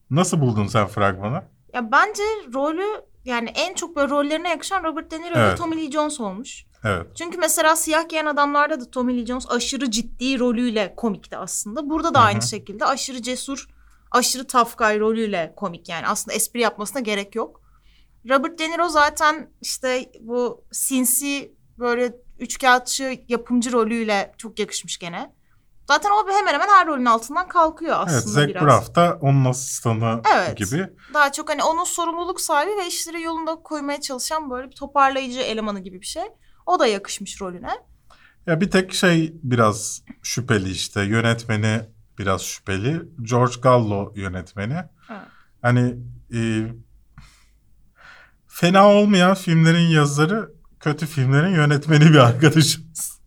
Nasıl 0.09 0.41
buldun 0.41 0.67
sen 0.67 0.87
fragmanı? 0.87 1.43
Ya 1.73 1.91
bence 1.91 2.23
rolü 2.53 2.85
yani 3.25 3.49
en 3.49 3.73
çok 3.73 3.95
böyle 3.95 4.09
rollerine 4.09 4.49
yakışan 4.49 4.83
Robert 4.83 5.11
De 5.11 5.21
Niro 5.21 5.33
evet. 5.35 5.53
ve 5.53 5.55
Tommy 5.55 5.77
Lee 5.77 5.91
Jones 5.91 6.19
olmuş. 6.19 6.65
Evet. 6.83 7.07
Çünkü 7.15 7.37
mesela 7.37 7.75
siyah 7.75 8.09
giyen 8.09 8.25
adamlarda 8.25 8.81
da 8.81 8.91
Tommy 8.91 9.17
Lee 9.17 9.25
Jones 9.25 9.45
aşırı 9.49 9.91
ciddi 9.91 10.39
rolüyle 10.39 10.93
komikti 10.97 11.37
aslında. 11.37 11.89
Burada 11.89 12.13
da 12.13 12.19
Hı-hı. 12.19 12.27
aynı 12.27 12.41
şekilde 12.41 12.85
aşırı 12.85 13.21
cesur 13.21 13.67
aşırı 14.11 14.43
guy 14.77 14.99
rolüyle 14.99 15.53
komik 15.55 15.89
yani. 15.89 16.07
Aslında 16.07 16.35
espri 16.35 16.59
yapmasına 16.59 16.99
gerek 17.01 17.35
yok. 17.35 17.61
Robert 18.29 18.59
De 18.59 18.71
Niro 18.71 18.89
zaten 18.89 19.49
işte 19.61 20.11
bu 20.19 20.63
sinsi 20.71 21.53
böyle 21.79 22.15
üçkağıtçı 22.39 23.19
yapımcı 23.27 23.71
rolüyle 23.71 24.33
çok 24.37 24.59
yakışmış 24.59 24.97
gene. 24.97 25.33
Zaten 25.89 26.09
o 26.09 26.31
hemen 26.31 26.53
hemen 26.53 26.67
her 26.67 26.87
rolün 26.87 27.05
altından 27.05 27.47
kalkıyor 27.47 27.95
aslında 27.99 28.15
Evet, 28.15 28.23
Zac 28.29 28.49
biraz. 28.49 28.63
Braff 28.63 28.95
da 28.95 29.17
onun 29.21 29.45
asistanı 29.45 30.21
Evet. 30.35 30.57
gibi. 30.57 30.87
Daha 31.13 31.31
çok 31.31 31.49
hani 31.49 31.63
onun 31.63 31.83
sorumluluk 31.83 32.41
sahibi 32.41 32.71
ve 32.71 32.87
işleri 32.87 33.21
yolunda 33.21 33.55
koymaya 33.55 34.01
çalışan 34.01 34.49
böyle 34.49 34.69
bir 34.69 34.75
toparlayıcı 34.75 35.39
elemanı 35.39 35.79
gibi 35.79 36.01
bir 36.01 36.05
şey. 36.05 36.23
O 36.65 36.79
da 36.79 36.87
yakışmış 36.87 37.41
rolüne. 37.41 37.69
Ya 38.47 38.61
bir 38.61 38.71
tek 38.71 38.93
şey 38.93 39.33
biraz 39.43 40.01
şüpheli 40.23 40.71
işte 40.71 41.01
yönetmeni 41.01 41.81
biraz 42.19 42.41
şüpheli. 42.41 43.01
George 43.21 43.55
Gallo 43.61 44.13
yönetmeni. 44.15 44.77
Evet. 45.11 45.21
Hani 45.61 45.95
e, 46.33 46.39
fena 48.47 48.89
olmayan 48.89 49.35
filmlerin 49.35 49.87
yazarı 49.87 50.51
kötü 50.79 51.05
filmlerin 51.05 51.55
yönetmeni 51.55 52.09
bir 52.09 52.19
arkadaşımız. 52.19 53.18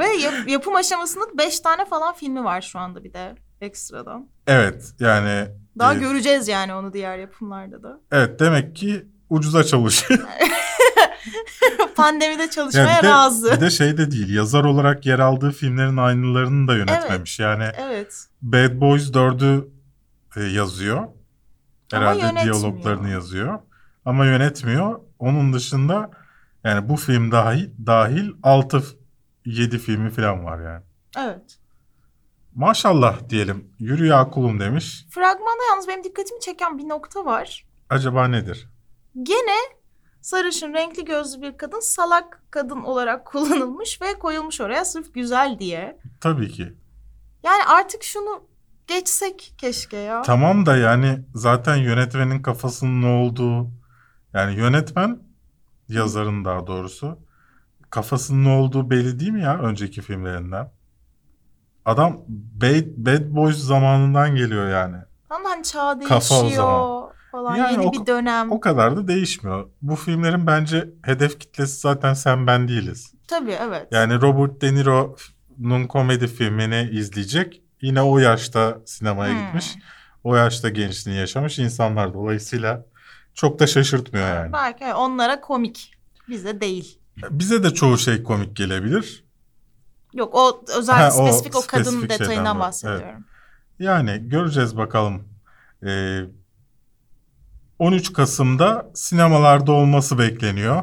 Ve 0.00 0.06
yap- 0.06 0.48
yapım 0.48 0.76
aşamasında 0.76 1.24
beş 1.38 1.60
tane 1.60 1.84
falan 1.84 2.14
filmi 2.14 2.44
var 2.44 2.60
şu 2.60 2.78
anda 2.78 3.04
bir 3.04 3.12
de 3.12 3.34
ekstradan. 3.60 4.28
Evet 4.46 4.92
yani 5.00 5.48
Daha 5.78 5.94
e, 5.94 5.98
göreceğiz 5.98 6.48
yani 6.48 6.74
onu 6.74 6.92
diğer 6.92 7.18
yapımlarda 7.18 7.82
da. 7.82 8.00
evet 8.12 8.40
demek 8.40 8.76
ki 8.76 9.06
ucuza 9.30 9.64
çalışıyor. 9.64 10.20
Pandemide 11.96 12.50
çalışmaya 12.50 12.88
Yani 12.88 12.98
bir 12.98 13.02
de- 13.06 13.10
razı. 13.10 13.52
Bir 13.52 13.60
de 13.60 13.70
şey 13.70 13.98
de 13.98 14.10
değil 14.10 14.34
yazar 14.34 14.64
olarak 14.64 15.06
yer 15.06 15.18
aldığı 15.18 15.50
filmlerin 15.50 15.96
aynılarını 15.96 16.68
da 16.68 16.76
yönetmemiş. 16.76 17.38
Yani 17.38 17.64
Evet. 17.78 18.24
Bad 18.42 18.80
Boys 18.80 19.10
4'ü 19.10 19.68
e, 20.36 20.42
yazıyor. 20.42 21.04
Herhalde 21.92 22.40
diyaloglarını 22.44 23.10
yazıyor. 23.10 23.58
Ama 24.04 24.26
yönetmiyor. 24.26 25.00
Onun 25.18 25.52
dışında 25.52 26.10
yani 26.64 26.88
bu 26.88 26.96
film 26.96 27.32
dahil, 27.32 27.70
dahil 27.86 28.30
6 28.42 28.82
7 29.46 29.78
filmi 29.78 30.10
falan 30.10 30.44
var 30.44 30.60
yani. 30.60 30.84
Evet. 31.18 31.58
Maşallah 32.54 33.28
diyelim. 33.28 33.70
Yürü 33.78 34.06
ya 34.06 34.30
kulum 34.30 34.60
demiş. 34.60 35.06
Fragmanda 35.10 35.62
yalnız 35.70 35.88
benim 35.88 36.04
dikkatimi 36.04 36.40
çeken 36.40 36.78
bir 36.78 36.88
nokta 36.88 37.24
var. 37.24 37.66
Acaba 37.90 38.28
nedir? 38.28 38.68
Gene 39.22 39.56
sarışın 40.20 40.74
renkli 40.74 41.04
gözlü 41.04 41.42
bir 41.42 41.56
kadın 41.56 41.80
salak 41.80 42.42
kadın 42.50 42.82
olarak 42.82 43.26
kullanılmış 43.26 44.02
ve 44.02 44.18
koyulmuş 44.18 44.60
oraya 44.60 44.84
sırf 44.84 45.14
güzel 45.14 45.58
diye. 45.58 45.98
Tabii 46.20 46.48
ki. 46.48 46.74
Yani 47.42 47.62
artık 47.68 48.02
şunu 48.02 48.44
geçsek 48.86 49.54
keşke 49.58 49.96
ya. 49.96 50.22
Tamam 50.22 50.66
da 50.66 50.76
yani 50.76 51.24
zaten 51.34 51.76
yönetmenin 51.76 52.42
kafasının 52.42 53.02
ne 53.02 53.06
olduğu 53.06 53.70
yani 54.34 54.56
yönetmen 54.56 55.22
yazarın 55.88 56.44
daha 56.44 56.66
doğrusu 56.66 57.25
kafasının 57.90 58.44
ne 58.44 58.48
olduğu 58.48 58.90
belli 58.90 59.18
değil 59.20 59.30
mi 59.32 59.42
ya 59.42 59.58
önceki 59.58 60.02
filmlerinden? 60.02 60.70
Adam 61.84 62.20
Bad, 62.28 62.84
Bad 62.96 63.34
Boys 63.34 63.56
zamanından 63.56 64.34
geliyor 64.36 64.68
yani. 64.70 64.96
Ama 65.30 65.50
hani 65.50 65.62
çağ 65.62 65.98
Kafa 66.08 66.34
o 66.34 66.40
değişiyor 66.42 66.50
zaman. 66.64 67.06
falan 67.32 67.56
Yani 67.56 67.72
yeni 67.72 67.86
o- 67.86 67.92
bir 67.92 68.06
dönem. 68.06 68.52
O 68.52 68.60
kadar 68.60 68.96
da 68.96 69.08
değişmiyor. 69.08 69.68
Bu 69.82 69.96
filmlerin 69.96 70.46
bence 70.46 70.90
hedef 71.02 71.40
kitlesi 71.40 71.80
zaten 71.80 72.14
sen 72.14 72.46
ben 72.46 72.68
değiliz. 72.68 73.14
Tabii 73.28 73.50
evet. 73.60 73.88
Yani 73.90 74.20
Robert 74.20 74.62
De 74.62 74.74
Niro'nun 74.74 75.86
komedi 75.86 76.26
filmini 76.26 76.88
izleyecek. 76.92 77.62
Yine 77.82 78.02
o 78.02 78.18
yaşta 78.18 78.78
sinemaya 78.86 79.32
Hmm. 79.34 79.40
gitmiş. 79.46 79.74
O 80.24 80.36
yaşta 80.36 80.68
gençliğini 80.68 81.20
yaşamış 81.20 81.58
insanlar 81.58 82.14
dolayısıyla 82.14 82.84
çok 83.34 83.58
da 83.58 83.66
şaşırtmıyor 83.66 84.28
yani. 84.28 84.52
Belki 84.52 84.84
onlara 84.94 85.40
komik. 85.40 85.92
Bize 86.28 86.60
değil. 86.60 86.98
Bize 87.30 87.62
de 87.62 87.74
çoğu 87.74 87.98
şey 87.98 88.22
komik 88.22 88.56
gelebilir. 88.56 89.24
Yok 90.14 90.34
o 90.34 90.64
özel 90.78 90.96
Ha, 90.96 91.08
o 91.08 91.10
spesifik 91.10 91.56
o, 91.56 91.60
kadın 91.66 91.84
spesifik 91.84 92.10
detayından 92.10 92.58
bahsediyorum. 92.60 93.24
Yani 93.78 94.28
göreceğiz 94.28 94.76
bakalım. 94.76 95.28
Ee, 95.86 96.20
13 97.78 98.12
Kasım'da 98.12 98.90
sinemalarda 98.94 99.72
olması 99.72 100.18
bekleniyor. 100.18 100.82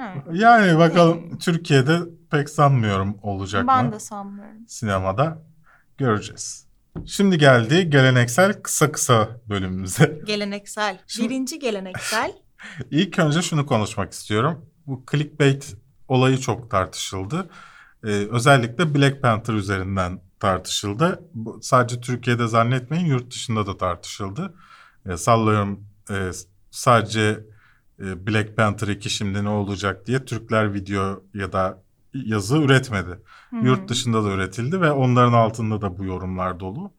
Evet. 0.00 0.22
Yani 0.32 0.78
bakalım 0.78 1.38
Türkiye'de 1.38 1.98
pek 2.30 2.48
sanmıyorum 2.50 3.18
olacak 3.22 3.60
Hmm. 3.62 3.68
Ben 3.68 3.86
mı 3.86 3.92
de 3.92 4.00
sanmıyorum. 4.00 4.68
sinemada. 4.68 5.42
Göreceğiz. 5.98 6.66
Şimdi 7.06 7.38
geldi 7.38 7.90
geleneksel 7.90 8.62
kısa 8.62 8.92
kısa 8.92 9.28
bölümümüze. 9.48 10.18
Geleneksel. 10.26 10.98
Şimdi- 11.06 11.28
Birinci 11.28 11.58
geleneksel. 11.58 12.32
İlk 12.90 13.18
önce 13.18 13.42
şunu 13.42 13.66
konuşmak 13.66 14.12
istiyorum. 14.12 14.66
Bu 14.86 15.04
clickbait 15.10 15.76
olayı 16.08 16.38
çok 16.38 16.70
tartışıldı. 16.70 17.50
Ee, 18.04 18.08
özellikle 18.08 18.94
Black 18.94 19.22
Panther 19.22 19.54
üzerinden 19.54 20.20
tartışıldı. 20.40 21.20
Bu, 21.34 21.58
sadece 21.62 22.00
Türkiye'de 22.00 22.46
zannetmeyin 22.46 23.06
yurt 23.06 23.30
dışında 23.30 23.66
da 23.66 23.76
tartışıldı. 23.76 24.54
Ee, 25.06 25.16
sallıyorum 25.16 25.84
e, 26.10 26.30
sadece 26.70 27.44
e, 28.00 28.26
Black 28.26 28.56
Panther 28.56 28.88
2 28.88 29.10
şimdi 29.10 29.44
ne 29.44 29.48
olacak 29.48 30.06
diye 30.06 30.24
Türkler 30.24 30.74
video 30.74 31.22
ya 31.34 31.52
da 31.52 31.82
yazı 32.14 32.58
üretmedi. 32.58 33.20
Hı. 33.50 33.56
Yurt 33.56 33.88
dışında 33.88 34.24
da 34.24 34.28
üretildi 34.28 34.80
ve 34.80 34.92
onların 34.92 35.32
altında 35.32 35.80
da 35.80 35.98
bu 35.98 36.04
yorumlar 36.04 36.60
dolu. 36.60 36.92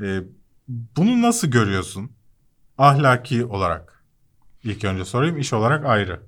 Ee, 0.00 0.20
bunu 0.68 1.22
nasıl 1.22 1.48
görüyorsun? 1.48 2.12
Ahlaki 2.78 3.44
olarak. 3.44 3.95
İlk 4.66 4.84
önce 4.84 5.04
sorayım 5.04 5.38
iş 5.38 5.52
olarak 5.52 5.84
ayrı. 5.84 6.20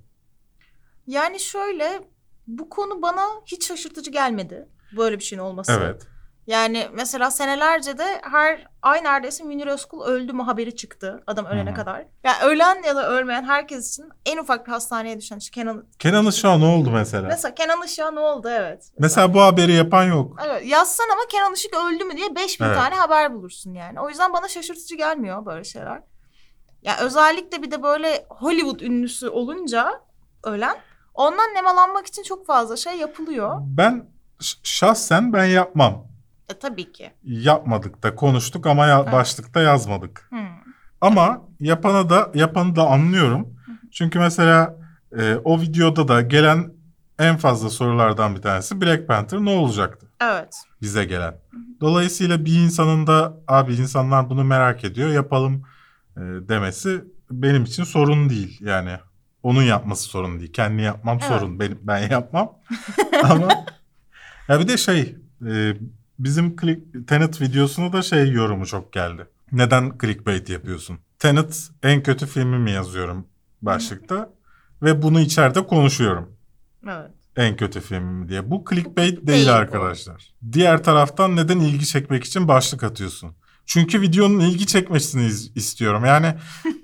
Yani 1.07 1.41
şöyle 1.41 2.01
bu 2.47 2.71
konu 2.71 3.03
bana 3.03 3.23
hiç 3.47 3.67
şaşırtıcı 3.69 4.11
gelmedi. 4.11 4.69
Böyle 4.97 5.19
bir 5.19 5.25
şeyin 5.25 5.43
olması. 5.43 5.73
Evet. 5.73 6.07
Yani 6.47 6.89
mesela 6.95 7.31
senelerce 7.31 7.99
de 7.99 8.21
her 8.23 8.67
ay 8.83 9.05
neredeyse 9.05 9.45
Münir 9.45 9.67
Özkul 9.67 10.05
öldü 10.05 10.33
mü 10.33 10.43
haberi 10.43 10.77
çıktı 10.77 11.23
adam 11.27 11.47
ölene 11.47 11.71
Hı 11.71 11.73
hı. 11.73 11.77
kadar. 11.77 12.05
Yani 12.25 12.37
ölen 12.45 12.83
ya 12.83 12.97
da 12.97 13.11
ölmeyen 13.11 13.45
herkes 13.45 13.93
için 13.93 14.09
en 14.27 14.39
ufak 14.39 14.67
bir 14.67 14.73
hastaneye 14.73 15.19
düşen 15.21 15.37
işte 15.39 15.51
Kenan 15.55 15.85
Kenan 15.99 16.27
Işık'a 16.27 16.59
ne 16.59 16.65
oldu 16.65 16.91
mesela? 16.91 17.29
mesela 17.29 17.55
Kenan 17.55 17.83
Işık'a 17.83 18.11
ne 18.11 18.21
oldu 18.21 18.49
evet. 18.51 18.91
Mesela 18.99 19.35
bu 19.35 19.41
haberi 19.43 19.73
yapan 19.73 20.05
yok. 20.05 20.41
Evet, 20.47 20.67
yazsan 20.67 21.09
ama 21.13 21.23
Kenan 21.31 21.55
Işık 21.55 21.75
öldü 21.75 22.05
mü 22.05 22.17
diye 22.17 22.35
5000 22.37 22.65
Evet. 22.65 22.77
tane 22.77 22.95
haber 22.95 23.35
bulursun 23.35 23.75
yani. 23.75 24.01
O 24.01 24.09
yüzden 24.09 24.33
bana 24.33 24.49
şaşırtıcı 24.49 24.97
gelmiyor 24.97 25.47
böyle 25.47 25.65
şeyler. 25.65 26.03
Ya 26.83 26.99
özellikle 27.01 27.63
bir 27.63 27.71
de 27.71 27.83
böyle 27.83 28.27
Hollywood 28.31 28.81
ünlüsü 28.81 29.29
olunca 29.29 30.01
ölen 30.45 30.77
ondan 31.15 31.55
nemalanmak 31.55 32.07
için 32.07 32.23
çok 32.23 32.47
fazla 32.47 32.77
şey 32.77 32.97
yapılıyor. 32.99 33.57
Ben 33.61 34.09
şahsen 34.63 35.33
ben 35.33 35.45
yapmam. 35.45 36.07
E 36.49 36.59
tabii 36.59 36.93
ki. 36.93 37.11
Yapmadık 37.25 38.03
da 38.03 38.15
konuştuk 38.15 38.67
ama 38.67 38.87
ya- 38.87 39.01
Evet. 39.03 39.13
başlıkta 39.13 39.61
yazmadık. 39.61 40.27
Hmm. 40.31 40.39
Ama 41.01 41.43
yapana 41.61 42.11
da 42.11 42.31
yapanı 42.35 42.77
da 42.77 42.87
anlıyorum. 42.87 43.55
Çünkü 43.93 44.19
mesela 44.19 44.77
e, 45.19 45.35
o 45.45 45.61
videoda 45.61 46.09
da 46.09 46.21
gelen 46.21 46.73
en 47.19 47.37
fazla 47.37 47.71
sorulardan 47.71 48.37
bir 48.37 48.43
tanesi 48.43 48.81
Black 48.81 49.09
Panther 49.09 49.39
ne 49.39 49.51
olacaktı? 49.51 50.07
Evet. 50.23 50.57
bize 50.83 51.05
gelen. 51.05 51.35
Dolayısıyla 51.81 52.45
bir 52.45 52.55
insanın 52.65 53.07
da 53.07 53.35
abi 53.49 53.75
insanlar 53.75 54.31
bunu 54.31 54.45
merak 54.45 54.85
ediyor 54.85 55.09
yapalım 55.11 55.63
demesi 56.49 57.05
benim 57.31 57.65
için 57.65 57.85
sorun 57.85 58.31
değil. 58.31 58.59
Yani 58.61 58.97
onun 59.43 59.63
yapması 59.63 60.03
sorun 60.05 60.41
değil. 60.41 60.53
Kendi 60.53 60.83
yapmam 60.83 61.19
Evet. 61.23 61.29
sorun. 61.29 61.61
Benim, 61.61 61.79
ben 61.83 62.11
yapmam. 62.11 62.53
Ama 63.25 63.49
ya 64.49 64.61
bir 64.61 64.69
de 64.69 64.77
şey 64.77 65.17
e, 65.47 65.77
bizim 66.19 66.57
click, 66.57 67.09
Tenet 67.09 67.41
videosuna 67.41 67.93
da 67.93 68.03
şey 68.03 68.31
yorumu 68.31 68.67
çok 68.67 68.93
geldi. 68.93 69.27
Neden 69.53 69.93
clickbait 70.01 70.49
yapıyorsun? 70.49 70.99
Tenet 71.19 71.69
en 71.83 72.03
kötü 72.03 72.27
filmi 72.27 72.59
mi 72.59 72.71
yazıyorum 72.71 73.27
başlıkta 73.63 74.31
ve 74.83 75.03
bunu 75.03 75.21
içeride 75.21 75.67
konuşuyorum 75.67 76.33
Evet. 76.89 77.11
en 77.37 77.57
kötü 77.57 77.81
filmim 77.81 78.29
diye. 78.29 78.51
Bu 78.51 78.65
clickbait 78.71 79.17
değil, 79.17 79.27
Değil 79.27 79.47
bu. 79.49 79.53
arkadaşlar. 79.53 80.35
Diğer 80.53 80.83
taraftan 80.85 81.37
neden 81.37 81.59
ilgi 81.61 81.87
çekmek 81.87 82.25
için 82.25 82.49
başlık 82.49 82.83
atıyorsun? 82.85 83.35
Çünkü 83.69 84.01
videonun 84.01 84.41
ilgi 84.41 84.67
çekmesini 84.67 85.31
istiyorum. 85.55 86.05
Yani 86.05 86.35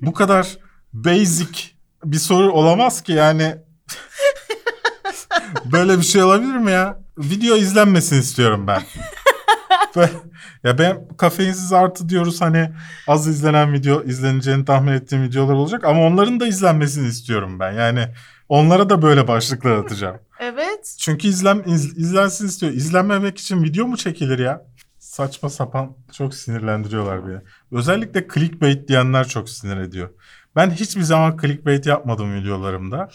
bu 0.03 0.13
kadar 0.13 0.57
basic 0.93 1.59
bir 2.05 2.17
soru 2.17 2.53
olamaz 2.53 3.03
ki 3.03 3.13
yani. 3.13 3.57
Böyle 5.73 5.99
bir 5.99 6.03
şey 6.03 6.23
olabilir 6.23 6.55
mi 6.57 6.71
ya? 6.71 6.99
Video 7.19 7.57
izlenmesini 7.57 8.19
istiyorum 8.19 8.67
ben. 8.67 8.83
Ya 10.65 10.79
ben 10.79 11.09
kafeinsiz 11.19 11.73
artı 11.73 12.09
diyoruz 12.09 12.41
hani 12.41 12.71
az 13.07 13.27
izlenen 13.29 13.73
video 13.73 14.03
izleneceğini 14.05 14.65
tahmin 14.65 14.93
ettiğim 14.93 15.23
videolar 15.23 15.55
olacak 15.55 15.85
ama 15.85 16.01
onların 16.07 16.41
da 16.41 16.47
izlenmesini 16.47 17.09
istiyorum 17.09 17.61
ben. 17.61 17.73
Yani 17.73 18.09
onlara 18.49 18.91
da 18.91 19.03
böyle 19.03 19.29
başlıklar 19.29 19.71
atacağım. 19.77 20.17
Evet. 20.41 20.97
Çünkü 21.01 21.29
izlen, 21.29 21.63
iz- 21.67 21.99
izlensin 21.99 22.47
istiyor. 22.47 22.73
İzlenmemek 22.73 23.39
için 23.39 23.63
video 23.63 23.87
mu 23.87 23.97
çekilir 23.97 24.39
ya? 24.39 24.63
Saçma 25.15 25.51
sapan 25.51 25.97
çok 26.13 26.35
sinirlendiriyorlar 26.35 27.29
beni. 27.29 27.41
Özellikle 27.73 28.29
clickbait 28.35 28.89
diyenler 28.89 29.29
çok 29.29 29.49
sinir 29.49 29.77
ediyor. 29.77 30.11
Ben 30.57 30.71
hiçbir 30.71 31.03
zaman 31.03 31.37
clickbait 31.43 31.87
yapmadım 31.87 32.35
videolarımda. 32.35 33.09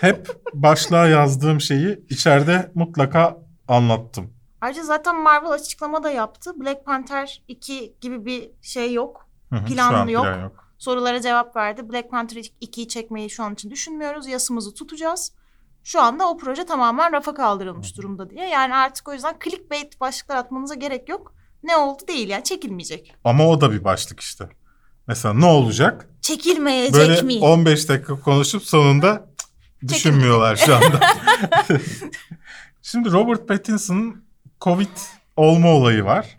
Hep 0.00 0.28
başlığa 0.54 1.06
yazdığım 1.06 1.60
şeyi 1.60 2.04
içeride 2.08 2.72
mutlaka 2.74 3.38
anlattım. 3.68 4.30
Ayrıca 4.60 4.82
zaten 4.82 5.22
Marvel 5.22 5.50
açıklama 5.50 6.02
da 6.02 6.10
yaptı. 6.10 6.60
Black 6.60 6.84
Panther 6.84 7.42
2 7.48 7.94
gibi 8.00 8.24
bir 8.24 8.50
şey 8.62 8.92
yok. 8.92 9.28
Hı 9.50 9.56
hı, 9.56 9.68
şu 9.68 9.74
Planlı 9.74 9.98
an 9.98 10.08
yok. 10.08 10.24
plan 10.24 10.42
yok. 10.42 10.64
Sorulara 10.78 11.20
cevap 11.20 11.56
verdi. 11.56 11.92
Black 11.92 12.10
Panther 12.10 12.36
2'yi 12.36 12.88
çekmeyi 12.88 13.30
şu 13.30 13.44
an 13.44 13.54
için 13.54 13.70
düşünmüyoruz. 13.70 14.26
Yasımızı 14.26 14.74
tutacağız. 14.74 15.32
Şu 15.88 16.02
anda 16.02 16.28
o 16.28 16.36
proje 16.36 16.66
tamamen 16.66 17.12
rafa 17.12 17.34
kaldırılmış 17.34 17.96
durumda 17.96 18.30
diye. 18.30 18.48
Yani 18.48 18.74
artık 18.74 19.08
o 19.08 19.12
yüzden 19.12 19.36
clickbait 19.44 20.00
başlıklar 20.00 20.36
atmanıza 20.36 20.74
gerek 20.74 21.08
yok. 21.08 21.34
Ne 21.62 21.76
oldu 21.76 22.02
değil 22.08 22.28
yani 22.28 22.44
çekilmeyecek. 22.44 23.14
Ama 23.24 23.48
o 23.48 23.60
da 23.60 23.72
bir 23.72 23.84
başlık 23.84 24.20
işte. 24.20 24.48
Mesela 25.06 25.34
ne 25.34 25.44
olacak? 25.44 26.08
Çekilmeyecek 26.20 26.94
Böyle 26.94 27.22
mi? 27.22 27.38
15 27.40 27.88
dakika 27.88 28.20
konuşup 28.20 28.62
sonunda 28.62 29.30
düşünmüyorlar 29.88 30.56
şu 30.56 30.76
anda. 30.76 31.00
Şimdi 32.82 33.12
Robert 33.12 33.48
Pattinson'ın 33.48 34.24
Covid 34.60 34.96
olma 35.36 35.68
olayı 35.68 36.04
var. 36.04 36.38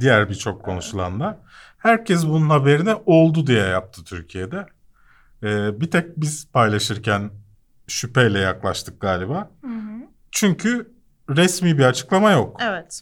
Diğer 0.00 0.30
birçok 0.30 0.64
konuşulan 0.64 1.20
da. 1.20 1.40
Herkes 1.78 2.26
bunun 2.26 2.50
haberini 2.50 2.94
oldu 3.06 3.46
diye 3.46 3.64
yaptı 3.64 4.04
Türkiye'de. 4.04 4.66
Ee, 5.42 5.80
bir 5.80 5.90
tek 5.90 6.16
biz 6.16 6.48
paylaşırken 6.52 7.30
şüpheyle 7.86 8.38
yaklaştık 8.38 9.00
galiba. 9.00 9.50
Hı 9.60 9.66
hı. 9.70 10.00
Çünkü 10.30 10.94
resmi 11.30 11.78
bir 11.78 11.84
açıklama 11.84 12.30
yok. 12.30 12.56
Evet. 12.62 13.00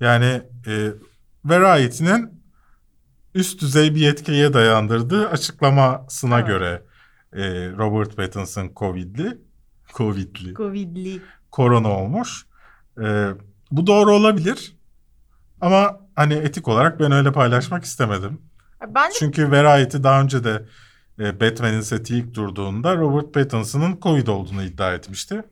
Yani 0.00 0.42
e, 0.66 0.88
Variety'nin 1.44 2.42
üst 3.34 3.60
düzey 3.60 3.94
bir 3.94 4.00
yetkiliye 4.00 4.52
dayandırdığı 4.52 5.28
açıklamasına 5.28 6.38
Evet. 6.38 6.48
göre 6.48 6.82
e, 7.32 7.42
Robert 7.70 8.16
Pattinson 8.16 8.70
Covid'li, 8.76 9.38
Covid'li, 9.94 10.54
Covid'li. 10.54 11.22
korona 11.50 11.88
olmuş. 11.88 12.46
E, 13.02 13.28
bu 13.70 13.86
doğru 13.86 14.12
olabilir 14.14 14.76
ama 15.60 16.00
hani 16.16 16.34
etik 16.34 16.68
olarak 16.68 17.00
ben 17.00 17.12
öyle 17.12 17.32
paylaşmak 17.32 17.84
istemedim. 17.84 18.42
Bence 18.88 19.14
Çünkü 19.18 19.50
Variety 19.50 19.96
daha 20.02 20.20
önce 20.22 20.44
de 20.44 20.66
Batman'in 21.20 21.80
seti 21.80 22.16
ilk 22.16 22.34
durduğunda 22.34 22.96
Robert 22.96 23.34
Pattinson'ın 23.34 23.98
Covid 24.02 24.26
olduğunu 24.26 24.62
iddia 24.62 24.94
etmişti. 24.94 25.42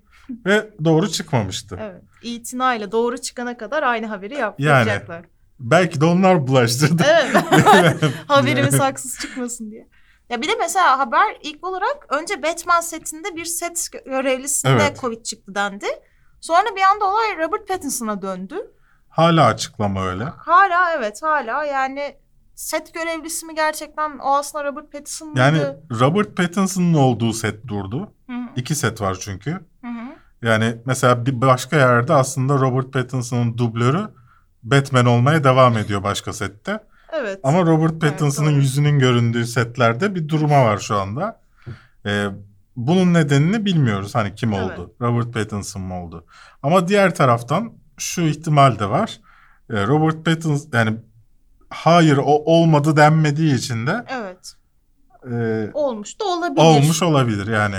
Ve 0.47 0.71
doğru 0.85 1.09
çıkmamıştı. 1.09 1.79
evet. 1.81 2.03
itinayla 2.23 2.93
doğru 2.93 3.19
çıkana 3.19 3.57
kadar 3.57 3.83
aynı 3.83 4.07
haberi 4.07 4.35
yap- 4.35 4.55
Yani. 4.61 4.89
yapacaklar. 4.89 5.25
Belki 5.61 6.01
de 6.01 6.05
onlar 6.05 6.47
bulaştırdı. 6.47 7.03
Evet. 7.07 7.37
Haberimiz 8.29 8.81
haksız 8.81 9.19
çıkmasın 9.21 9.71
diye. 9.71 9.89
Ya 10.31 10.43
bir 10.43 10.49
de 10.49 10.53
mesela 10.59 10.99
haber 10.99 11.37
ilk 11.43 11.66
olarak 11.66 12.07
önce 12.09 12.43
Batman 12.43 12.81
setinde 12.81 13.37
bir 13.37 13.45
set 13.45 13.89
görevlisinde 14.07 14.73
Evet. 14.73 15.01
Covid 15.01 15.23
çıktı 15.25 15.55
dendi. 15.55 15.87
Sonra 16.41 16.77
bir 16.77 16.83
anda 16.83 17.05
olay 17.05 17.39
Robert 17.39 17.69
Pattinson'a 17.69 18.23
döndü. 18.23 18.57
Hala 19.09 19.47
açıklama 19.47 20.07
öyle. 20.07 20.25
Hala 20.25 20.93
evet 20.99 21.23
hala 21.23 21.64
yani 21.64 22.16
set 22.59 22.95
görevlisi 22.95 23.47
mi 23.47 23.55
gerçekten 23.55 24.19
o 24.19 24.35
aslında 24.37 24.65
Robert 24.65 24.93
Pattinson 24.93 25.29
mıydı? 25.29 25.41
Yani 25.41 25.63
Robert 26.01 26.37
Pattinson'ın 26.37 26.95
olduğu 26.95 27.33
set 27.33 27.67
durdu. 27.67 28.13
Hı 28.27 28.33
hı, 28.33 28.49
İki 28.57 28.75
set 28.75 29.01
var 29.01 29.17
çünkü. 29.21 29.51
hı 29.51 29.87
hı. 29.87 30.09
Yani 30.43 30.77
mesela 30.87 31.27
bir 31.27 31.41
başka 31.41 31.77
yerde 31.77 32.15
aslında 32.15 32.55
Robert 32.55 32.93
Pattinson'ın 32.93 33.59
dublörü 33.59 34.09
Batman 34.63 35.07
olmaya 35.07 35.45
devam 35.45 35.77
ediyor 35.79 36.03
başka 36.03 36.33
sette. 36.33 36.81
Evet. 37.13 37.41
Ama 37.43 37.61
Robert 37.67 38.01
Pattinson'ın 38.01 38.51
doğru. 38.51 38.57
yüzünün 38.57 38.99
göründüğü 38.99 39.47
setlerde 39.47 40.15
bir 40.15 40.29
duruma 40.29 40.65
var 40.65 40.79
şu 40.79 40.97
anda. 40.97 41.41
Ee, 42.07 42.27
bunun 42.77 43.15
nedenini 43.15 43.65
bilmiyoruz. 43.65 44.15
Hani 44.15 44.35
kim 44.35 44.53
Evet. 44.53 44.79
oldu? 44.79 44.95
Robert 45.01 45.35
Pattinson 45.35 45.83
mı 45.83 46.03
oldu? 46.05 46.25
Ama 46.63 46.89
diğer 46.89 47.15
taraftan 47.15 47.73
şu 47.99 48.23
ihtimal 48.23 48.79
de 48.79 48.91
var. 48.91 49.21
Ee, 49.71 49.87
Robert 49.87 50.25
Pattinson 50.25 50.71
yani 50.79 50.97
hayır 51.71 52.16
o 52.16 52.23
olmadı 52.45 52.97
denmediği 52.97 53.55
için 53.55 53.87
de 53.87 54.05
Evet. 54.09 54.55
e, 55.33 55.71
Olmuş 55.75 56.21
da 56.21 56.25
olabilir. 56.25 56.61
olmuş 56.62 57.03
olabilir 57.03 57.47
yani. 57.47 57.77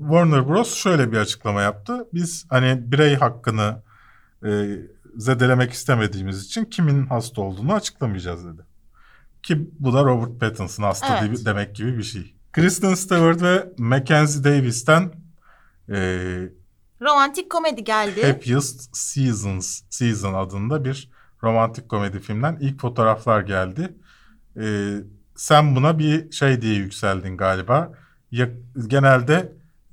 Warner 0.00 0.48
Bros. 0.48 0.74
şöyle 0.74 1.12
bir 1.12 1.16
açıklama 1.16 1.62
yaptı. 1.62 2.06
Biz 2.14 2.46
hani 2.50 2.92
birey 2.92 3.14
hakkını 3.16 3.82
e, 4.46 4.50
zedelemek 5.16 5.72
istemediğimiz 5.72 6.44
için 6.44 6.64
kimin 6.64 7.06
hasta 7.06 7.42
olduğunu 7.42 7.74
açıklamayacağız 7.74 8.44
dedi. 8.46 8.62
Ki 9.42 9.70
bu 9.78 9.92
da 9.94 10.04
Robert 10.04 10.40
Pattinson 10.40 10.82
hasta 10.84 11.18
Evet. 11.26 11.44
demek 11.46 11.74
gibi 11.76 11.98
bir 11.98 12.02
şey. 12.02 12.34
Kristen 12.52 12.94
Stewart 12.94 13.42
ve 13.42 13.68
Mackenzie 13.78 14.44
Davis'ten 14.44 15.12
e, 15.88 15.96
Romantik 17.02 17.50
komedi 17.50 17.84
geldi. 17.84 18.26
Happiest 18.26 18.96
Seasons 18.96 19.80
Season 19.90 20.34
adında 20.34 20.84
bir 20.84 21.10
romantik 21.42 21.88
komedi 21.88 22.20
filmden 22.20 22.58
ilk 22.60 22.80
fotoğraflar 22.80 23.40
geldi. 23.40 23.94
Ee, 24.60 24.94
sen 25.36 25.76
buna 25.76 25.98
bir 25.98 26.32
şey 26.32 26.62
diye 26.62 26.74
yükseldin 26.74 27.36
galiba. 27.36 27.92
Ya, 28.30 28.48
genelde 28.86 29.52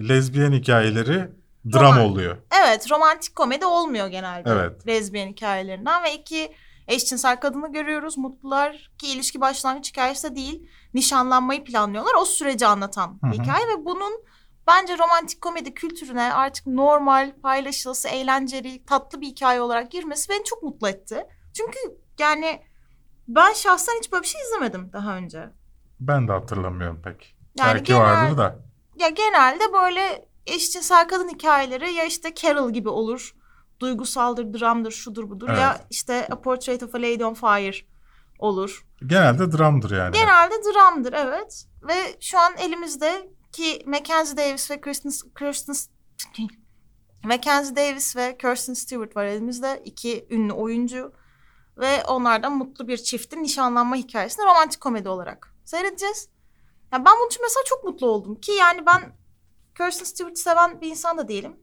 lezbiyen 0.10 0.52
hikayeleri 0.52 1.30
dram 1.74 1.84
Roman- 1.96 2.00
oluyor. 2.06 2.38
Evet 2.64 2.92
romantik 2.92 3.36
komedi 3.36 3.66
olmuyor 3.66 4.08
genelde. 4.08 4.50
Evet. 4.50 4.88
Lezbiyen 4.88 5.28
hikayelerinden 5.28 6.04
ve 6.04 6.14
iki 6.14 6.52
eşcinsel 6.88 7.40
kadını 7.40 7.72
görüyoruz. 7.72 8.18
Mutlular 8.18 8.92
ki 8.98 9.08
ilişki 9.08 9.42
başlangıç 9.42 9.90
hikayesi 9.90 10.32
de 10.32 10.36
değil. 10.36 10.70
Nişanlanmayı 10.94 11.64
planlıyorlar. 11.64 12.14
O 12.22 12.26
süreci 12.26 12.68
anlatan 12.68 13.20
Hı 13.24 13.28
hı. 13.28 13.32
bir 13.32 13.40
hikaye 13.40 13.68
ve 13.68 13.86
bunun 13.86 14.14
bence 14.68 14.98
romantik 14.98 15.42
komedi 15.42 15.74
kültürüne 15.74 16.34
artık 16.34 16.68
normal, 16.68 17.32
paylaşılası, 17.44 18.08
eğlenceli, 18.08 18.86
tatlı 18.86 19.22
bir 19.22 19.28
hikaye 19.28 19.62
olarak 19.62 19.92
girmesi 19.92 20.30
beni 20.30 20.44
çok 20.44 20.64
mutlu 20.64 20.90
etti. 20.90 21.26
Çünkü 21.54 21.80
yani 22.20 22.62
ben 23.28 23.54
şahsen 23.54 23.94
hiç 24.00 24.12
böyle 24.12 24.24
bir 24.24 24.28
şey 24.28 24.42
izlemedim 24.42 24.90
daha 24.94 25.16
önce. 25.18 25.50
Ben 26.00 26.28
de 26.28 26.32
hatırlamıyorum 26.32 27.02
pek. 27.02 27.36
Yani 27.60 27.74
Belki 27.74 27.84
genel- 27.84 28.02
vardır 28.02 28.38
da. 28.38 28.60
Ya 28.96 29.10
genelde 29.10 29.74
böyle 29.74 30.30
eşcinsel 30.48 31.08
kadın 31.08 31.30
hikayeleri 31.30 31.94
ya 31.94 32.04
işte 32.06 32.34
Carol 32.36 32.74
gibi 32.74 32.90
olur. 32.90 33.36
Duygusaldır, 33.80 34.60
dramdır, 34.60 34.92
şudur 34.92 35.30
budur. 35.30 35.50
Ya 35.50 35.76
Evet. 35.78 35.88
işte 35.90 36.28
A 36.32 36.42
Portrait 36.42 36.84
of 36.84 36.96
a 36.96 36.98
Lady 36.98 37.24
on 37.26 37.34
Fire 37.34 37.76
olur. 38.40 38.86
Genelde 39.06 39.52
dramdır 39.58 39.92
yani. 39.98 40.14
Genelde 40.14 40.56
dramdır 40.74 41.14
evet. 41.14 41.66
Ve 41.88 41.94
şu 42.20 42.40
an 42.40 42.54
elimizde 42.58 43.30
ki 43.52 43.84
Mackenzie 43.86 44.38
Davis 44.38 44.72
ve 44.72 44.82
Kristen, 44.82 45.12
Kristen 45.36 45.76
Mackenzie 47.24 47.76
Davis 47.76 48.16
ve 48.16 48.38
Kirsten 48.38 48.74
Stewart 48.74 49.16
var 49.16 49.26
elimizde. 49.26 49.82
iki 49.86 50.28
ünlü 50.30 50.54
oyuncu. 50.54 51.14
Ve 51.80 52.04
onlardan 52.04 52.58
mutlu 52.58 52.88
bir 52.88 52.98
çiftin 52.98 53.44
nişanlanma 53.44 53.96
hikayesini 53.96 54.46
romantik 54.46 54.82
komedi 54.82 55.10
olarak 55.10 55.54
seyredeceğiz. 55.66 56.30
Ya 56.94 57.06
ben 57.06 57.14
bunun 57.20 57.28
için 57.28 57.42
mesela 57.42 57.64
çok 57.66 57.84
mutlu 57.84 58.08
oldum. 58.08 58.36
Ki 58.36 58.52
yani 58.52 58.86
ben 58.86 59.02
Kirsten 59.78 60.06
Stewart'ı 60.06 60.42
seven 60.42 60.82
bir 60.82 60.88
insan 60.88 61.18
da 61.18 61.28
değilim. 61.28 61.56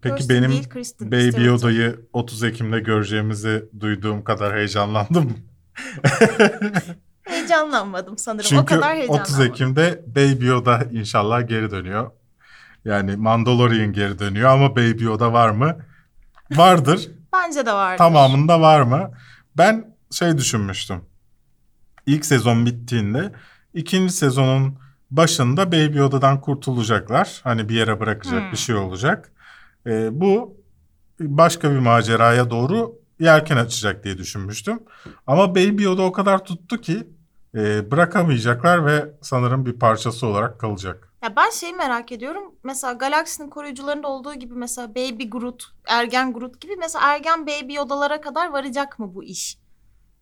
Peki 0.00 0.16
Kirsten 0.16 0.36
benim 0.36 0.50
değil, 0.50 0.68
Kristen 0.68 1.10
Baby 1.10 1.28
Stewart. 1.28 1.46
Yoda'yı 1.46 2.00
30 2.12 2.44
Ekim'de 2.44 2.80
göreceğimizi 2.80 3.68
duyduğum 3.80 4.24
kadar 4.24 4.56
heyecanlandım. 4.56 5.38
Heyecanlanmadım 7.22 8.18
sanırım. 8.18 8.46
o 8.46 8.48
Çünkü 8.48 8.64
kadar 8.64 8.94
heyecanlanmadım. 8.94 9.34
30 9.34 9.40
Ekim'de 9.40 10.04
Baby 10.06 10.46
Yoda 10.46 10.82
inşallah 10.92 11.48
geri 11.48 11.70
dönüyor. 11.70 12.10
Yani 12.84 13.16
Mandalorian 13.16 13.92
geri 13.92 14.18
dönüyor 14.18 14.50
ama 14.50 14.70
Baby 14.76 15.04
Yoda 15.04 15.32
var 15.32 15.50
mı? 15.50 15.76
Vardır. 16.50 17.08
Bence 17.32 17.66
de 17.66 17.72
vardır. 17.72 17.98
Tamamında 17.98 18.60
var 18.60 18.82
mı? 18.82 19.10
Ben 19.58 19.96
şey 20.10 20.38
düşünmüştüm. 20.38 21.00
İlk 22.06 22.26
sezon 22.26 22.66
bittiğinde 22.66 23.32
ikinci 23.74 24.12
sezonun 24.12 24.78
başında 25.10 25.66
Baby 25.72 25.98
Yoda'dan 25.98 26.40
kurtulacaklar. 26.40 27.40
Hani 27.44 27.68
bir 27.68 27.74
yere 27.74 28.00
bırakacak 28.00 28.42
Hmm. 28.42 28.52
bir 28.52 28.56
şey 28.56 28.74
olacak. 28.74 29.32
Ee, 29.86 30.08
bu 30.20 30.56
başka 31.20 31.70
bir 31.70 31.78
maceraya 31.78 32.50
doğru 32.50 32.94
yelken 33.20 33.56
açacak 33.56 34.04
diye 34.04 34.18
düşünmüştüm. 34.18 34.78
Ama 35.26 35.50
Baby 35.50 35.82
Yoda 35.82 36.02
o 36.02 36.12
kadar 36.12 36.44
tuttu 36.44 36.80
ki 36.80 37.06
e, 37.54 37.90
bırakamayacaklar 37.90 38.86
ve 38.86 39.04
sanırım 39.22 39.66
bir 39.66 39.72
parçası 39.72 40.26
olarak 40.26 40.60
kalacak. 40.60 41.12
Ya 41.26 41.36
ben 41.36 41.50
şeyi 41.50 41.72
merak 41.72 42.12
ediyorum. 42.12 42.54
Mesela 42.64 42.92
Galaksinin 42.92 43.50
koruyucularında 43.50 44.08
olduğu 44.08 44.34
gibi 44.34 44.54
mesela 44.54 44.90
Baby 44.90 45.24
Groot, 45.24 45.64
Ergen 45.86 46.32
Groot 46.32 46.60
gibi 46.60 46.76
mesela 46.76 47.14
ergen 47.14 47.46
Baby 47.46 47.74
Yoda'lara 47.74 48.20
kadar 48.20 48.50
varacak 48.50 48.98
mı 48.98 49.14
bu 49.14 49.24
iş? 49.24 49.58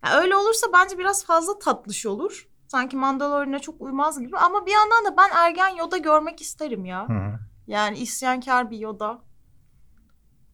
Ya 0.05 0.21
öyle 0.21 0.37
olursa 0.37 0.67
bence 0.73 0.99
biraz 0.99 1.25
fazla 1.25 1.59
tatlış 1.59 2.07
olur. 2.07 2.49
Sanki 2.69 2.97
Mandalorian'a 2.97 3.59
çok 3.59 3.81
uymaz 3.81 4.21
gibi 4.21 4.37
ama 4.37 4.67
bir 4.67 4.73
yandan 4.73 5.05
da 5.05 5.17
ben 5.17 5.31
ergen 5.37 5.69
Yoda 5.69 5.97
görmek 5.97 6.41
isterim 6.41 6.85
ya. 6.85 7.09
Hı. 7.09 7.39
Yani 7.67 7.99
isyankar 7.99 8.71
bir 8.71 8.79
Yoda. 8.79 9.23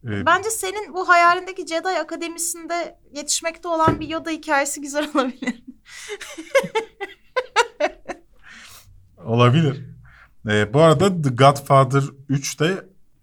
Ee, 0.03 0.25
Bence 0.25 0.49
senin 0.49 0.93
bu 0.93 1.09
hayalindeki 1.09 1.67
Jedi 1.67 1.87
Akademisi'nde 1.87 2.99
yetişmekte 3.11 3.67
olan 3.67 3.99
bir 3.99 4.07
Yoda 4.07 4.29
hikayesi 4.29 4.81
güzel 4.81 5.09
olabilir. 5.15 5.63
Olabilir. 9.25 9.90
Ee, 10.49 10.73
bu 10.73 10.81
arada 10.81 11.21
The 11.21 11.29
Godfather 11.29 12.03
3 12.29 12.59
de 12.59 12.65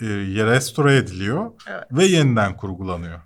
e, 0.00 0.06
restore 0.46 0.96
ediliyor 0.96 1.52
Evet. 1.66 1.84
ve 1.92 2.04
yeniden 2.04 2.56
kurgulanıyor. 2.56 3.20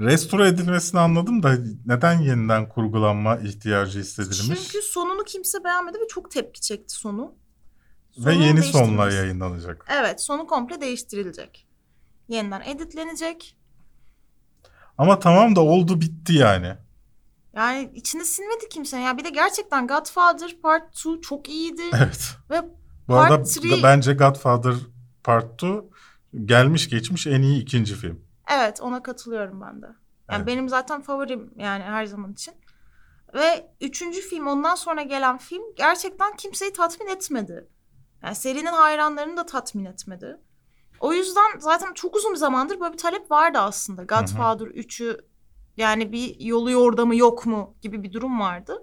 Restore 0.00 0.48
edilmesini 0.48 1.00
anladım 1.00 1.42
da 1.42 1.56
neden 1.86 2.20
yeniden 2.20 2.68
kurgulanma 2.68 3.36
ihtiyacı 3.36 3.98
hissedilmiş? 4.00 4.60
Çünkü 4.72 4.82
sonunu 4.86 5.24
kimse 5.24 5.64
beğenmedi 5.64 5.98
ve 5.98 6.08
çok 6.08 6.30
tepki 6.30 6.60
çekti 6.60 6.94
sonu. 6.94 7.34
Ve 8.18 8.22
Sonun 8.22 8.32
yeni 8.34 8.56
değiştirilmesi. 8.56 8.90
sonla 8.92 9.10
yayınlanacak. 9.12 9.86
Evet 10.00 10.22
sonu 10.22 10.46
komple 10.46 10.80
değiştirilecek. 10.80 11.68
Yeniden 12.28 12.60
editlenecek. 12.60 13.56
Ama 14.98 15.18
tamam 15.18 15.56
da 15.56 15.60
oldu 15.60 16.00
bitti 16.00 16.32
yani. 16.34 16.76
Yani 17.52 17.90
içine 17.94 18.24
sinmedi 18.24 18.68
kimse. 18.68 18.98
Ya 18.98 19.18
bir 19.18 19.24
de 19.24 19.30
gerçekten 19.30 19.86
Godfather 19.86 20.56
Part 20.62 20.98
2 20.98 21.20
çok 21.20 21.48
iyiydi. 21.48 21.82
Evet. 21.96 22.36
Ve 22.50 22.62
Bu 23.08 23.16
arada 23.16 23.36
Part 23.36 23.56
3 23.64 23.82
bence 23.82 24.14
Godfather 24.14 24.74
Part 25.24 25.62
2 25.62 25.80
gelmiş 26.44 26.88
geçmiş 26.88 27.26
en 27.26 27.42
iyi 27.42 27.62
ikinci 27.62 27.94
film. 27.94 28.24
evet 28.50 28.80
ona 28.80 29.02
katılıyorum 29.02 29.60
ben 29.60 29.82
de. 29.82 29.86
Yani 29.86 30.36
Evet. 30.36 30.46
benim 30.46 30.68
zaten 30.68 31.00
favorim 31.02 31.50
yani 31.56 31.82
her 31.84 32.06
zaman 32.06 32.32
için. 32.32 32.54
Ve 33.34 33.70
üçüncü 33.80 34.20
film 34.20 34.46
ondan 34.46 34.74
sonra 34.74 35.02
gelen 35.02 35.38
film 35.38 35.62
gerçekten 35.76 36.36
kimseyi 36.36 36.72
tatmin 36.72 37.06
etmedi. 37.06 37.68
Yani 38.22 38.34
serinin 38.34 38.66
hayranlarını 38.72 39.36
da 39.36 39.46
tatmin 39.46 39.84
etmedi. 39.84 40.36
O 41.00 41.12
yüzden 41.12 41.58
zaten 41.58 41.94
çok 41.94 42.16
uzun 42.16 42.32
bir 42.32 42.36
zamandır 42.38 42.80
böyle 42.80 42.92
bir 42.92 42.98
talep 42.98 43.30
vardı 43.30 43.58
aslında. 43.58 44.02
Godfather 44.02 44.66
3'ü 44.66 45.20
yani 45.78 46.12
bir 46.12 46.40
yolu 46.40 46.70
yordamı 46.70 47.16
yok 47.16 47.46
mu 47.46 47.74
gibi 47.82 48.02
bir 48.02 48.12
durum 48.12 48.40
vardı. 48.40 48.82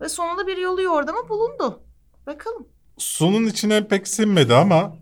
Ve 0.00 0.08
sonunda 0.08 0.46
bir 0.46 0.56
yolu 0.56 0.82
yordamı 0.82 1.28
bulundu. 1.28 1.82
Bakalım. 2.26 2.68
Sunun 2.98 3.46
içine 3.46 3.88
pek 3.88 4.08
sinmedi 4.08 4.54
ama 4.54 4.96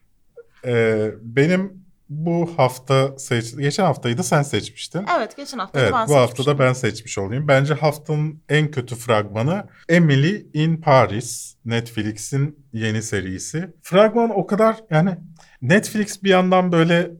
e, 0.64 1.10
benim 1.22 1.88
bu 2.08 2.50
hafta 2.56 3.18
seç 3.18 3.56
geçen 3.56 3.84
haftayı 3.84 4.18
da 4.18 4.22
sen 4.22 4.42
seçmiştin. 4.42 5.06
Evet 5.18 5.36
geçen 5.36 5.58
hafta 5.58 5.80
Evet 5.80 5.92
ben 5.92 6.08
bu 6.08 6.16
hafta 6.16 6.46
da 6.46 6.58
ben 6.58 6.72
seçmiş 6.72 7.18
olayım. 7.18 7.48
Bence 7.48 7.74
haftanın 7.74 8.42
en 8.48 8.70
kötü 8.70 8.94
fragmanı 8.94 9.66
Emily 9.88 10.46
in 10.54 10.76
Paris. 10.76 11.54
Netflix'in 11.64 12.66
yeni 12.72 13.02
serisi. 13.02 13.74
Fragman 13.82 14.38
o 14.38 14.46
kadar 14.46 14.76
yani 14.90 15.16
Netflix 15.62 16.22
bir 16.22 16.30
yandan 16.30 16.72
böyle 16.72 17.10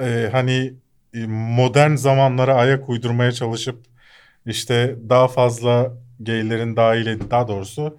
e, 0.00 0.28
hani 0.32 0.74
modern 1.26 1.94
zamanlara 1.94 2.54
ayak 2.54 2.88
uydurmaya 2.88 3.32
çalışıp 3.32 3.84
işte 4.46 4.96
daha 5.08 5.28
fazla 5.28 5.92
gaylerin 6.20 6.76
dahil 6.76 7.06
ed- 7.06 7.30
daha 7.30 7.48
doğrusu 7.48 7.98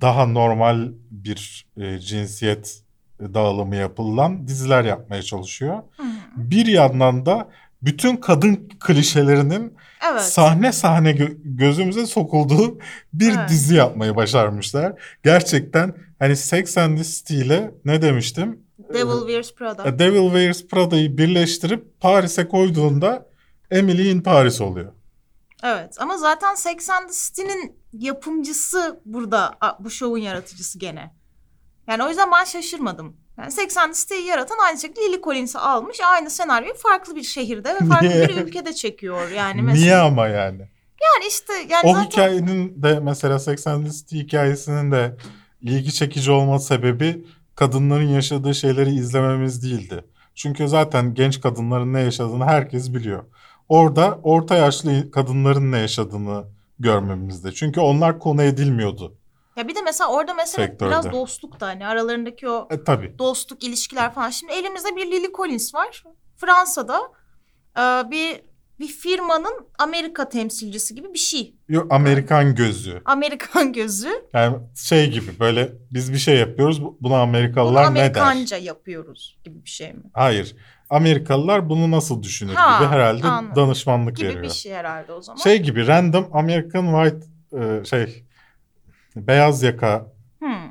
daha 0.00 0.26
normal 0.26 0.88
bir 1.10 1.66
e, 1.76 1.98
cinsiyet 1.98 2.80
dağılımı 3.20 3.76
yapılan 3.76 4.48
diziler 4.48 4.84
yapmaya 4.84 5.22
çalışıyor. 5.22 5.76
Hı. 5.96 6.02
Bir 6.36 6.66
yandan 6.66 7.26
da 7.26 7.48
bütün 7.82 8.16
kadın 8.16 8.68
klişelerinin 8.80 9.74
Evet. 10.12 10.22
sahne 10.22 10.72
sahne 10.72 11.10
gö- 11.10 11.36
gözümüze 11.44 12.06
sokulduğu 12.06 12.78
bir 13.12 13.32
Evet. 13.38 13.48
dizi 13.48 13.74
yapmayı 13.74 14.16
başarmışlar. 14.16 14.92
Gerçekten 15.24 15.94
hani 16.18 16.36
Sex 16.36 16.78
and 16.78 16.98
the 16.98 17.04
City 17.04 17.34
ile 17.40 17.70
ne 17.84 18.02
demiştim? 18.02 18.58
Devil 18.94 19.18
Wears 19.18 19.54
Prada. 19.54 19.82
A 19.82 19.98
Devil 19.98 20.24
Wears 20.24 20.66
Prada'yı 20.66 21.18
birleştirip 21.18 22.00
Paris'e 22.00 22.48
koyduğunda 22.48 23.26
Emily 23.70 24.10
in 24.10 24.20
Paris 24.20 24.60
oluyor. 24.60 24.92
Evet 25.62 25.96
ama 26.00 26.16
zaten 26.18 26.54
Sex 26.54 26.90
and 26.90 27.08
the 27.08 27.14
City'nin 27.14 27.76
yapımcısı 27.92 29.00
burada 29.04 29.58
bu 29.80 29.90
şovun 29.90 30.18
yaratıcısı 30.18 30.78
gene. 30.78 31.14
Yani 31.88 32.04
o 32.04 32.08
yüzden 32.08 32.30
ben 32.32 32.44
şaşırmadım. 32.44 33.16
Yani 33.38 33.52
Sex 33.52 33.76
and 33.76 33.92
the 33.92 34.00
City'yi 34.00 34.26
yaratan 34.26 34.56
aynı 34.66 34.80
şekilde 34.80 35.00
Lily 35.00 35.20
Collins'i 35.22 35.58
almış. 35.58 36.00
Aynı 36.00 36.30
senaryoyu 36.30 36.74
farklı 36.74 37.16
bir 37.16 37.22
şehirde 37.22 37.74
ve 37.74 37.78
farklı 37.88 38.08
Niye? 38.08 38.28
bir 38.28 38.36
ülkede 38.36 38.72
çekiyor. 38.72 39.30
Yani 39.30 39.62
mesela. 39.62 39.84
Niye 39.84 39.96
ama 39.96 40.28
yani? 40.28 40.60
Yani 41.02 41.28
işte 41.28 41.52
yani 41.68 41.82
O 41.84 41.92
zaten 41.94 42.10
hikayenin 42.10 42.82
de 42.82 43.00
mesela 43.00 43.38
Sex 43.38 43.66
and 43.66 43.86
the 43.86 43.92
City 43.92 44.18
hikayesinin 44.18 44.92
de 44.92 45.16
ilgi 45.60 45.92
çekici 45.92 46.30
olma 46.30 46.58
sebebi 46.58 47.24
kadınların 47.56 48.08
yaşadığı 48.08 48.54
şeyleri 48.54 48.90
izlememiz 48.90 49.62
değildi. 49.62 50.04
Çünkü 50.34 50.68
zaten 50.68 51.14
genç 51.14 51.40
kadınların 51.40 51.92
ne 51.92 52.00
yaşadığını 52.00 52.44
herkes 52.44 52.94
biliyor. 52.94 53.24
Orada 53.68 54.18
orta 54.22 54.54
yaşlı 54.54 55.10
kadınların 55.10 55.72
ne 55.72 55.78
yaşadığını 55.78 56.44
görmemizde. 56.78 57.52
Çünkü 57.52 57.80
onlar 57.80 58.18
konu 58.18 58.42
edilmiyordu. 58.42 59.14
ya 59.56 59.68
bir 59.68 59.74
de 59.74 59.82
mesela 59.82 60.10
orada 60.10 60.34
mesela 60.34 60.66
Sektörde. 60.66 60.90
biraz 60.90 61.12
dostluk 61.12 61.60
da 61.60 61.66
hani 61.66 61.86
aralarındaki 61.86 62.48
o 62.48 62.68
E 62.70 62.84
tabii. 62.84 63.18
dostluk 63.18 63.64
ilişkiler 63.64 64.14
falan. 64.14 64.30
Şimdi 64.30 64.52
elimizde 64.52 64.96
bir 64.96 65.06
Lily 65.06 65.32
Collins 65.32 65.74
var. 65.74 66.04
Fransa'da 66.36 67.00
e, 67.78 68.10
bir 68.10 68.40
bir 68.84 68.88
firmanın 68.92 69.66
Amerika 69.78 70.28
temsilcisi 70.28 70.94
gibi 70.94 71.12
bir 71.14 71.18
şey. 71.18 71.54
Yo, 71.68 71.86
Amerikan 71.90 72.54
gözü. 72.54 73.02
Amerikan 73.04 73.72
gözü. 73.72 74.08
Yani 74.32 74.56
şey 74.76 75.10
gibi 75.10 75.30
böyle 75.40 75.72
biz 75.90 76.12
bir 76.12 76.18
şey 76.18 76.36
yapıyoruz 76.36 76.82
bu- 76.82 76.98
buna 77.00 77.12
Bunu 77.12 77.14
Amerikalılar 77.20 77.82
ne 77.94 77.96
der? 78.14 78.20
Amerikanca 78.20 78.56
yapıyoruz 78.56 79.38
gibi 79.44 79.64
bir 79.64 79.70
şey 79.70 79.92
mi? 79.92 80.02
Hayır. 80.12 80.56
Amerikalılar 80.90 81.68
bunu 81.68 81.90
nasıl 81.90 82.22
düşünür 82.22 82.54
Ha, 82.54 82.78
gibi 82.78 82.88
herhalde 82.92 83.26
anladım. 83.26 83.56
danışmanlık 83.56 84.16
Gibi 84.16 84.28
veriyor. 84.28 84.44
bir 84.44 84.48
şey 84.50 84.72
herhalde 84.74 85.12
o 85.12 85.22
zaman. 85.22 85.40
Şey 85.42 85.62
gibi 85.62 85.86
random 85.86 86.28
American 86.32 87.04
white 87.04 87.26
e, 87.60 87.84
şey 87.84 88.24
beyaz 89.16 89.62
yaka 89.62 90.06
Hmm. 90.38 90.70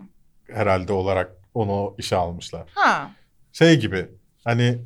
herhalde 0.51 0.93
olarak 0.93 1.31
onu 1.53 1.95
işe 1.97 2.15
almışlar. 2.15 2.69
Ha. 2.75 3.11
Şey 3.53 3.79
gibi 3.79 4.07
hani 4.43 4.81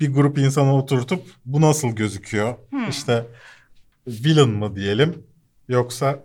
bir 0.00 0.14
grup 0.14 0.38
insanı 0.38 0.76
oturtup 0.76 1.26
bu 1.44 1.60
nasıl 1.60 1.88
gözüküyor? 1.88 2.54
Hmm. 2.70 2.88
İşte 2.88 3.26
villain 4.06 4.50
mı 4.50 4.76
diyelim 4.76 5.26
yoksa 5.68 6.24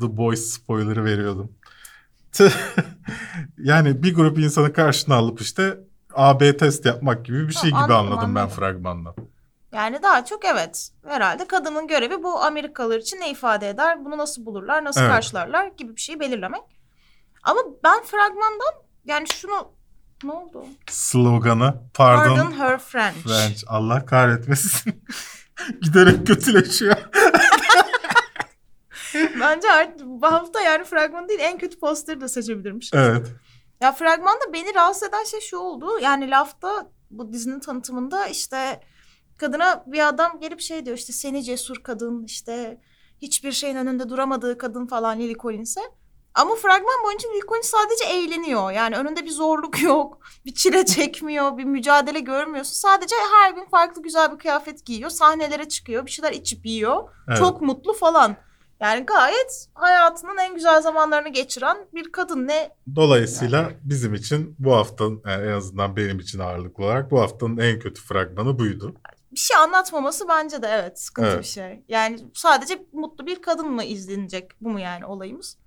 The 0.00 0.16
Boys 0.16 0.50
spoiler'ı 0.52 1.04
veriyordum. 1.04 1.52
yani 3.58 4.02
bir 4.02 4.14
grup 4.14 4.38
insanı 4.38 4.72
karşına 4.72 5.14
alıp 5.14 5.40
işte 5.40 5.78
AB 6.14 6.56
test 6.56 6.86
yapmak 6.86 7.24
gibi 7.26 7.48
bir 7.48 7.54
şey 7.54 7.70
Ha, 7.70 7.84
gibi 7.84 7.94
anladım, 7.94 8.12
anladım 8.12 8.34
ben 8.34 8.40
anladım. 8.40 8.56
fragmandan. 8.56 9.14
Yani 9.72 10.02
daha 10.02 10.24
çok 10.24 10.44
evet. 10.44 10.90
Herhalde 11.06 11.46
kadının 11.46 11.88
görevi 11.88 12.22
bu 12.22 12.42
Amerikalılar 12.42 12.98
için 12.98 13.20
ne 13.20 13.30
ifade 13.30 13.68
eder? 13.68 14.04
Bunu 14.04 14.18
nasıl 14.18 14.46
bulurlar? 14.46 14.84
Nasıl 14.84 15.00
Evet. 15.00 15.10
karşılarlar? 15.10 15.66
Gibi 15.76 15.96
bir 15.96 16.00
şeyi 16.00 16.20
belirlemek. 16.20 16.62
Ama 17.42 17.60
ben 17.84 18.02
fragmandan 18.02 18.74
yani 19.04 19.28
şunu 19.28 19.72
ne 20.22 20.32
oldu? 20.32 20.64
Sloganı 20.90 21.74
pardon, 21.94 22.36
Pardon 22.36 22.52
her 22.52 22.78
French. 22.78 23.16
French 23.16 23.64
Allah 23.66 24.06
kahretmesin. 24.06 25.02
Giderek 25.82 26.26
kötüleşiyor. 26.26 26.96
Bence 29.40 29.70
artık 29.70 30.06
bu 30.06 30.26
hafta 30.26 30.60
yani 30.60 30.84
fragman 30.84 31.28
değil 31.28 31.40
en 31.42 31.58
kötü 31.58 31.78
posteri 31.78 32.20
de 32.20 32.28
seçebilirmiş. 32.28 32.90
Evet. 32.94 33.26
Ya 33.80 33.92
fragmanda 33.92 34.52
beni 34.52 34.74
rahatsız 34.74 35.08
eden 35.08 35.24
şey 35.24 35.40
şu 35.40 35.56
oldu. 35.56 35.98
Yani 36.02 36.30
lafta 36.30 36.90
bu 37.10 37.32
dizinin 37.32 37.60
tanıtımında 37.60 38.26
işte 38.26 38.80
kadına 39.36 39.84
bir 39.86 40.08
adam 40.08 40.40
gelip 40.40 40.60
şey 40.60 40.86
diyor 40.86 40.96
işte 40.96 41.12
seni 41.12 41.44
cesur 41.44 41.76
kadın 41.82 42.24
işte 42.24 42.80
hiçbir 43.22 43.52
şeyin 43.52 43.76
önünde 43.76 44.08
duramadığı 44.08 44.58
kadın 44.58 44.86
falan 44.86 45.18
Lily 45.18 45.34
Collins'e. 45.34 45.80
Ama 46.34 46.54
fragman 46.56 47.04
boyunca 47.04 47.28
Lily 47.32 47.40
Collins 47.48 47.66
sadece 47.66 48.04
eğleniyor. 48.04 48.70
Yani 48.70 48.96
önünde 48.96 49.24
bir 49.24 49.30
zorluk 49.30 49.82
yok. 49.82 50.18
Bir 50.46 50.54
çile 50.54 50.84
çekmiyor. 50.86 51.58
Bir 51.58 51.64
mücadele 51.64 52.20
görmüyorsun. 52.20 52.72
Sadece 52.72 53.14
her 53.32 53.50
gün 53.52 53.64
farklı 53.64 54.02
güzel 54.02 54.32
bir 54.32 54.38
kıyafet 54.38 54.86
giyiyor. 54.86 55.10
Sahnelere 55.10 55.68
çıkıyor. 55.68 56.06
Bir 56.06 56.10
şeyler 56.10 56.32
içip 56.32 56.66
yiyor. 56.66 57.08
evet. 57.28 57.38
Çok 57.38 57.62
mutlu 57.62 57.92
falan. 57.92 58.36
Yani 58.80 59.06
gayet 59.06 59.66
hayatının 59.74 60.36
en 60.36 60.54
güzel 60.54 60.82
zamanlarını 60.82 61.28
geçiren 61.28 61.76
bir 61.94 62.12
kadın. 62.12 62.46
Ne 62.48 62.70
Dolayısıyla 62.96 63.70
bizim 63.82 64.14
için 64.14 64.56
bu 64.58 64.74
haftanın 64.76 65.22
yani 65.26 65.46
en 65.46 65.52
azından 65.52 65.96
benim 65.96 66.18
için 66.18 66.38
ağırlıklı 66.38 66.84
olarak 66.84 67.10
bu 67.10 67.20
haftanın 67.20 67.58
en 67.58 67.78
kötü 67.78 68.02
fragmanı 68.02 68.58
buydu. 68.58 68.94
bir 69.32 69.38
şey 69.38 69.56
anlatmaması 69.56 70.28
bence 70.28 70.62
de 70.62 70.66
evet 70.72 71.00
sıkıntı 71.00 71.28
Evet. 71.28 71.38
bir 71.38 71.48
şey. 71.48 71.84
Yani 71.88 72.18
sadece 72.34 72.86
mutlu 72.92 73.26
bir 73.26 73.42
kadın 73.42 73.70
mı 73.70 73.84
izlenecek 73.84 74.50
bu 74.60 74.70
mu 74.70 74.80
yani 74.80 75.06
olayımız? 75.06 75.58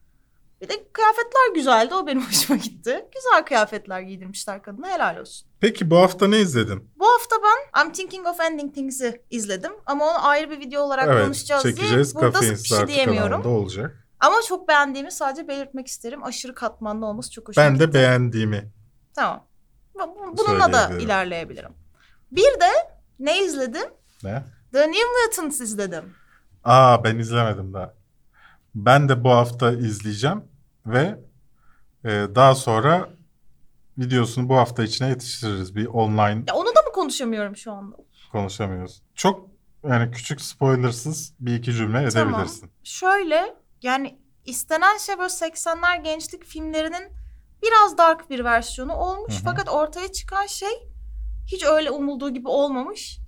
Bir 0.61 0.69
de 0.69 0.73
kıyafetler 0.93 1.53
güzeldi 1.55 1.95
o 1.95 2.07
benim 2.07 2.21
hoşuma 2.27 2.57
gitti. 2.59 3.05
Güzel 3.15 3.45
kıyafetler 3.45 4.01
giydirmişler 4.01 4.61
kadına 4.63 4.87
helal 4.89 5.17
olsun. 5.17 5.47
Peki 5.59 5.89
bu 5.89 5.97
hafta 5.97 6.27
ne 6.27 6.39
izledin? 6.39 6.89
Bu 6.99 7.05
hafta 7.07 7.35
ben 7.43 7.81
I'm 7.83 7.93
Thinking 7.93 8.27
of 8.27 8.39
Ending 8.39 8.73
Things'i 8.73 9.21
izledim. 9.29 9.71
Ama 9.85 10.05
onu 10.05 10.27
ayrı 10.27 10.49
bir 10.49 10.59
video 10.59 10.81
olarak 10.81 11.07
evet 11.07 11.23
konuşacağız 11.25 11.63
çekeceğiz. 11.63 12.15
diye 12.15 12.23
burada 12.23 12.41
bir 12.41 12.55
şey 12.57 12.87
diyemiyorum. 12.87 13.45
olacak. 13.45 14.03
Ama 14.19 14.35
çok 14.47 14.67
beğendiğimi 14.67 15.11
sadece 15.11 15.47
belirtmek 15.47 15.87
isterim. 15.87 16.23
Aşırı 16.23 16.55
katmanlı 16.55 17.05
olması 17.05 17.31
çok 17.31 17.47
hoşuma 17.49 17.65
Ben 17.65 17.73
gitti. 17.73 17.87
de 17.87 17.93
beğendiğimi 17.93 18.71
Tamam. 19.15 19.47
Bu- 19.95 19.99
bu- 19.99 20.37
Bununla 20.37 20.73
da 20.73 20.89
ilerleyebilirim. 20.99 21.71
Bir 22.31 22.41
de 22.59 22.71
ne 23.19 23.43
izledim? 23.45 23.89
ne? 24.23 24.43
The 24.73 24.87
New 24.91 25.03
Mutants 25.25 25.61
izledim. 25.61 26.13
Aa 26.63 27.03
ben 27.03 27.17
izlemedim 27.17 27.73
daha. 27.73 27.93
Ben 28.85 29.09
de 29.09 29.23
bu 29.23 29.29
hafta 29.29 29.71
izleyeceğim 29.71 30.43
ve 30.85 31.19
e, 32.03 32.09
daha 32.35 32.55
sonra 32.55 33.09
videosunu 33.97 34.49
bu 34.49 34.55
hafta 34.57 34.83
içine 34.83 35.09
yetiştiririz. 35.09 35.75
Bir 35.75 35.85
online 35.85 36.43
Ya 36.47 36.55
onu 36.55 36.67
da 36.67 36.81
mı 36.81 36.91
konuşamıyorum 36.93 37.55
şu 37.55 37.71
anda? 37.71 37.95
konuşamıyoruz. 38.31 39.01
Çok 39.15 39.49
yani 39.83 40.11
küçük 40.11 40.41
spoilersız 40.41 41.33
bir 41.39 41.55
iki 41.55 41.73
cümle 41.73 42.09
Tamam. 42.09 42.29
edebilirsin. 42.33 42.71
Şöyle 42.83 43.55
yani 43.81 44.19
istenen 44.45 44.97
şey 44.97 45.17
böyle 45.17 45.27
80'ler 45.27 46.03
gençlik 46.03 46.45
filmlerinin 46.45 47.11
biraz 47.63 47.97
dark 47.97 48.29
bir 48.29 48.43
versiyonu 48.43 48.93
olmuş. 48.93 49.33
Hı 49.33 49.39
hı. 49.39 49.43
Fakat 49.43 49.69
ortaya 49.69 50.11
çıkan 50.11 50.45
şey 50.45 50.89
hiç 51.47 51.63
öyle 51.63 51.91
umulduğu 51.91 52.29
gibi 52.29 52.47
olmamış. 52.47 53.19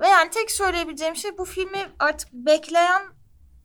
Ve 0.00 0.08
yani 0.08 0.30
tek 0.30 0.50
söyleyebileceğim 0.50 1.16
şey 1.16 1.38
bu 1.38 1.44
filmi 1.44 1.78
artık 1.98 2.32
bekleyen 2.32 3.02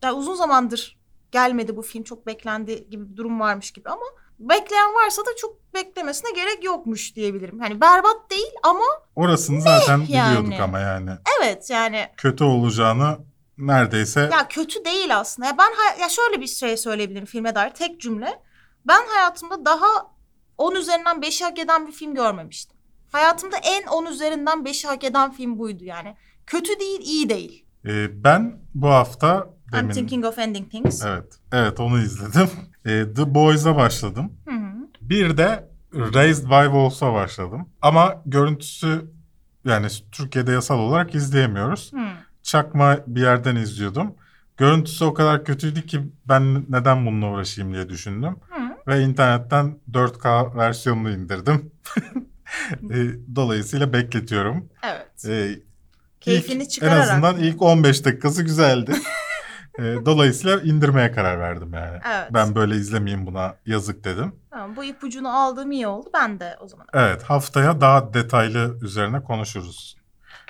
yani 0.04 0.14
uzun 0.14 0.36
zamandır 0.36 0.97
gelmedi 1.32 1.78
bu 1.78 1.82
film 1.82 2.04
çok 2.04 2.28
beklendi 2.28 2.90
gibi 2.90 3.12
bir 3.12 3.18
durum 3.18 3.40
varmış 3.40 3.72
gibi 3.72 3.90
ama 3.90 4.06
bekleyen 4.40 4.96
varsa 4.96 5.22
da 5.26 5.30
çok 5.38 5.74
beklemesine 5.74 6.32
gerek 6.32 6.64
yokmuş 6.64 7.16
diyebilirim. 7.16 7.60
Hani 7.60 7.82
berbat 7.82 8.32
değil 8.32 8.52
ama 8.64 8.86
Orasını 9.16 9.62
zaten 9.62 10.06
yani? 10.10 10.30
biliyorduk 10.38 10.60
ama 10.64 10.80
yani. 10.80 11.10
evet 11.40 11.70
yani 11.70 12.06
Kötü 12.18 12.44
olacağını 12.44 13.18
neredeyse 13.58 14.30
Ya 14.32 14.48
kötü 14.48 14.86
değil 14.86 15.18
aslında. 15.18 15.48
Ya 15.48 15.58
ben 15.58 15.72
hay- 15.78 16.00
ya 16.02 16.10
şöyle 16.10 16.42
bir 16.42 16.48
şey 16.48 16.78
söyleyebilirim 16.78 17.26
filme 17.26 17.56
dair 17.56 17.70
tek 17.70 18.02
cümle. 18.02 18.40
Ben 18.88 19.02
hayatımda 19.08 19.66
daha 19.66 19.88
10 20.58 20.76
üzerinden 20.76 21.18
5'i 21.22 21.46
hak 21.46 21.60
eden 21.60 21.88
bir 21.88 21.92
film 21.92 22.16
görmemiştim. 22.16 22.78
Hayatımda 23.12 23.58
en 23.58 23.88
10 23.88 24.06
üzerinden 24.06 24.60
5'i 24.66 24.88
hak 24.88 25.04
eden 25.04 25.32
film 25.32 25.60
buydu 25.60 25.84
yani. 25.84 26.16
Kötü 26.46 26.80
değil, 26.80 27.02
iyi 27.02 27.30
değil. 27.30 27.66
Ee, 27.86 28.24
ben 28.24 28.60
bu 28.74 28.88
hafta 28.90 29.50
I'm 29.74 29.80
demin 29.80 29.94
thinking 29.94 30.26
of 30.26 30.40
ending 30.40 30.72
things. 30.72 31.06
evet 31.06 31.34
evet 31.52 31.80
onu 31.80 32.00
izledim. 32.00 32.50
Ee, 32.86 33.06
The 33.16 33.34
Boys'a 33.36 33.76
başladım. 33.76 34.32
Hı 34.48 34.56
hı. 34.56 34.68
Bir 35.02 35.38
de 35.38 35.70
Raised 35.94 36.44
by 36.44 36.64
Wolves'a 36.64 37.14
başladım. 37.14 37.70
Ama 37.82 38.22
görüntüsü 38.26 39.06
yani 39.66 39.88
Türkiye'de 40.12 40.52
yasal 40.52 40.80
olarak 40.80 41.16
izleyemiyoruz. 41.16 41.94
Hı. 41.94 41.98
Çakma 42.44 42.98
bir 43.08 43.22
yerden 43.22 43.56
izliyordum. 43.56 44.16
Görüntüsü 44.58 45.06
o 45.06 45.14
kadar 45.14 45.46
kötüydü 45.46 45.86
ki 45.86 46.02
ben 46.26 46.66
neden 46.70 47.06
bununla 47.06 47.26
uğraşayım 47.32 47.74
diye 47.74 47.90
düşündüm. 47.90 48.36
Hı. 48.50 48.62
Ve 48.88 49.02
internetten 49.04 49.80
4K 49.92 50.56
versiyonunu 50.58 51.12
indirdim. 51.12 51.72
Ee, 52.92 52.96
Dolayısıyla 53.36 53.94
bekletiyorum. 53.94 54.70
Evet. 54.84 55.26
Ee, 55.28 55.60
Keyfini 56.22 56.64
ilk- 56.64 56.70
çıkararak. 56.70 56.98
En 56.98 57.12
azından 57.12 57.38
ilk 57.38 57.62
15 57.62 58.06
dakikası 58.06 58.44
güzeldi. 58.44 58.96
Ee, 59.80 60.06
Dolayısıyla 60.06 60.62
indirmeye 60.62 61.12
karar 61.12 61.40
verdim 61.40 61.74
yani. 61.74 62.00
Evet. 62.08 62.30
Ben 62.34 62.56
böyle 62.56 62.76
izlemeyeyim 62.76 63.26
buna 63.26 63.56
yazık 63.66 64.04
dedim. 64.04 64.36
Tamam, 64.52 64.76
bu 64.76 64.84
ipucunu 64.84 65.30
aldığım 65.38 65.72
iyi 65.72 65.88
oldu. 65.88 66.10
Ben 66.14 66.40
de 66.40 66.58
o 66.62 66.68
zaman. 66.68 66.88
Evet 66.94 67.24
haftaya 67.24 67.82
daha 67.82 68.14
detaylı 68.14 68.78
üzerine 68.82 69.24
konuşuruz. 69.24 69.98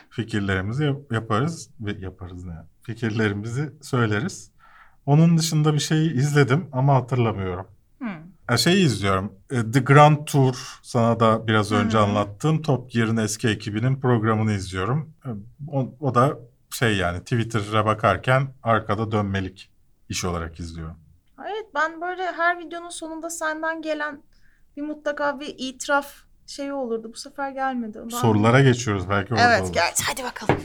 Fikirlerimizi 0.09 0.83
yap- 0.83 1.11
yaparız 1.11 1.69
ve 1.79 1.91
yaparız 1.99 2.43
ne? 2.45 2.53
Fikirlerimizi 2.83 3.73
söyleriz. 3.81 4.51
Onun 5.05 5.37
dışında 5.37 5.73
bir 5.73 5.79
şey 5.79 6.07
izledim 6.07 6.67
ama 6.71 6.95
hatırlamıyorum. 6.95 7.67
Hı. 8.01 8.05
Ya 8.51 8.57
şeyi 8.57 8.85
izliyorum. 8.85 9.31
e, 9.51 9.71
The 9.71 9.79
Grand 9.79 10.25
Tour 10.25 10.79
sana 10.81 11.19
da 11.19 11.47
biraz 11.47 11.71
önce 11.71 11.97
hı. 11.97 12.01
anlattığım 12.01 12.61
Top 12.61 12.91
Gear'ın 12.91 13.17
eski 13.17 13.47
ekibinin 13.47 13.99
programını 14.01 14.51
izliyorum. 14.53 15.09
E, 15.25 15.29
O, 15.71 15.93
o 15.99 16.15
da 16.15 16.37
şey 16.71 16.97
yani 16.97 17.19
Twitter'a 17.19 17.85
bakarken 17.85 18.47
arkada 18.63 19.11
dönmelik 19.11 19.71
iş 20.09 20.25
olarak 20.25 20.59
izliyorum. 20.59 20.97
Evet 21.41 21.65
ben 21.75 22.01
böyle 22.01 22.23
her 22.31 22.59
videonun 22.59 22.89
sonunda 22.89 23.29
senden 23.29 23.81
gelen 23.81 24.23
bir 24.77 24.81
mutlaka 24.81 25.39
bir 25.39 25.55
itiraf 25.57 26.13
şeyi 26.47 26.73
olurdu. 26.73 27.11
Bu 27.13 27.17
sefer 27.17 27.49
gelmedi. 27.51 27.99
Ondan- 28.01 28.17
Sorulara 28.17 28.61
geçiyoruz 28.61 29.09
belki 29.09 29.33
orada 29.33 29.43
Evet 29.53 29.61
olur. 29.63 29.73
gel 29.73 29.93
hadi 30.07 30.23
bakalım. 30.23 30.61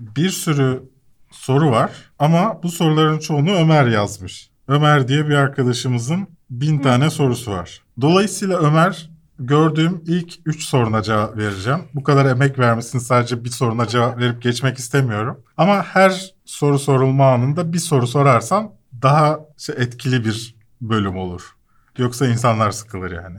bir 0.00 0.30
sürü 0.30 0.82
soru 1.30 1.70
var 1.70 1.90
ama 2.18 2.62
bu 2.62 2.68
soruların 2.68 3.18
çoğunu 3.18 3.52
Ömer 3.52 3.86
yazmış. 3.86 4.50
Ömer 4.68 5.08
diye 5.08 5.28
bir 5.28 5.34
arkadaşımızın 5.34 6.28
bin 6.50 6.78
Hı. 6.78 6.82
tane 6.82 7.10
sorusu 7.10 7.50
var. 7.52 7.82
Dolayısıyla 8.00 8.58
Ömer 8.58 9.09
gördüğüm 9.40 10.02
ilk 10.06 10.34
üç 10.46 10.64
soruna 10.64 11.02
cevap 11.02 11.36
vereceğim. 11.36 11.80
Bu 11.94 12.02
kadar 12.02 12.26
emek 12.26 12.58
vermişsin 12.58 12.98
sadece 12.98 13.44
bir 13.44 13.50
soruna 13.50 13.86
cevap 13.86 14.18
verip 14.18 14.42
geçmek 14.42 14.78
istemiyorum. 14.78 15.40
Ama 15.56 15.82
her 15.82 16.34
soru 16.44 16.78
sorulma 16.78 17.32
anında 17.32 17.72
bir 17.72 17.78
soru 17.78 18.06
sorarsam 18.06 18.72
daha 19.02 19.40
şey, 19.56 19.74
etkili 19.78 20.24
bir 20.24 20.54
bölüm 20.80 21.16
olur. 21.16 21.56
Yoksa 21.98 22.26
insanlar 22.26 22.70
sıkılır 22.70 23.10
yani. 23.10 23.38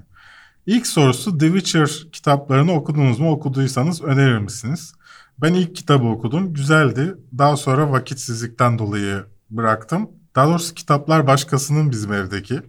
İlk 0.66 0.88
sorusu 0.88 1.38
The 1.38 1.46
Witcher 1.46 2.08
kitaplarını 2.12 2.72
okudunuz 2.72 3.20
mu? 3.20 3.32
Okuduysanız 3.32 4.02
önerir 4.02 4.38
misiniz? 4.38 4.94
Ben 5.42 5.54
ilk 5.54 5.76
kitabı 5.76 6.08
okudum. 6.08 6.54
Güzeldi. 6.54 7.16
Daha 7.38 7.58
sonra 7.58 7.92
vakitsizlikten 7.92 8.80
dolayı 8.80 9.26
bıraktım. 9.50 10.10
Daha 10.36 10.48
doğrusu 10.48 10.74
kitaplar 10.74 11.28
başkasının 11.28 11.92
bizim 11.92 12.14
evdeki. 12.14 12.62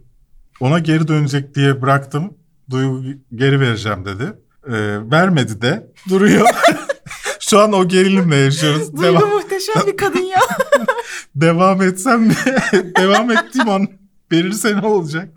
Ona 0.60 0.78
geri 0.78 1.08
dönecek 1.08 1.54
diye 1.54 1.82
bıraktım. 1.82 2.34
Duygu 2.72 3.02
geri 3.34 3.60
vereceğim 3.60 4.04
dedi. 4.04 4.32
Ee, 4.66 4.72
vermedi 5.10 5.62
de. 5.62 5.92
Duruyor. 6.08 6.48
Şu 7.40 7.58
an 7.60 7.72
o 7.72 7.88
gerilimle 7.88 8.36
yaşıyoruz. 8.36 8.92
Duygu 8.92 9.02
Devam, 9.02 9.30
muhteşem 9.30 9.86
bir 9.86 9.96
kadın 9.96 10.18
ya. 10.22 10.40
devam 11.34 11.82
etsem 11.82 12.20
mi? 12.22 12.34
devam 12.98 13.30
ettiğim 13.30 13.68
an 13.68 13.88
verirse 14.32 14.76
ne 14.76 14.86
olacak? 14.86 15.28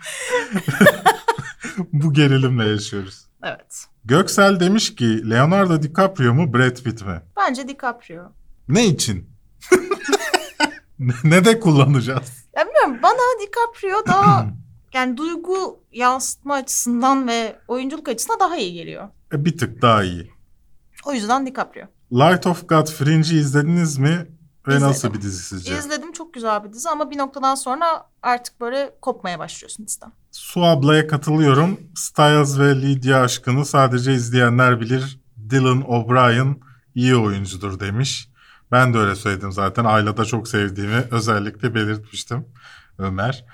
Bu 1.93 2.13
gerilimle 2.13 2.69
yaşıyoruz. 2.69 3.25
evet. 3.43 3.85
Göksel 4.05 4.59
demiş 4.59 4.95
ki 4.95 5.29
Leonardo 5.29 5.83
DiCaprio 5.83 6.33
mu 6.33 6.53
Brad 6.53 6.83
Pitt 6.83 7.05
mi? 7.05 7.21
Bence 7.37 7.67
DiCaprio. 7.67 8.23
Ne 8.67 8.85
için? 8.85 9.29
Ne- 10.99 11.13
ne 11.23 11.45
de 11.45 11.59
kullanacağız? 11.59 12.45
Ya 12.57 12.65
bilmiyorum 12.65 12.97
bana 13.03 13.17
DiCaprio 13.41 14.07
daha 14.07 14.45
yani 14.95 15.17
duygu 15.17 15.83
yansıtma 15.91 16.53
açısından 16.53 17.27
ve 17.27 17.55
oyunculuk 17.67 18.09
açısından 18.09 18.39
daha 18.39 18.57
iyi 18.57 18.73
geliyor. 18.73 19.09
E, 19.33 19.45
bir 19.45 19.57
tık 19.57 19.81
daha 19.81 20.03
iyi. 20.03 20.31
O 21.05 21.13
yüzden 21.13 21.45
DiCaprio. 21.47 21.85
Light 22.11 22.47
of 22.47 22.69
God 22.69 22.87
Fringe'i 22.87 23.39
izlediniz 23.39 23.97
mi? 23.97 24.27
Ve 24.67 24.71
İzledim. 24.71 24.87
nasıl 24.87 25.13
bir 25.13 25.21
dizi 25.21 25.43
sizce? 25.43 25.77
İzledim 25.77 26.11
çok 26.11 26.33
güzel 26.33 26.63
bir 26.63 26.73
dizi 26.73 26.89
ama 26.89 27.11
bir 27.11 27.17
noktadan 27.17 27.55
sonra 27.55 27.85
artık 28.21 28.61
böyle 28.61 28.95
kopmaya 29.01 29.39
başlıyorsun 29.39 29.87
diziden. 29.87 30.11
Su 30.31 30.63
ablaya 30.63 31.07
katılıyorum. 31.07 31.79
Styles 31.95 32.59
ve 32.59 32.81
Lydia 32.81 33.21
aşkını 33.21 33.65
sadece 33.65 34.13
izleyenler 34.13 34.81
bilir. 34.81 35.19
Dylan 35.49 35.91
O'Brien 35.91 36.59
iyi 36.95 37.15
oyuncudur 37.15 37.79
demiş. 37.79 38.29
Ben 38.71 38.93
de 38.93 38.97
öyle 38.97 39.15
söyledim 39.15 39.51
zaten. 39.51 39.85
Ayla'da 39.85 40.25
çok 40.25 40.47
sevdiğimi 40.47 41.03
özellikle 41.11 41.75
belirtmiştim. 41.75 42.45
Ömer. 42.97 43.45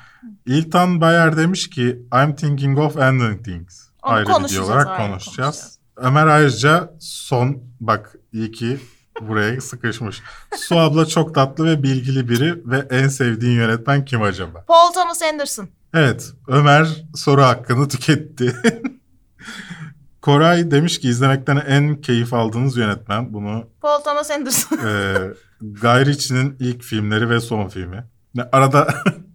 İltan 0.45 1.01
Bayer 1.01 1.38
demiş 1.38 1.69
ki 1.69 2.01
I'm 2.13 2.36
thinking 2.36 2.80
of 2.80 2.97
ending 2.97 3.45
things. 3.45 3.82
Onu 4.03 4.13
ayrı 4.13 4.26
video 4.26 4.65
olarak 4.65 4.88
ayrı 4.88 4.97
konuşacağız. 4.97 5.17
konuşacağız. 5.38 5.78
Ömer 5.97 6.28
ayrıca 6.28 6.93
son 6.99 7.63
bak 7.80 8.15
iyi 8.34 8.51
ki 8.51 8.80
buraya 9.22 9.61
sıkışmış. 9.61 10.22
Su 10.57 10.78
abla 10.80 11.05
çok 11.05 11.36
tatlı 11.36 11.65
ve 11.65 11.84
bilgili 11.84 12.30
biri 12.30 12.61
ve 12.65 12.88
en 12.89 13.07
sevdiğin 13.07 13.55
yönetmen 13.55 14.05
kim 14.05 14.22
acaba? 14.22 14.63
Paul 14.67 14.91
Thomas 14.93 15.22
Anderson. 15.22 15.67
Evet, 15.93 16.32
Ömer 16.47 17.05
soru 17.15 17.41
hakkını 17.43 17.88
tüketti. 17.88 18.55
Koray 20.22 20.72
demiş 20.72 20.99
ki 20.99 21.09
izlemekten 21.09 21.57
en 21.57 22.01
keyif 22.01 22.34
aldığınız 22.34 22.78
yönetmen. 22.78 23.34
Bunu 23.34 23.67
Paul 23.82 24.01
Thomas 24.03 24.32
Anderson. 24.32 24.78
e, 24.78 25.15
Guy 25.61 26.05
Ritchie'nin 26.05 26.55
ilk 26.59 26.84
filmleri 26.84 27.30
ve 27.30 27.39
son 27.39 27.67
filmi. 27.67 28.03
Arada 28.51 28.88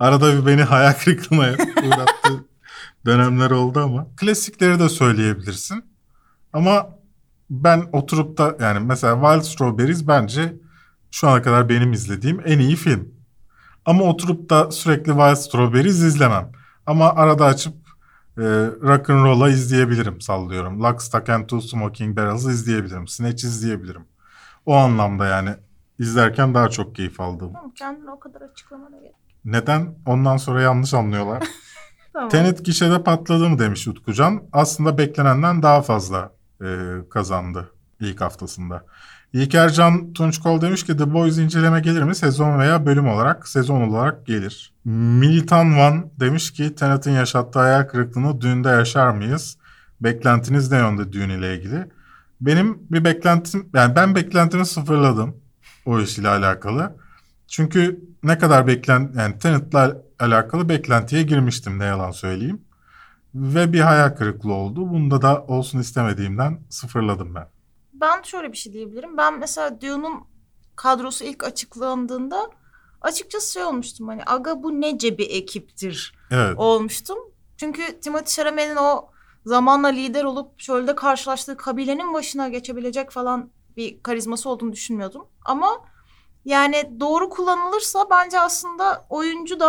arada 0.00 0.34
bir 0.34 0.46
beni 0.46 0.62
hayal 0.62 0.92
kırıklığına 0.92 1.52
uğrattı 1.86 2.44
dönemler 3.06 3.50
oldu 3.50 3.80
ama. 3.80 4.06
Klasikleri 4.16 4.78
de 4.78 4.88
söyleyebilirsin. 4.88 5.84
Ama 6.52 6.88
ben 7.50 7.88
oturup 7.92 8.38
da 8.38 8.56
yani 8.60 8.80
mesela 8.80 9.14
Wild 9.14 9.52
Strawberries 9.52 10.08
bence 10.08 10.56
şu 11.10 11.28
ana 11.28 11.42
kadar 11.42 11.68
benim 11.68 11.92
izlediğim 11.92 12.42
en 12.44 12.58
iyi 12.58 12.76
film. 12.76 13.08
Ama 13.84 14.04
oturup 14.04 14.50
da 14.50 14.70
sürekli 14.70 15.12
Wild 15.12 15.34
Strawberries 15.34 16.02
izlemem. 16.02 16.52
Ama 16.86 17.14
arada 17.14 17.44
açıp 17.44 17.74
e, 18.38 18.42
Rock 18.82 19.10
and 19.10 19.24
Roll'a 19.24 19.48
izleyebilirim 19.48 20.20
sallıyorum. 20.20 20.82
Lock, 20.82 21.02
Stock 21.02 21.28
and 21.28 21.42
Two 21.42 21.60
Smoking 21.60 22.16
Barrels'ı 22.16 22.50
izleyebilirim. 22.50 23.08
Snatch 23.08 23.44
izleyebilirim. 23.44 24.04
O 24.66 24.74
anlamda 24.74 25.26
yani 25.26 25.50
izlerken 25.98 26.54
daha 26.54 26.68
çok 26.68 26.94
keyif 26.94 27.20
aldım. 27.20 27.52
Kendini 27.74 28.10
o 28.10 28.18
kadar 28.18 28.40
açıklamana 28.40 28.96
gerek. 28.96 29.25
Neden? 29.46 29.94
Ondan 30.06 30.36
sonra 30.36 30.62
yanlış 30.62 30.94
anlıyorlar. 30.94 31.42
Tamam. 32.12 32.28
Tenet 32.28 32.64
gişede 32.64 33.02
patladı 33.02 33.48
mı 33.48 33.58
demiş 33.58 33.88
Utkucan. 33.88 34.42
Aslında 34.52 34.98
beklenenden 34.98 35.62
daha 35.62 35.82
fazla 35.82 36.32
e, 36.62 36.66
kazandı 37.10 37.70
ilk 38.00 38.20
haftasında. 38.20 38.84
İlkercan 39.32 40.12
Tunçkol 40.12 40.60
demiş 40.60 40.84
ki 40.86 40.96
The 40.96 41.14
Boys 41.14 41.38
inceleme 41.38 41.80
gelir 41.80 42.02
mi? 42.02 42.14
Sezon 42.14 42.58
veya 42.58 42.86
bölüm 42.86 43.08
olarak, 43.08 43.48
sezon 43.48 43.80
olarak 43.80 44.26
gelir. 44.26 44.74
Militan 44.84 45.78
Van 45.78 46.10
demiş 46.20 46.52
ki 46.52 46.74
Tenet'in 46.74 47.10
yaşattığı 47.10 47.58
hayal 47.58 47.82
kırıklığını 47.82 48.40
düğünde 48.40 48.68
yaşar 48.68 49.10
mıyız? 49.10 49.56
Beklentiniz 50.00 50.72
ne 50.72 50.78
yönde 50.78 51.12
düğün 51.12 51.28
ile 51.28 51.56
ilgili? 51.56 51.88
Benim 52.40 52.78
bir 52.90 53.04
beklentim, 53.04 53.68
yani 53.74 53.96
ben 53.96 54.14
beklentimi 54.14 54.66
sıfırladım. 54.66 55.36
o 55.86 56.00
iş 56.00 56.18
ile 56.18 56.28
alakalı. 56.28 56.96
Çünkü 57.48 58.00
ne 58.22 58.38
kadar 58.38 58.66
beklen 58.66 59.12
yani 59.16 59.38
Tenet'la 59.38 60.02
alakalı 60.18 60.68
beklentiye 60.68 61.22
girmiştim 61.22 61.78
ne 61.78 61.84
yalan 61.84 62.10
söyleyeyim. 62.10 62.64
Ve 63.34 63.72
bir 63.72 63.80
hayal 63.80 64.08
kırıklığı 64.10 64.52
oldu. 64.52 64.90
Bunda 64.90 65.22
da 65.22 65.44
olsun 65.44 65.78
istemediğimden 65.78 66.60
sıfırladım 66.70 67.34
ben. 67.34 67.48
Ben 67.92 68.22
şöyle 68.22 68.52
bir 68.52 68.56
şey 68.56 68.72
diyebilirim. 68.72 69.16
Ben 69.16 69.38
mesela 69.38 69.80
Dune'un 69.80 70.24
kadrosu 70.76 71.24
ilk 71.24 71.44
açıklandığında 71.44 72.50
açıkçası 73.00 73.52
şey 73.52 73.64
olmuştum 73.64 74.08
hani 74.08 74.22
aga 74.26 74.62
bu 74.62 74.80
nece 74.80 75.18
bir 75.18 75.30
ekiptir 75.30 76.14
Evet. 76.30 76.58
olmuştum. 76.58 77.18
Çünkü 77.56 78.00
Timothy 78.00 78.26
Chalamet'in 78.26 78.76
o 78.76 79.08
zamanla 79.44 79.88
lider 79.88 80.24
olup 80.24 80.60
şöyle 80.60 80.94
karşılaştığı 80.94 81.56
kabilenin 81.56 82.14
başına 82.14 82.48
geçebilecek 82.48 83.10
falan 83.10 83.50
bir 83.76 84.02
karizması 84.02 84.48
olduğunu 84.48 84.72
düşünmüyordum. 84.72 85.26
Ama 85.44 85.68
yani 86.46 86.90
doğru 87.00 87.28
kullanılırsa 87.28 87.98
bence 88.10 88.40
aslında 88.40 89.06
oyuncu 89.10 89.60
da 89.60 89.66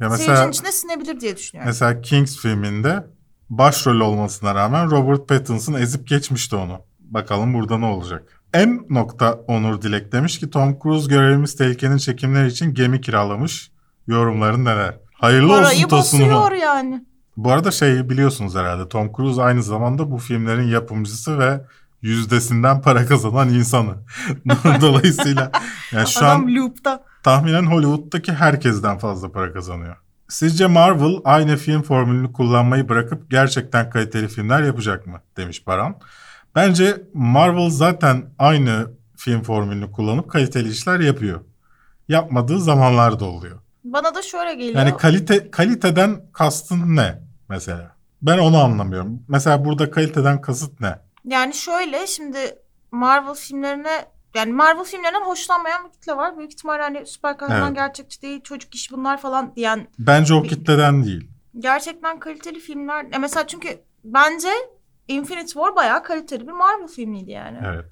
Ya 0.00 0.10
seyircinin 0.10 0.30
mesela 0.30 0.48
içine 0.48 0.72
sinebilir 0.72 1.20
diye 1.20 1.36
düşünüyorum. 1.36 1.68
mesela 1.68 2.00
Kings 2.00 2.38
filminde 2.38 3.06
başrol 3.50 4.00
olmasına 4.00 4.54
rağmen 4.54 4.90
Robert 4.90 5.28
Pattinson 5.28 5.72
ezip 5.74 6.08
geçmişti 6.08 6.56
onu. 6.56 6.80
Bakalım 7.00 7.54
burada 7.54 7.78
ne 7.78 7.86
olacak. 7.86 8.40
M. 8.54 8.78
nokta 8.90 9.32
Onur 9.32 9.82
Dilek 9.82 10.12
demiş 10.12 10.38
ki 10.38 10.50
Tom 10.50 10.78
Cruise 10.82 11.08
görevimiz 11.08 11.56
tehlikenin 11.56 11.96
çekimleri 11.96 12.48
için 12.48 12.74
gemi 12.74 13.00
kiralamış. 13.00 13.72
Yorumların 14.06 14.64
neler? 14.64 14.98
Hayırlı 15.14 15.52
olsun 15.52 15.62
Parayı 15.62 15.86
Tosun'uma. 15.88 16.42
basıyor 16.42 16.62
yani. 16.62 17.04
Bu 17.36 17.50
arada 17.52 17.70
şey 17.70 18.10
biliyorsunuz 18.10 18.54
herhalde 18.54 18.88
Tom 18.88 19.12
Cruise 19.16 19.42
aynı 19.42 19.62
zamanda 19.62 20.10
bu 20.10 20.18
filmlerin 20.18 20.68
yapımcısı 20.68 21.38
ve 21.38 21.60
yüzdesinden 22.04 22.82
para 22.82 23.06
kazanan 23.06 23.48
insanı. 23.48 23.94
Dolayısıyla 24.80 25.50
yani 25.92 26.08
şu 26.08 26.20
Adam 26.26 26.44
an 26.44 26.54
loop'ta. 26.54 27.04
tahminen 27.22 27.66
Hollywood'daki 27.66 28.32
herkesten 28.32 28.98
fazla 28.98 29.32
para 29.32 29.52
kazanıyor. 29.52 29.96
Sizce 30.28 30.66
Marvel 30.66 31.16
aynı 31.24 31.56
film 31.56 31.82
formülünü 31.82 32.32
kullanmayı 32.32 32.88
bırakıp 32.88 33.30
gerçekten 33.30 33.90
kaliteli 33.90 34.28
filmler 34.28 34.62
yapacak 34.62 35.06
mı? 35.06 35.20
Demiş 35.36 35.66
Baran. 35.66 35.96
Bence 36.54 37.02
Marvel 37.14 37.70
zaten 37.70 38.24
aynı 38.38 38.90
film 39.16 39.42
formülünü 39.42 39.90
kullanıp 39.92 40.30
kaliteli 40.30 40.68
işler 40.68 41.00
yapıyor. 41.00 41.40
Yapmadığı 42.08 42.60
zamanlar 42.60 43.20
da 43.20 43.24
oluyor. 43.24 43.58
Bana 43.84 44.14
da 44.14 44.22
şöyle 44.22 44.54
geliyor. 44.54 44.78
Yani 44.78 44.96
kalite 44.96 45.50
kaliteden 45.50 46.20
kastın 46.32 46.96
ne 46.96 47.18
mesela? 47.48 47.94
Ben 48.22 48.38
onu 48.38 48.58
anlamıyorum. 48.58 49.22
Mesela 49.28 49.64
burada 49.64 49.90
kaliteden 49.90 50.40
kasıt 50.40 50.80
ne? 50.80 50.98
Yani 51.24 51.54
şöyle 51.54 52.06
şimdi 52.06 52.58
Marvel 52.90 53.34
filmlerine 53.34 54.04
yani 54.34 54.52
Marvel 54.52 54.84
filmlerinden 54.84 55.20
hoşlanmayan 55.26 55.84
bir 55.84 55.90
kitle 55.92 56.16
var. 56.16 56.38
Büyük 56.38 56.52
ihtimalle 56.52 56.82
hani 56.82 57.06
süper 57.06 57.36
kahraman 57.38 57.66
Evet. 57.66 57.76
gerçekçi 57.76 58.22
değil, 58.22 58.40
çocuk 58.42 58.74
iş 58.74 58.92
bunlar 58.92 59.20
falan 59.20 59.56
diyen 59.56 59.86
Bence 59.98 60.34
o 60.34 60.42
kitleden 60.42 61.04
değil. 61.04 61.30
gerçekten 61.58 62.18
kaliteli 62.20 62.60
filmler. 62.60 63.04
Ya 63.12 63.18
mesela 63.18 63.46
çünkü 63.46 63.80
bence 64.04 64.48
Infinity 65.08 65.52
War 65.52 65.76
bayağı 65.76 66.02
kaliteli 66.02 66.46
bir 66.46 66.52
Marvel 66.52 66.88
filmiydi 66.88 67.30
yani. 67.30 67.58
Evet. 67.66 67.84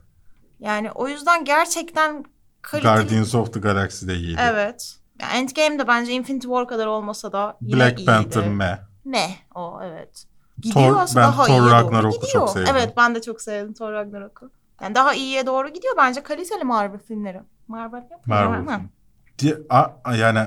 Yani 0.60 0.90
o 0.90 1.08
yüzden 1.08 1.44
gerçekten 1.44 2.24
kaliteli. 2.62 2.94
Guardians 2.94 3.34
of 3.34 3.52
the 3.54 3.60
Galaxy 3.60 4.06
de 4.06 4.14
iyiydi. 4.14 4.40
Evet. 4.42 4.96
Ya 5.20 5.28
Endgame 5.30 5.78
de 5.78 5.86
bence 5.88 6.12
Infinity 6.12 6.46
War 6.46 6.68
kadar 6.68 6.86
olmasa 6.86 7.32
da 7.32 7.56
yine 7.60 7.76
Black 7.80 7.98
iyiydi. 7.98 8.06
Panther 8.10 8.48
me. 8.48 8.80
Me 9.04 9.28
o 9.54 9.80
evet. 9.82 10.24
Gidiyor 10.62 10.84
Thor- 10.94 11.00
aslında 11.00 11.20
ben 11.26 11.32
daha 11.32 11.44
Thor 11.44 11.48
iyiye 11.54 11.60
doğru 11.62 11.70
Ragnarok'u 11.70 12.14
gidiyor. 12.16 12.32
çok 12.32 12.50
sevdim. 12.50 12.74
Evet 12.76 12.94
ben 12.96 13.14
de 13.14 13.22
çok 13.22 13.40
sevdim 13.42 13.72
Thor 13.74 13.92
Ragnarok'u. 13.92 14.50
Yani 14.82 14.94
daha 14.94 15.14
iyiye 15.14 15.46
doğru 15.46 15.68
gidiyor 15.68 15.94
bence 15.96 16.22
kaliteli 16.22 16.64
Marvel 16.64 17.00
filmleri. 17.00 17.40
Marvel 17.68 18.02
Marvel 18.26 18.64
film. 18.66 18.90
Di- 19.38 19.62
a- 19.70 20.14
yani 20.16 20.40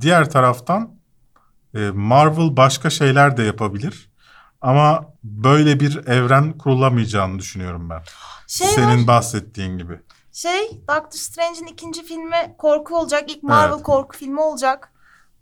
diğer 0.00 0.30
taraftan 0.30 0.90
e, 1.74 1.90
Marvel 1.90 2.56
başka 2.56 2.90
şeyler 2.90 3.36
de 3.36 3.42
yapabilir. 3.42 4.10
Ama 4.60 5.04
böyle 5.24 5.80
bir 5.80 6.06
evren 6.06 6.58
kurulamayacağını 6.58 7.38
düşünüyorum 7.38 7.90
ben. 7.90 8.02
Şey 8.46 8.66
Senin 8.66 9.00
var, 9.00 9.06
bahsettiğin 9.06 9.78
gibi. 9.78 10.00
şey 10.32 10.70
Doctor 10.88 11.18
Strange'in 11.18 11.66
ikinci 11.66 12.02
filmi 12.04 12.54
korku 12.58 12.96
olacak. 12.98 13.24
İlk 13.30 13.42
Marvel 13.42 13.74
Evet. 13.74 13.82
korku 13.82 14.16
filmi 14.16 14.40
olacak. 14.40 14.92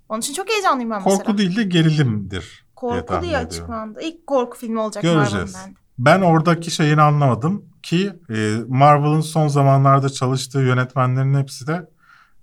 Onun 0.09 0.21
için 0.21 0.35
çok 0.35 0.49
heyecanlıyım 0.51 0.91
ben 0.91 1.03
mesela. 1.05 1.17
Korku 1.25 1.39
değil 1.39 1.57
de 1.57 1.63
gerilimdir 1.63 2.67
Korku 2.83 3.13
diye 3.23 3.31
ediyorum. 3.31 3.47
açıklandı. 3.47 4.01
İlk 4.03 4.27
korku 4.27 4.59
filmi 4.59 4.81
olacak 4.81 5.03
Göreceğiz. 5.03 5.55
Marvel'ın. 5.55 5.77
Ben 5.99 6.21
oradaki 6.21 6.71
şeyini 6.71 7.03
anlamadım 7.03 7.65
ki 7.83 8.13
e, 8.31 8.57
Marvel'ın 8.69 9.21
son 9.21 9.49
zamanlarda 9.49 10.09
çalıştığı 10.09 10.61
yönetmenlerin 10.61 11.35
hepsi 11.35 11.67
de 11.67 11.91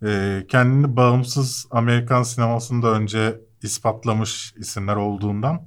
e, 0.05 0.45
kendini 0.47 0.95
bağımsız 0.95 1.67
Amerikan 1.71 2.23
sinemasında 2.23 2.87
önce 2.87 3.41
ispatlamış 3.61 4.53
isimler 4.57 4.95
olduğundan. 4.95 5.61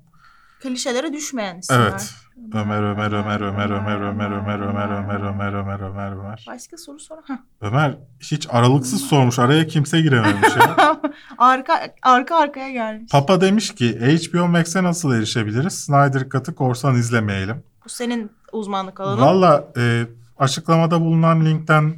Klişelere 0.63 1.13
düşmeyen 1.13 1.59
isimler. 1.59 1.81
Evet. 1.91 2.15
Ömer, 2.55 2.83
Ömer, 2.83 3.13
Ömer, 3.13 3.41
Ömer, 3.41 3.71
Ömer, 3.71 4.01
Ömer, 4.01 4.31
Ömer, 4.31 4.61
Ömer, 4.61 4.91
Ömer, 4.91 5.23
Ömer, 5.23 5.53
Ömer, 5.53 5.81
Ömer, 5.81 6.13
Ömer. 6.13 6.45
Başka 6.49 6.77
soru 6.77 6.99
sor. 6.99 7.17
Ömer 7.61 7.99
hiç 8.21 8.47
aralıksız 8.51 9.01
sormuş. 9.01 9.39
Araya 9.39 9.67
kimse 9.67 10.01
girememiş 10.01 10.57
ya. 10.57 11.01
arka 11.39 11.81
arka 12.03 12.37
arkaya 12.37 12.71
gelmiş. 12.71 13.13
Papa 13.13 13.41
demiş 13.41 13.75
ki 13.75 13.99
HBO 14.01 14.49
Max'e 14.49 14.83
nasıl 14.83 15.13
erişebiliriz? 15.15 15.73
Snyder 15.85 16.29
Cut'ı 16.29 16.55
korsan 16.55 16.95
izlemeyelim. 16.95 17.63
Bu 17.85 17.89
senin 17.89 18.33
uzmanlık 18.53 19.01
alanın. 19.01 19.23
Valla 19.23 19.65
e, 19.77 20.07
açıklamada 20.39 21.01
bulunan 21.01 21.45
linkten 21.47 21.95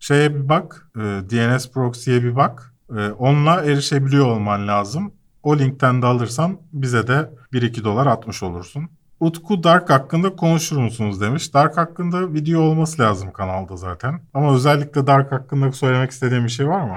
şeye 0.00 0.34
bir 0.34 0.48
bak. 0.48 0.88
e, 0.96 1.00
DNS 1.00 1.70
proxy'ye 1.70 2.22
bir 2.22 2.36
bak. 2.36 2.74
E, 2.98 3.10
onunla 3.10 3.64
erişebiliyor 3.64 4.26
olman 4.26 4.68
lazım. 4.68 5.12
O 5.48 5.58
linkten 5.58 6.02
de 6.02 6.06
alırsan 6.06 6.58
bize 6.72 7.06
de 7.06 7.30
1-2 7.52 7.84
dolar 7.84 8.06
atmış 8.06 8.42
olursun. 8.42 8.88
Utku 9.20 9.62
Dark 9.62 9.90
hakkında 9.90 10.36
konuşur 10.36 10.76
musunuz 10.76 11.20
demiş. 11.20 11.54
Dark 11.54 11.76
hakkında 11.76 12.32
video 12.32 12.60
olması 12.60 13.02
lazım 13.02 13.32
kanalda 13.32 13.76
zaten. 13.76 14.20
Ama 14.34 14.54
özellikle 14.54 15.06
Dark 15.06 15.32
hakkında 15.32 15.72
söylemek 15.72 16.10
istediğim 16.10 16.44
bir 16.44 16.48
şey 16.48 16.68
var 16.68 16.80
mı? 16.80 16.96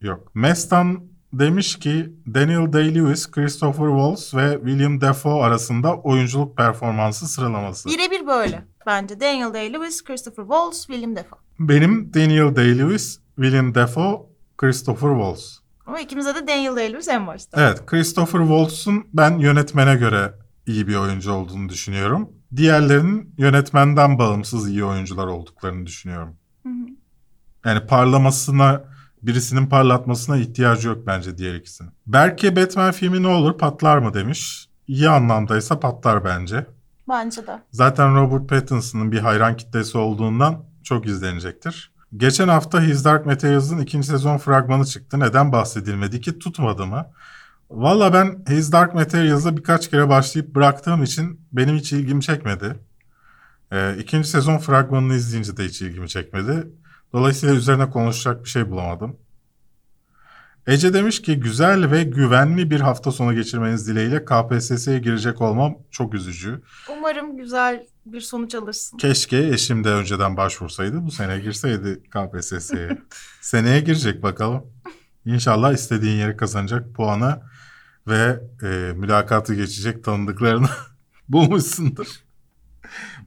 Yok. 0.00 0.34
Mestan 0.34 1.00
demiş 1.32 1.78
ki 1.78 2.12
Daniel 2.34 2.72
Day-Lewis, 2.72 3.30
Christopher 3.30 3.86
Waltz 3.86 4.34
ve 4.34 4.52
William 4.54 5.00
Dafoe 5.00 5.42
arasında 5.42 5.96
oyunculuk 5.96 6.56
performansı 6.56 7.28
sıralaması. 7.28 7.88
Birebir 7.88 8.26
böyle 8.26 8.64
bence. 8.86 9.20
Daniel 9.20 9.54
Day-Lewis, 9.54 10.04
Christopher 10.04 10.42
Waltz, 10.42 10.86
William 10.86 11.16
Dafoe. 11.16 11.38
Benim 11.58 12.14
Daniel 12.14 12.56
Day-Lewis, 12.56 13.18
William 13.36 13.74
Dafoe, 13.74 14.26
Christopher 14.58 15.10
Waltz. 15.10 15.61
Ama 15.86 16.00
ikimize 16.00 16.34
de 16.34 16.46
Daniel 16.46 16.76
Day-Lewis 16.76 17.10
en 17.10 17.26
başta. 17.26 17.62
Evet, 17.62 17.86
Christopher 17.86 18.40
Waltz'un 18.40 19.06
ben 19.14 19.38
yönetmene 19.38 19.94
göre 19.96 20.34
iyi 20.66 20.88
bir 20.88 20.96
oyuncu 20.96 21.32
olduğunu 21.32 21.68
düşünüyorum. 21.68 22.30
Diğerlerinin 22.56 23.34
yönetmenden 23.38 24.18
bağımsız 24.18 24.68
iyi 24.68 24.84
oyuncular 24.84 25.26
olduklarını 25.26 25.86
düşünüyorum. 25.86 26.36
Hı 26.62 26.68
hı. 26.68 26.86
Yani 27.64 27.86
parlamasına, 27.86 28.84
birisinin 29.22 29.66
parlatmasına 29.66 30.36
ihtiyacı 30.36 30.88
yok 30.88 31.06
bence 31.06 31.38
diğer 31.38 31.54
ikisinin. 31.54 31.90
Berke 32.06 32.56
Batman 32.56 32.92
filmi 32.92 33.22
ne 33.22 33.28
olur 33.28 33.58
patlar 33.58 33.98
mı 33.98 34.14
demiş. 34.14 34.68
İyi 34.86 35.08
anlamdaysa 35.08 35.80
patlar 35.80 36.24
bence. 36.24 36.66
Bence 37.08 37.46
de. 37.46 37.62
Zaten 37.70 38.16
Robert 38.16 38.48
Pattinson'ın 38.48 39.12
bir 39.12 39.18
hayran 39.18 39.56
kitlesi 39.56 39.98
olduğundan 39.98 40.64
çok 40.84 41.06
izlenecektir. 41.06 41.91
Geçen 42.16 42.48
hafta 42.48 42.80
His 42.80 43.04
Dark 43.04 43.26
Materials'ın 43.26 43.78
ikinci 43.78 44.06
sezon 44.06 44.38
fragmanı 44.38 44.84
çıktı. 44.84 45.20
Neden 45.20 45.52
bahsedilmedi 45.52 46.20
ki 46.20 46.38
tutmadı 46.38 46.86
mı? 46.86 47.06
Valla 47.70 48.12
ben 48.12 48.44
His 48.48 48.72
Dark 48.72 48.94
Materials'a 48.94 49.56
birkaç 49.56 49.90
kere 49.90 50.08
başlayıp 50.08 50.54
bıraktığım 50.54 51.02
için 51.02 51.40
benim 51.52 51.76
hiç 51.76 51.92
ilgimi 51.92 52.22
çekmedi. 52.22 52.74
Ee, 53.72 53.96
ikinci 53.98 54.28
sezon 54.28 54.58
fragmanını 54.58 55.14
izleyince 55.14 55.56
de 55.56 55.64
hiç 55.64 55.82
ilgimi 55.82 56.08
çekmedi. 56.08 56.66
Dolayısıyla 57.12 57.54
üzerine 57.54 57.90
konuşacak 57.90 58.44
bir 58.44 58.48
şey 58.48 58.70
bulamadım. 58.70 59.16
Ece 60.66 60.94
demiş 60.94 61.22
ki 61.22 61.40
güzel 61.40 61.90
ve 61.90 62.02
güvenli 62.04 62.70
bir 62.70 62.80
hafta 62.80 63.12
sonu 63.12 63.34
geçirmeniz 63.34 63.88
dileğiyle 63.88 64.24
KPSS'ye 64.24 64.98
girecek 64.98 65.40
olmam 65.40 65.78
çok 65.90 66.14
üzücü. 66.14 66.62
Umarım 66.98 67.36
güzel 67.36 67.86
bir 68.06 68.20
sonuç 68.20 68.54
alırsın. 68.54 68.98
Keşke 68.98 69.38
eşim 69.48 69.84
de 69.84 69.88
önceden 69.88 70.36
başvursaydı 70.36 71.06
bu 71.06 71.10
sene 71.10 71.38
girseydi 71.38 72.02
KPSS'ye. 72.10 72.98
Seneye 73.40 73.80
girecek 73.80 74.22
bakalım. 74.22 74.66
İnşallah 75.26 75.72
istediğin 75.72 76.16
yeri 76.18 76.36
kazanacak 76.36 76.94
puanı 76.94 77.40
ve 78.08 78.40
e, 78.62 78.66
mülakatı 78.96 79.54
geçecek 79.54 80.04
tanıdıklarını 80.04 80.68
bulmuşsundur. 81.28 82.06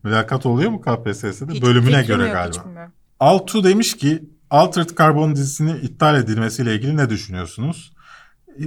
Mülakat 0.04 0.46
oluyor 0.46 0.72
mu 0.72 0.82
KPSS'de? 0.82 1.54
Hiç 1.54 1.62
Bölümüne 1.62 2.04
göre 2.04 2.24
yok, 2.24 2.34
galiba. 2.34 2.92
Altu 3.20 3.64
demiş 3.64 3.98
ki 3.98 4.24
Altered 4.50 4.90
Carbon 4.98 5.36
dizisinin 5.36 5.76
iptal 5.82 6.16
edilmesiyle 6.16 6.76
ilgili 6.76 6.98
ne 6.98 7.10
düşünüyorsunuz? 7.10 7.94
E, 8.60 8.64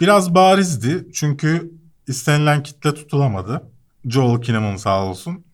Biraz 0.00 0.34
barizdi 0.34 1.08
çünkü 1.12 1.72
istenilen 2.06 2.62
kitle 2.62 2.94
tutulamadı. 2.94 3.69
Joel 4.08 4.42
Kinnaman 4.42 4.76
sağ 4.76 5.04
olsun. 5.04 5.44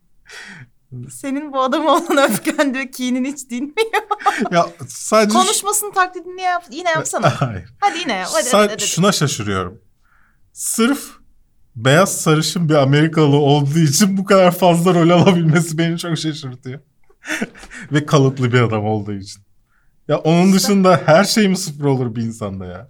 Senin 1.10 1.52
bu 1.52 1.62
adama 1.62 1.96
olan 1.96 2.30
öfken 2.30 2.74
diyor 2.74 2.86
kinin 2.92 3.24
hiç 3.24 3.50
dinmiyor. 3.50 4.02
ya 4.50 4.66
sadece... 4.88 5.38
Konuşmasının 5.38 5.92
taklidini 5.92 6.42
yap, 6.42 6.64
yine 6.70 6.90
yapsana. 6.90 7.30
Hayır. 7.40 7.64
Hadi 7.80 7.98
yine 7.98 8.12
yap. 8.12 8.28
Hadi, 8.32 8.48
Sa- 8.48 8.56
hadi, 8.56 8.72
hadi. 8.72 8.86
Şuna 8.86 9.12
şaşırıyorum. 9.12 9.80
Sırf 10.52 11.00
beyaz 11.76 12.20
sarışın 12.20 12.68
bir 12.68 12.74
Amerikalı 12.74 13.36
olduğu 13.36 13.78
için 13.78 14.16
bu 14.16 14.24
kadar 14.24 14.50
fazla 14.50 14.94
rol 14.94 15.10
alabilmesi 15.10 15.78
beni 15.78 15.98
çok 15.98 16.18
şaşırtıyor. 16.18 16.80
Ve 17.92 18.06
kalıplı 18.06 18.52
bir 18.52 18.60
adam 18.60 18.84
olduğu 18.84 19.12
için. 19.14 19.42
Ya 20.08 20.18
onun 20.18 20.52
dışında 20.52 21.02
her 21.06 21.24
şey 21.24 21.48
mi 21.48 21.56
sıfır 21.56 21.84
olur 21.84 22.14
bir 22.14 22.22
insanda 22.22 22.66
ya? 22.66 22.88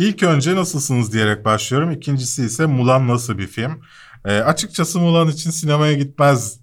İlk 0.00 0.22
önce 0.22 0.56
nasılsınız 0.56 1.12
diyerek 1.12 1.44
başlıyorum. 1.44 1.90
İkincisi 1.90 2.44
ise 2.44 2.66
Mulan 2.66 3.08
nasıl 3.08 3.38
bir 3.38 3.46
film? 3.46 3.82
Ee, 4.24 4.38
açıkçası 4.40 5.00
Mulan 5.00 5.28
için 5.28 5.50
sinemaya 5.50 5.92
gitmez, 5.92 6.60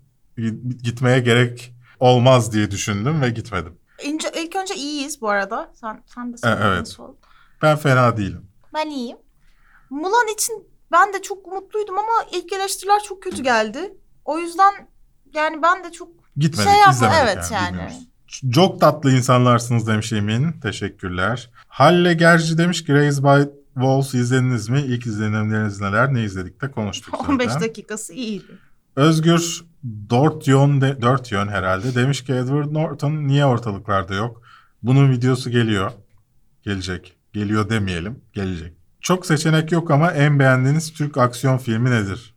gitmeye 0.84 1.20
gerek 1.20 1.74
olmaz 2.00 2.54
diye 2.54 2.72
düşündüm 2.72 3.22
ve 3.22 3.30
gitmedim. 3.30 3.74
İnce, 4.04 4.28
ilk 4.44 4.56
önce 4.56 4.76
iyiyiz 4.76 5.22
bu 5.22 5.30
arada. 5.30 5.72
Sen, 5.82 6.04
sen 6.16 6.30
de 6.32 6.36
E, 6.36 6.38
söyle. 6.38 6.60
evet. 6.64 6.80
nasıl 6.80 7.04
oldu? 7.04 7.18
Ben 7.62 7.78
fena 7.78 8.18
değilim. 8.18 8.48
Ben 8.74 8.90
iyiyim. 8.90 9.18
Mulan 9.90 10.28
için 10.34 10.68
ben 10.92 11.14
de 11.14 11.22
çok 11.22 11.48
umutluydum 11.48 11.98
ama 11.98 12.26
ilk 12.32 12.54
eleştiriler 12.54 13.00
çok 13.08 13.24
kötü 13.24 13.44
geldi. 13.44 13.94
O 14.26 14.40
yüzden 14.40 14.74
yani 15.34 15.62
ben 15.62 15.84
de 15.84 15.92
çok 15.92 16.10
Gitmedik, 16.38 16.72
şey 16.72 16.80
yapma. 16.80 16.94
izlemedik 16.94 17.24
Evet 17.24 17.52
yani. 17.52 17.72
bilmiyoruz. 17.74 17.98
Çok 18.54 18.82
tatlı 18.82 19.12
insanlarsınız 19.12 19.88
demiş 19.88 20.14
Emin. 20.14 20.52
Teşekkürler. 20.60 21.50
Halle 21.78 22.14
Gerci 22.14 22.58
demiş 22.58 22.84
ki 22.84 22.94
Raised 22.94 23.24
by 23.24 23.50
Wolves 23.74 24.14
izlediniz 24.14 24.70
mi? 24.70 24.82
İlk 24.82 25.06
izlenimleriniz 25.06 25.82
neler? 25.82 26.14
Ne 26.14 26.24
izledik 26.24 26.62
de 26.62 26.72
konuştuk 26.72 27.16
zaten. 27.20 27.34
15 27.34 27.62
dakikası 27.62 28.14
iyiydi. 28.14 28.58
Özgür 28.96 29.66
Dortyon, 30.10 30.82
de, 30.82 31.02
Dörtyon 31.02 31.48
herhalde 31.48 31.96
demiş 31.96 32.24
ki 32.24 32.34
Edward 32.34 32.74
Norton 32.74 33.28
niye 33.28 33.46
ortalıklarda 33.46 34.16
yok? 34.16 34.42
Bunun 34.84 35.12
videosu 35.12 35.50
geliyor. 35.50 35.92
Gelecek. 36.64 37.18
Geliyor 37.34 37.70
demeyelim. 37.70 38.22
Gelecek. 38.34 38.74
Çok 39.02 39.26
seçenek 39.26 39.72
yok 39.72 39.92
ama 39.92 40.12
en 40.12 40.40
beğendiğiniz 40.40 40.94
Türk 40.94 41.18
aksiyon 41.18 41.58
filmi 41.58 41.92
nedir? 41.92 42.36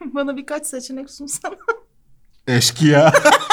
Bana 0.14 0.36
birkaç 0.36 0.66
seçenek 0.66 1.10
sunsana. 1.10 1.56
Eşkıya. 2.46 3.12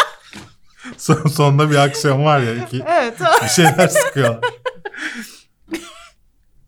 Son, 0.97 1.15
sonunda 1.27 1.71
bir 1.71 1.75
aksiyon 1.75 2.25
var 2.25 2.39
ya. 2.39 2.55
Iki, 2.55 2.83
evet. 2.87 3.19
bir 3.43 3.47
şeyler 3.47 3.87
sıkıyorlar. 3.87 4.39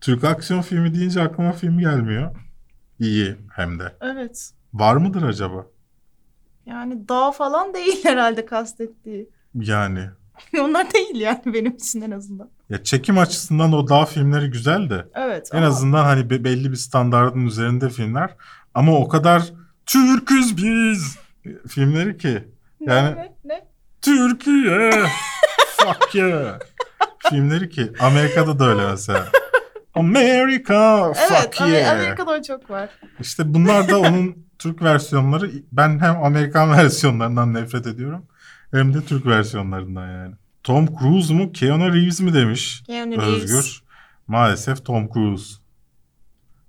Türk 0.00 0.24
aksiyon 0.24 0.62
filmi 0.62 0.94
deyince 0.94 1.22
aklıma 1.22 1.52
film 1.52 1.78
gelmiyor. 1.78 2.36
İyi 2.98 3.36
hem 3.52 3.78
de. 3.78 3.92
evet. 4.00 4.50
Var 4.74 4.96
mıdır 4.96 5.22
acaba? 5.22 5.66
Yani 6.66 7.08
dağ 7.08 7.30
falan 7.30 7.74
değil 7.74 8.04
herhalde 8.04 8.46
kastettiği. 8.46 9.28
Yani. 9.54 10.08
Onlar 10.60 10.92
değil 10.92 11.20
yani 11.20 11.40
benim 11.46 11.72
için 11.72 12.00
en 12.00 12.10
azından. 12.10 12.50
Ya 12.68 12.84
çekim 12.84 13.18
açısından 13.18 13.72
o 13.72 13.88
dağ 13.88 14.04
filmleri 14.04 14.50
güzel 14.50 14.90
de. 14.90 15.06
Evet. 15.14 15.48
En 15.52 15.58
ama- 15.58 15.66
azından 15.66 16.04
hani 16.04 16.30
be- 16.30 16.44
belli 16.44 16.70
bir 16.70 16.76
standardın 16.76 17.46
üzerinde 17.46 17.90
filmler. 17.90 18.36
Ama 18.74 18.92
o 18.98 19.08
kadar 19.08 19.42
Türküz 19.86 20.56
biz 20.56 21.18
filmleri 21.68 22.18
ki. 22.18 22.44
Ne, 22.80 22.94
yani- 22.94 23.16
ne, 23.16 23.32
ne? 23.44 23.66
Türkiye. 24.06 24.90
Fuck 25.76 26.14
yeah. 26.14 26.58
filmleri 27.30 27.68
ki. 27.70 27.92
Amerika'da 28.00 28.58
da 28.58 28.64
öyle 28.68 28.90
mesela. 28.90 29.28
Amerika. 29.94 31.12
Evet 31.16 31.42
Fuck 31.42 31.60
Amer- 31.60 31.70
yeah. 31.80 31.92
Amerika'da 31.92 32.42
çok 32.42 32.70
var. 32.70 32.90
İşte 33.20 33.54
bunlar 33.54 33.88
da 33.88 33.98
onun 34.00 34.46
Türk 34.58 34.82
versiyonları. 34.82 35.50
Ben 35.72 35.98
hem 35.98 36.24
Amerikan 36.24 36.72
versiyonlarından 36.78 37.54
nefret 37.54 37.86
ediyorum. 37.86 38.26
Hem 38.70 38.94
de 38.94 39.00
Türk 39.04 39.26
versiyonlarından 39.26 40.08
yani. 40.08 40.34
Tom 40.62 40.86
Cruise 40.98 41.34
mu 41.34 41.52
Keanu 41.52 41.94
Reeves 41.94 42.20
mi 42.20 42.34
demiş 42.34 42.82
Keanu 42.86 43.12
Reeves. 43.12 43.42
Özgür. 43.42 43.82
Maalesef 44.26 44.84
Tom 44.84 45.08
Cruise. 45.12 45.54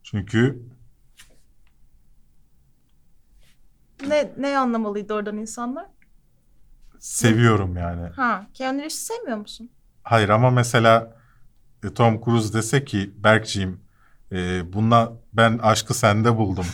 Çünkü 0.04 0.62
Ne, 4.08 4.32
ne 4.38 4.58
anlamalıydı 4.58 5.14
oradan 5.14 5.38
insanlar? 5.38 5.86
Seviyorum 7.08 7.78
yani. 7.78 8.10
Ha, 8.16 8.48
Keanu 8.54 8.80
Reeves'i 8.80 9.06
sevmiyor 9.06 9.38
musun? 9.38 9.70
Hayır 10.04 10.30
ama 10.30 10.50
mesela 10.50 11.18
e, 11.84 11.94
Tom 11.94 12.24
Cruise 12.26 12.54
dese 12.54 12.86
ki 12.86 13.12
Berkciğim 13.18 13.82
e, 14.32 14.74
bundan 14.74 15.14
ben 15.34 15.58
aşkı 15.58 15.94
sende 15.94 16.38
buldum. 16.38 16.66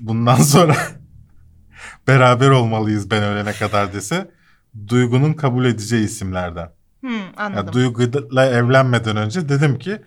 Bundan 0.00 0.36
sonra 0.42 0.76
beraber 2.08 2.50
olmalıyız 2.50 3.10
ben 3.10 3.22
ölene 3.22 3.52
kadar 3.52 3.92
dese 3.92 4.30
Duygu'nun 4.88 5.32
kabul 5.32 5.64
edeceği 5.64 6.04
isimlerden. 6.04 6.70
Hmm, 7.00 7.10
anladım. 7.36 7.66
Ya 7.66 7.72
Duygu'yla 7.72 8.46
evlenmeden 8.46 9.16
önce 9.16 9.48
dedim 9.48 9.78
ki 9.78 10.02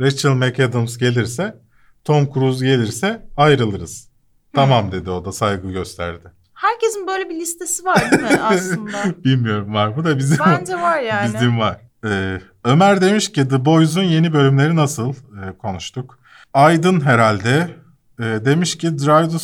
Rachel 0.00 0.30
McAdams 0.30 0.96
gelirse 0.98 1.56
Tom 2.04 2.32
Cruise 2.32 2.66
gelirse 2.66 3.26
ayrılırız. 3.36 4.10
Tamam 4.52 4.92
dedi 4.92 5.10
o 5.10 5.24
da 5.24 5.32
saygı 5.32 5.72
gösterdi. 5.72 6.32
Herkesin 6.60 7.06
böyle 7.06 7.28
bir 7.30 7.34
listesi 7.34 7.84
var 7.84 8.10
değil 8.10 8.22
mi 8.22 8.40
aslında? 8.42 9.24
Bilmiyorum 9.24 9.74
var 9.74 9.88
mı 9.88 10.04
da 10.04 10.18
bizim 10.18 10.38
Bence 10.46 10.74
var 10.76 11.00
yani. 11.00 11.34
bizim 11.34 11.58
var. 11.58 11.80
Ee, 12.04 12.40
Ömer 12.64 13.00
demiş 13.00 13.32
ki 13.32 13.48
The 13.48 13.64
Boys'un 13.64 14.02
yeni 14.02 14.32
bölümleri 14.32 14.76
nasıl 14.76 15.12
Ee, 15.12 15.58
konuştuk. 15.58 16.18
Aydın 16.54 17.00
herhalde 17.00 17.70
e, 18.18 18.22
demiş 18.24 18.78
ki 18.78 18.98
Drive 18.98 19.28
to, 19.28 19.38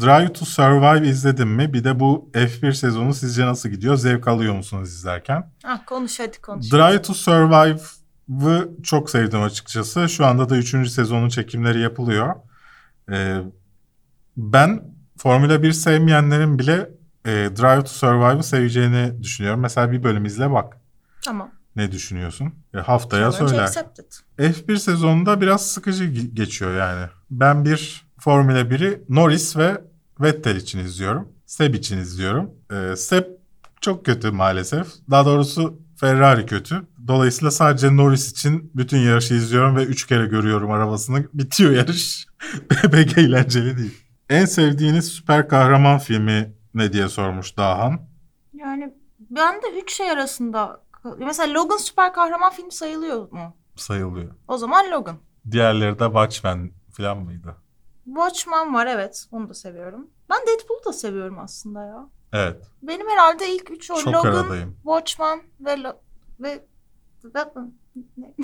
Drive 0.00 0.32
to 0.32 0.44
Survive 0.44 1.08
izledim 1.08 1.48
mi? 1.48 1.72
Bir 1.72 1.84
de 1.84 2.00
bu 2.00 2.30
F1 2.34 2.74
sezonu 2.74 3.14
sizce 3.14 3.46
nasıl 3.46 3.68
gidiyor? 3.68 3.96
Zevk 3.96 4.28
alıyor 4.28 4.54
musunuz 4.54 4.88
izlerken? 4.88 5.50
Ah, 5.64 5.86
konuş 5.86 6.20
hadi 6.20 6.40
konuş. 6.40 6.72
Drive 6.72 7.02
to 7.02 7.14
Survive'ı 7.14 8.68
çok 8.82 9.10
sevdim 9.10 9.42
açıkçası. 9.42 10.08
Şu 10.08 10.26
anda 10.26 10.48
da 10.48 10.56
3. 10.56 10.88
sezonun 10.90 11.28
çekimleri 11.28 11.80
yapılıyor. 11.80 12.34
Ee, 13.12 13.36
ben 14.36 14.82
Formula 15.18 15.62
1 15.62 15.72
sevmeyenlerin 15.72 16.58
bile 16.58 16.90
e, 17.26 17.30
Drive 17.30 17.80
to 17.84 17.88
Survive'ı 17.88 18.42
seveceğini 18.42 19.22
düşünüyorum. 19.22 19.60
Mesela 19.60 19.92
bir 19.92 20.02
bölüm 20.04 20.24
izle 20.24 20.50
bak. 20.52 20.76
Tamam. 21.24 21.50
Ne 21.76 21.92
düşünüyorsun? 21.92 22.54
E, 22.74 22.78
haftaya 22.78 23.26
Önce 23.28 23.36
söyler. 23.38 23.62
accepted. 23.62 24.04
F1 24.38 24.78
sezonunda 24.78 25.40
biraz 25.40 25.66
sıkıcı 25.66 26.04
ge- 26.04 26.34
geçiyor 26.34 26.76
yani. 26.78 27.06
Ben 27.30 27.64
bir 27.64 28.02
Formula 28.20 28.60
1'i 28.60 29.02
Norris 29.08 29.56
ve 29.56 29.80
Vettel 30.20 30.56
için 30.56 30.78
izliyorum. 30.78 31.28
Seb 31.46 31.74
için 31.74 31.98
izliyorum. 31.98 32.50
Ee, 32.72 32.96
Seb 32.96 33.24
çok 33.80 34.06
kötü 34.06 34.30
maalesef. 34.30 34.86
Daha 35.10 35.26
doğrusu 35.26 35.78
Ferrari 35.96 36.46
kötü. 36.46 36.82
Dolayısıyla 37.08 37.50
sadece 37.50 37.96
Norris 37.96 38.30
için 38.30 38.70
bütün 38.74 38.98
yarışı 38.98 39.34
izliyorum 39.34 39.76
ve 39.76 39.84
üç 39.84 40.06
kere 40.06 40.26
görüyorum 40.26 40.70
arabasını. 40.70 41.24
Bitiyor 41.34 41.72
yarış. 41.72 42.26
Pek 42.92 43.18
eğlenceli 43.18 43.78
değil. 43.78 43.94
En 44.28 44.44
sevdiğiniz 44.44 45.08
süper 45.08 45.48
kahraman 45.48 45.98
filmi 45.98 46.54
ne 46.74 46.92
diye 46.92 47.08
sormuş 47.08 47.56
Dahan. 47.56 48.00
Yani 48.54 48.94
ben 49.20 49.62
de 49.62 49.66
üç 49.82 49.92
şey 49.92 50.10
arasında... 50.10 50.82
Mesela 51.18 51.54
Logan 51.54 51.76
süper 51.76 52.12
kahraman 52.12 52.52
filmi 52.52 52.72
sayılıyor 52.72 53.32
mu? 53.32 53.56
Sayılıyor. 53.76 54.34
O 54.48 54.58
zaman 54.58 54.90
Logan. 54.90 55.16
Diğerleri 55.50 55.98
de 55.98 56.04
Watchmen 56.04 56.70
falan 56.90 57.18
mıydı? 57.18 57.56
Watchmen 58.04 58.74
var 58.74 58.86
evet. 58.86 59.26
Onu 59.30 59.48
da 59.48 59.54
seviyorum. 59.54 60.10
Ben 60.30 60.38
Deadpool'u 60.46 60.84
da 60.84 60.92
seviyorum 60.92 61.38
aslında 61.38 61.84
ya. 61.84 62.08
Evet. 62.32 62.70
Benim 62.82 63.08
herhalde 63.08 63.54
ilk 63.54 63.70
üç 63.70 63.90
o. 63.90 63.96
Çok 63.96 64.14
Logan, 64.14 64.34
aradayım. 64.34 64.76
Watchmen 64.82 65.40
ve... 65.60 65.70
Lo- 65.72 65.96
ve... 66.40 66.64
Batman. 67.34 67.74
Ne? 68.16 68.34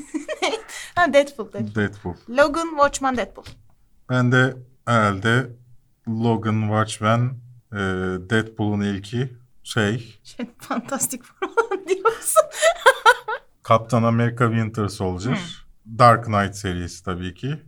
ha, 0.94 1.12
Deadpool, 1.12 1.52
Deadpool. 1.52 1.74
Deadpool. 1.74 2.14
Logan, 2.28 2.68
Watchmen, 2.68 3.16
Deadpool. 3.16 3.44
Ben 4.10 4.32
de 4.32 4.56
herhalde 4.86 5.50
Logan, 6.08 6.60
Watchmen, 6.60 7.30
e, 7.72 7.76
Deadpool'un 8.30 8.80
ilki 8.80 9.32
şey, 9.62 10.18
Şey, 10.24 10.46
fantastik 10.58 11.22
falan 11.24 11.86
diyorsun. 11.88 12.42
Kaptan 13.62 14.02
Amerika 14.02 14.46
Winter 14.48 14.88
Soldier, 14.88 15.38
Dark 15.98 16.24
Knight 16.24 16.56
serisi 16.56 17.04
tabii 17.04 17.34
ki. 17.34 17.62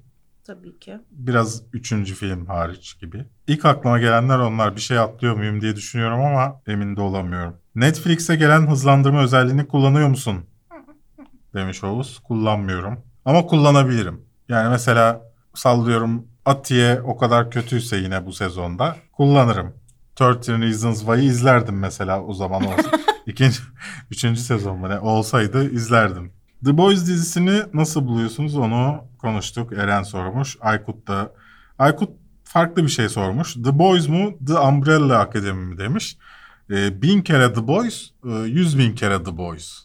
Tabii 0.45 0.79
ki. 0.79 0.99
Biraz 1.11 1.63
üçüncü 1.73 2.15
film 2.15 2.47
hariç 2.47 3.01
gibi. 3.01 3.25
İlk 3.47 3.65
aklıma 3.65 3.99
gelenler 3.99 4.39
onlar. 4.39 4.77
Bir 4.77 4.81
şey 4.81 4.99
atlıyor 4.99 5.37
muyum 5.37 5.61
diye 5.61 5.77
düşünüyorum 5.77 6.21
ama 6.21 6.61
emin 6.67 6.97
de 6.97 7.01
olamıyorum. 7.01 7.57
Netflix'e 7.75 8.37
gelen 8.37 8.71
hızlandırma 8.71 9.23
özelliğini 9.23 9.69
kullanıyor 9.69 10.09
musun? 10.09 10.47
Demiş 11.55 11.85
Oğuz. 11.85 12.19
Kullanmıyorum. 12.19 13.01
Ama 13.25 13.47
kullanabilirim. 13.47 14.25
Yani 14.49 14.69
mesela 14.71 15.23
sallıyorum 15.55 16.27
Atiye 16.47 17.01
o 17.01 17.17
kadar 17.17 17.51
kötüyse 17.51 17.97
yine 17.97 18.27
bu 18.27 18.33
sezonda 18.33 18.97
kullanırım. 19.13 19.75
13 20.21 20.49
Reasons 20.49 20.99
Why'ı 20.99 21.25
izlerdim 21.25 21.79
mesela 21.79 22.23
o 22.23 22.35
zaman 22.35 22.63
olsa. 22.63 22.91
İkinci, 23.27 23.59
üçüncü 24.11 24.41
sezon 24.41 24.79
mu 24.79 24.89
ne 24.89 24.99
olsaydı 24.99 25.71
izlerdim. 25.71 26.33
The 26.65 26.77
Boys 26.79 27.07
dizisini 27.07 27.63
nasıl 27.75 28.07
buluyorsunuz 28.07 28.57
onu 28.57 29.05
konuştuk. 29.19 29.73
Eren 29.73 30.03
sormuş. 30.03 30.57
Aykut 30.61 31.09
da. 31.09 31.33
Aykut 31.79 32.11
farklı 32.45 32.83
bir 32.83 32.89
şey 32.89 33.09
sormuş. 33.09 33.55
The 33.55 33.79
Boys 33.79 34.09
mu 34.09 34.39
The 34.47 34.59
Umbrella 34.59 35.19
Academy 35.19 35.65
mi 35.65 35.79
demiş. 35.79 36.19
E, 36.71 37.03
bin 37.03 37.23
kere 37.23 37.53
The 37.53 37.67
Boys, 37.67 38.11
e, 38.25 38.31
yüz 38.31 38.79
bin 38.79 38.95
kere 38.95 39.23
The 39.23 39.37
Boys 39.37 39.79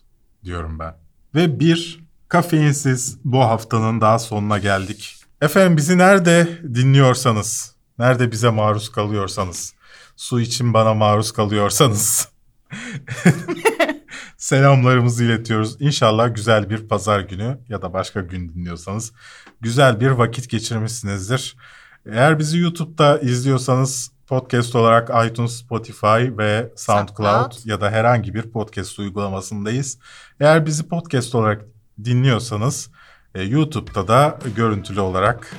diyorum 0.44 0.80
ben. 0.80 0.94
Ve 1.36 1.60
bir 1.60 2.04
kafeinsiz 2.28 3.18
bu 3.24 3.40
haftanın 3.40 4.02
daha 4.02 4.20
sonuna 4.20 4.58
geldik. 4.58 5.21
Efendim 5.42 5.78
bizi 5.78 5.98
nerede 5.98 6.48
dinliyorsanız, 6.74 7.76
nerede 8.00 8.32
bize 8.32 8.50
maruz 8.50 8.92
kalıyorsanız, 8.92 9.74
su 10.16 10.40
için 10.42 10.74
bana 10.74 10.94
maruz 10.94 11.32
kalıyorsanız 11.32 12.28
selamlarımızı 14.38 15.24
iletiyoruz. 15.24 15.82
İnşallah 15.82 16.36
güzel 16.36 16.70
bir 16.70 16.88
pazar 16.88 17.20
günü 17.20 17.58
ya 17.70 17.82
da 17.82 17.94
başka 17.94 18.22
gün 18.22 18.50
dinliyorsanız 18.50 19.12
güzel 19.62 20.00
bir 20.00 20.10
vakit 20.10 20.50
geçirmişsinizdir. 20.50 21.56
Eğer 22.06 22.40
bizi 22.40 22.58
YouTube'da 22.58 23.20
izliyorsanız 23.20 24.12
podcast 24.28 24.76
olarak 24.76 25.30
iTunes, 25.32 25.52
Spotify 25.52 26.38
ve 26.38 26.74
SoundCloud, 26.76 27.16
SoundCloud. 27.26 27.66
ya 27.66 27.82
da 27.82 27.92
herhangi 27.92 28.34
bir 28.34 28.42
podcast 28.52 29.00
uygulamasındayız. 29.00 29.98
Eğer 30.40 30.66
bizi 30.66 30.88
podcast 30.88 31.36
olarak 31.36 31.66
dinliyorsanız 32.04 32.90
e, 33.36 33.44
YouTube'da 33.44 34.08
da 34.08 34.40
görüntülü 34.56 35.00
olarak 35.00 35.56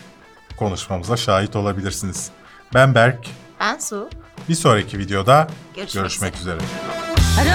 konuşmamıza 0.56 1.16
şahit 1.16 1.56
olabilirsiniz. 1.56 2.30
Ben 2.74 2.94
Berk. 2.94 3.26
Ben 3.60 3.78
Su. 3.78 4.10
Bir 4.48 4.54
sonraki 4.54 4.98
videoda 4.98 5.46
Görüşmek 5.76 6.02
görüşmek 6.02 6.36
üzere. 6.36 6.58
I 7.38 7.52